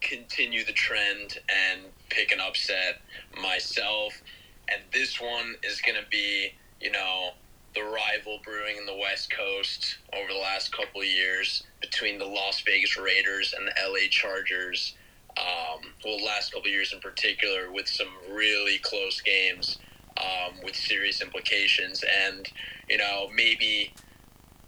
continue 0.00 0.64
the 0.64 0.72
trend 0.72 1.38
and 1.48 1.82
pick 2.08 2.32
an 2.32 2.40
upset 2.40 3.00
myself. 3.40 4.22
And 4.68 4.80
this 4.92 5.20
one 5.20 5.56
is 5.62 5.80
going 5.80 5.96
to 6.02 6.08
be, 6.10 6.52
you 6.80 6.90
know, 6.90 7.30
the 7.74 7.82
rival 7.82 8.40
brewing 8.44 8.76
in 8.76 8.86
the 8.86 8.96
West 8.96 9.30
Coast 9.30 9.96
over 10.12 10.32
the 10.32 10.38
last 10.38 10.76
couple 10.76 11.02
years 11.02 11.64
between 11.80 12.18
the 12.18 12.26
Las 12.26 12.62
Vegas 12.66 12.96
Raiders 12.96 13.54
and 13.56 13.66
the 13.66 13.72
LA 13.82 14.08
Chargers. 14.10 14.94
Um, 15.38 15.80
well, 16.04 16.22
last 16.22 16.52
couple 16.52 16.70
years 16.70 16.92
in 16.92 17.00
particular, 17.00 17.72
with 17.72 17.88
some 17.88 18.08
really 18.30 18.78
close 18.78 19.20
games 19.22 19.78
um, 20.18 20.54
with 20.62 20.76
serious 20.76 21.22
implications. 21.22 22.04
And, 22.26 22.46
you 22.88 22.98
know, 22.98 23.28
maybe 23.34 23.94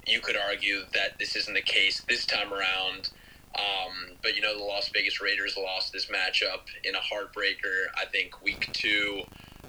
you 0.07 0.21
could 0.21 0.37
argue 0.37 0.83
that 0.95 1.19
this 1.19 1.37
isn't 1.37 1.55
the 1.55 1.63
case 1.63 2.03
this 2.09 2.27
time 2.27 2.53
around. 2.53 3.11
Um, 3.57 4.17
but 4.23 4.35
you 4.35 4.43
know, 4.43 4.57
the 4.57 4.65
Las 4.65 4.91
Vegas 4.93 5.21
Raiders 5.21 5.57
lost 5.57 5.93
this 5.93 6.07
matchup 6.07 6.63
in 6.83 6.95
a 6.95 6.99
heartbreaker. 6.99 7.87
I 7.97 8.05
think 8.07 8.43
week 8.43 8.69
two, 8.73 9.23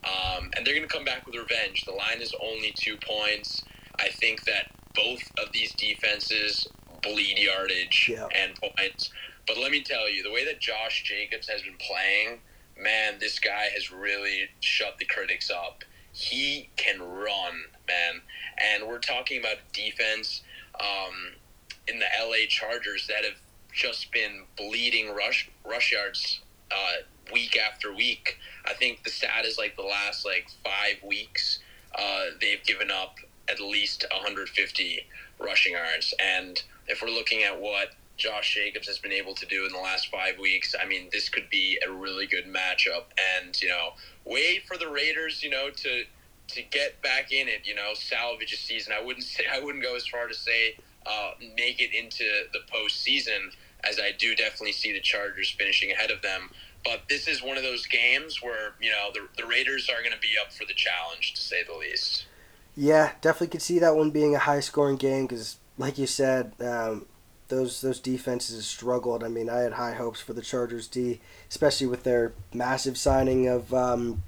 um, 0.05 0.49
and 0.55 0.65
they're 0.65 0.75
going 0.75 0.87
to 0.87 0.93
come 0.93 1.05
back 1.05 1.25
with 1.25 1.35
revenge. 1.35 1.85
The 1.85 1.93
line 1.93 2.21
is 2.21 2.33
only 2.41 2.73
two 2.75 2.97
points. 2.97 3.63
I 3.99 4.09
think 4.09 4.43
that 4.45 4.71
both 4.93 5.21
of 5.37 5.51
these 5.51 5.73
defenses 5.73 6.67
bleed 7.01 7.37
yardage 7.37 8.09
yeah. 8.11 8.27
and 8.35 8.55
points. 8.55 9.11
But 9.47 9.57
let 9.57 9.71
me 9.71 9.81
tell 9.81 10.09
you, 10.09 10.23
the 10.23 10.31
way 10.31 10.45
that 10.45 10.59
Josh 10.59 11.03
Jacobs 11.03 11.47
has 11.47 11.61
been 11.61 11.77
playing, 11.77 12.39
man, 12.81 13.15
this 13.19 13.39
guy 13.39 13.67
has 13.73 13.91
really 13.91 14.49
shut 14.59 14.97
the 14.97 15.05
critics 15.05 15.49
up. 15.49 15.83
He 16.11 16.69
can 16.77 17.01
run, 17.01 17.65
man. 17.87 18.21
And 18.57 18.87
we're 18.87 18.99
talking 18.99 19.39
about 19.39 19.57
defense 19.73 20.41
um, 20.79 21.35
in 21.87 21.99
the 21.99 22.05
LA 22.21 22.47
Chargers 22.47 23.07
that 23.07 23.23
have 23.23 23.35
just 23.73 24.11
been 24.11 24.43
bleeding 24.57 25.13
rush 25.13 25.49
rush 25.65 25.91
yards 25.91 26.39
uh, 26.71 27.03
week 27.31 27.57
after 27.57 27.93
week. 27.93 28.37
I 28.65 28.73
think 28.73 29.03
the 29.03 29.09
stat 29.09 29.45
is 29.45 29.57
like 29.57 29.75
the 29.75 29.83
last 29.83 30.25
like 30.25 30.47
five 30.63 31.01
weeks, 31.03 31.59
uh, 31.97 32.25
they've 32.41 32.63
given 32.65 32.91
up 32.91 33.17
at 33.49 33.59
least 33.59 34.05
150 34.11 35.07
rushing 35.39 35.73
yards. 35.73 36.13
And 36.19 36.61
if 36.87 37.01
we're 37.01 37.09
looking 37.09 37.43
at 37.43 37.59
what 37.59 37.89
Josh 38.17 38.55
Jacobs 38.55 38.87
has 38.87 38.97
been 38.97 39.11
able 39.11 39.33
to 39.35 39.45
do 39.45 39.65
in 39.65 39.73
the 39.73 39.79
last 39.79 40.07
five 40.09 40.39
weeks, 40.39 40.73
I 40.79 40.87
mean, 40.87 41.09
this 41.11 41.29
could 41.29 41.49
be 41.49 41.77
a 41.87 41.91
really 41.91 42.27
good 42.27 42.45
matchup. 42.45 43.05
And 43.37 43.59
you 43.61 43.67
know, 43.67 43.93
wait 44.23 44.65
for 44.67 44.77
the 44.77 44.87
Raiders, 44.87 45.43
you 45.43 45.49
know, 45.49 45.69
to 45.69 46.03
to 46.47 46.61
get 46.61 47.01
back 47.01 47.31
in 47.31 47.47
it. 47.47 47.61
You 47.65 47.75
know, 47.75 47.93
salvage 47.93 48.53
a 48.53 48.57
season. 48.57 48.93
I 48.97 49.03
wouldn't 49.03 49.25
say 49.25 49.43
I 49.51 49.59
wouldn't 49.59 49.83
go 49.83 49.95
as 49.95 50.07
far 50.07 50.27
to 50.27 50.33
say 50.33 50.75
uh, 51.05 51.31
make 51.55 51.81
it 51.81 51.93
into 51.93 52.23
the 52.53 52.59
postseason, 52.73 53.53
as 53.83 53.99
I 53.99 54.11
do 54.17 54.35
definitely 54.35 54.73
see 54.73 54.93
the 54.93 55.01
Chargers 55.01 55.51
finishing 55.51 55.91
ahead 55.91 56.11
of 56.11 56.21
them. 56.21 56.49
But 56.85 57.01
this 57.09 57.27
is 57.27 57.41
one 57.41 57.57
of 57.57 57.63
those 57.63 57.85
games 57.87 58.41
where 58.41 58.75
you 58.79 58.91
know 58.91 59.09
the 59.13 59.27
the 59.41 59.47
Raiders 59.47 59.89
are 59.89 60.01
going 60.01 60.13
to 60.13 60.19
be 60.19 60.35
up 60.39 60.53
for 60.53 60.65
the 60.65 60.73
challenge, 60.73 61.33
to 61.33 61.41
say 61.41 61.63
the 61.63 61.73
least. 61.73 62.25
Yeah, 62.77 63.13
definitely 63.21 63.47
could 63.47 63.61
see 63.61 63.79
that 63.79 63.95
one 63.95 64.11
being 64.11 64.35
a 64.35 64.39
high 64.39 64.59
scoring 64.59 64.97
game 64.97 65.27
because, 65.27 65.57
like 65.77 65.97
you 65.97 66.07
said, 66.07 66.53
um, 66.59 67.05
those 67.47 67.81
those 67.81 67.99
defenses 67.99 68.65
struggled. 68.67 69.23
I 69.23 69.27
mean, 69.27 69.49
I 69.49 69.59
had 69.59 69.73
high 69.73 69.93
hopes 69.93 70.19
for 70.19 70.33
the 70.33 70.41
Chargers 70.41 70.87
D, 70.87 71.21
especially 71.49 71.87
with 71.87 72.03
their 72.03 72.33
massive 72.53 72.97
signing 72.97 73.47
of 73.47 73.73
um, 73.73 74.23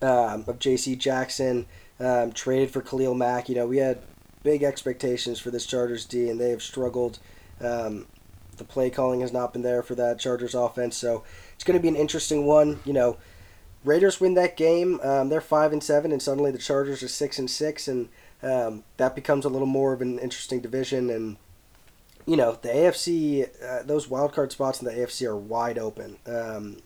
um, 0.00 0.44
of 0.46 0.58
J.C. 0.58 0.96
Jackson, 0.96 1.66
um, 1.98 2.32
traded 2.32 2.70
for 2.70 2.82
Khalil 2.82 3.14
Mack. 3.14 3.48
You 3.48 3.56
know, 3.56 3.66
we 3.66 3.78
had 3.78 3.98
big 4.42 4.62
expectations 4.62 5.40
for 5.40 5.50
this 5.50 5.66
Chargers 5.66 6.04
D, 6.04 6.28
and 6.30 6.40
they 6.40 6.50
have 6.50 6.62
struggled. 6.62 7.18
Um, 7.60 8.06
the 8.56 8.64
play 8.64 8.90
calling 8.90 9.20
has 9.20 9.32
not 9.32 9.52
been 9.52 9.62
there 9.62 9.82
for 9.82 9.94
that 9.94 10.18
Chargers 10.18 10.54
offense, 10.54 10.96
so 10.96 11.24
it's 11.54 11.64
going 11.64 11.78
to 11.78 11.82
be 11.82 11.88
an 11.88 11.96
interesting 11.96 12.46
one. 12.46 12.80
You 12.84 12.92
know, 12.92 13.16
Raiders 13.84 14.20
win 14.20 14.34
that 14.34 14.56
game. 14.56 15.00
Um, 15.02 15.28
they're 15.28 15.40
five 15.40 15.72
and 15.72 15.82
seven, 15.82 16.12
and 16.12 16.20
suddenly 16.20 16.50
the 16.50 16.58
Chargers 16.58 17.02
are 17.02 17.08
six 17.08 17.38
and 17.38 17.50
six, 17.50 17.88
and 17.88 18.08
um, 18.42 18.84
that 18.96 19.14
becomes 19.14 19.44
a 19.44 19.48
little 19.48 19.66
more 19.66 19.92
of 19.92 20.02
an 20.02 20.18
interesting 20.18 20.60
division. 20.60 21.10
And 21.10 21.36
you 22.26 22.36
know, 22.36 22.58
the 22.60 22.68
AFC, 22.68 23.48
uh, 23.64 23.84
those 23.84 24.08
wild 24.08 24.32
card 24.32 24.52
spots 24.52 24.80
in 24.80 24.86
the 24.86 24.92
AFC 24.92 25.26
are 25.26 25.36
wide 25.36 25.78
open. 25.78 26.18
Um, 26.26 26.78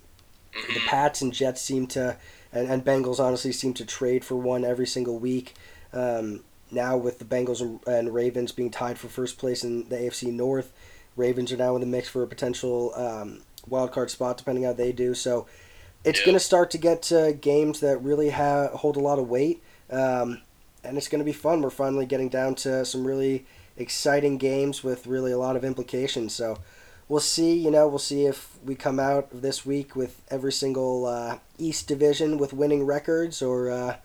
the 0.52 0.80
Pats 0.86 1.22
and 1.22 1.32
Jets 1.32 1.62
seem 1.62 1.86
to, 1.88 2.16
and, 2.52 2.68
and 2.68 2.84
Bengals 2.84 3.20
honestly 3.20 3.52
seem 3.52 3.72
to 3.74 3.86
trade 3.86 4.24
for 4.24 4.34
one 4.36 4.64
every 4.64 4.86
single 4.86 5.18
week. 5.18 5.54
Um, 5.92 6.44
now 6.70 6.96
with 6.96 7.18
the 7.18 7.24
Bengals 7.24 7.60
and, 7.60 7.80
and, 7.86 8.14
Ravens 8.14 8.52
being 8.52 8.70
tied 8.70 8.98
for 8.98 9.08
first 9.08 9.38
place 9.38 9.64
in 9.64 9.88
the 9.88 9.96
AFC 9.96 10.32
North, 10.32 10.72
Ravens 11.20 11.52
are 11.52 11.56
now 11.56 11.74
in 11.74 11.80
the 11.80 11.86
mix 11.86 12.08
for 12.08 12.22
a 12.22 12.26
potential 12.26 12.92
um, 12.94 13.42
wild 13.68 13.92
card 13.92 14.10
spot, 14.10 14.38
depending 14.38 14.64
how 14.64 14.72
they 14.72 14.90
do. 14.90 15.14
So 15.14 15.46
it's 16.04 16.24
going 16.24 16.34
to 16.34 16.40
start 16.40 16.70
to 16.70 16.78
get 16.78 17.02
to 17.02 17.36
games 17.38 17.80
that 17.80 17.98
really 17.98 18.30
ha- 18.30 18.68
hold 18.68 18.96
a 18.96 19.00
lot 19.00 19.18
of 19.18 19.28
weight, 19.28 19.62
um, 19.90 20.40
and 20.82 20.96
it's 20.96 21.08
going 21.08 21.18
to 21.18 21.24
be 21.24 21.32
fun. 21.32 21.60
We're 21.60 21.70
finally 21.70 22.06
getting 22.06 22.30
down 22.30 22.54
to 22.56 22.84
some 22.84 23.06
really 23.06 23.44
exciting 23.76 24.38
games 24.38 24.82
with 24.82 25.06
really 25.06 25.32
a 25.32 25.38
lot 25.38 25.56
of 25.56 25.64
implications. 25.64 26.34
So 26.34 26.58
we'll 27.08 27.20
see. 27.20 27.52
You 27.58 27.70
know, 27.70 27.86
we'll 27.86 27.98
see 27.98 28.24
if 28.24 28.56
we 28.64 28.74
come 28.74 28.98
out 28.98 29.28
this 29.30 29.66
week 29.66 29.94
with 29.94 30.22
every 30.30 30.52
single 30.52 31.04
uh, 31.04 31.38
East 31.58 31.86
Division 31.86 32.38
with 32.38 32.54
winning 32.54 32.86
records, 32.86 33.42
or 33.42 33.70
uh, 33.70 33.96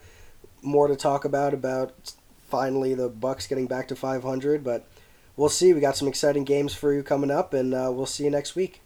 more 0.61 0.87
to 0.87 0.97
talk 0.97 1.23
about 1.23 1.53
about 1.53 2.13
finally 2.49 2.93
the 2.93 3.09
Bucs 3.09 3.47
getting 3.47 3.67
back 3.67 3.87
to 3.87 3.95
500. 3.95 4.65
But 4.65 4.85
we'll 5.37 5.49
see. 5.49 5.73
We 5.73 5.81
got 5.81 5.97
some 5.97 6.07
exciting 6.07 6.43
games 6.43 6.73
for 6.73 6.93
you 6.93 7.03
coming 7.03 7.31
up, 7.31 7.53
and 7.53 7.73
uh, 7.73 7.91
we'll 7.93 8.05
see 8.05 8.23
you 8.23 8.31
next 8.31 8.55
week. 8.55 8.81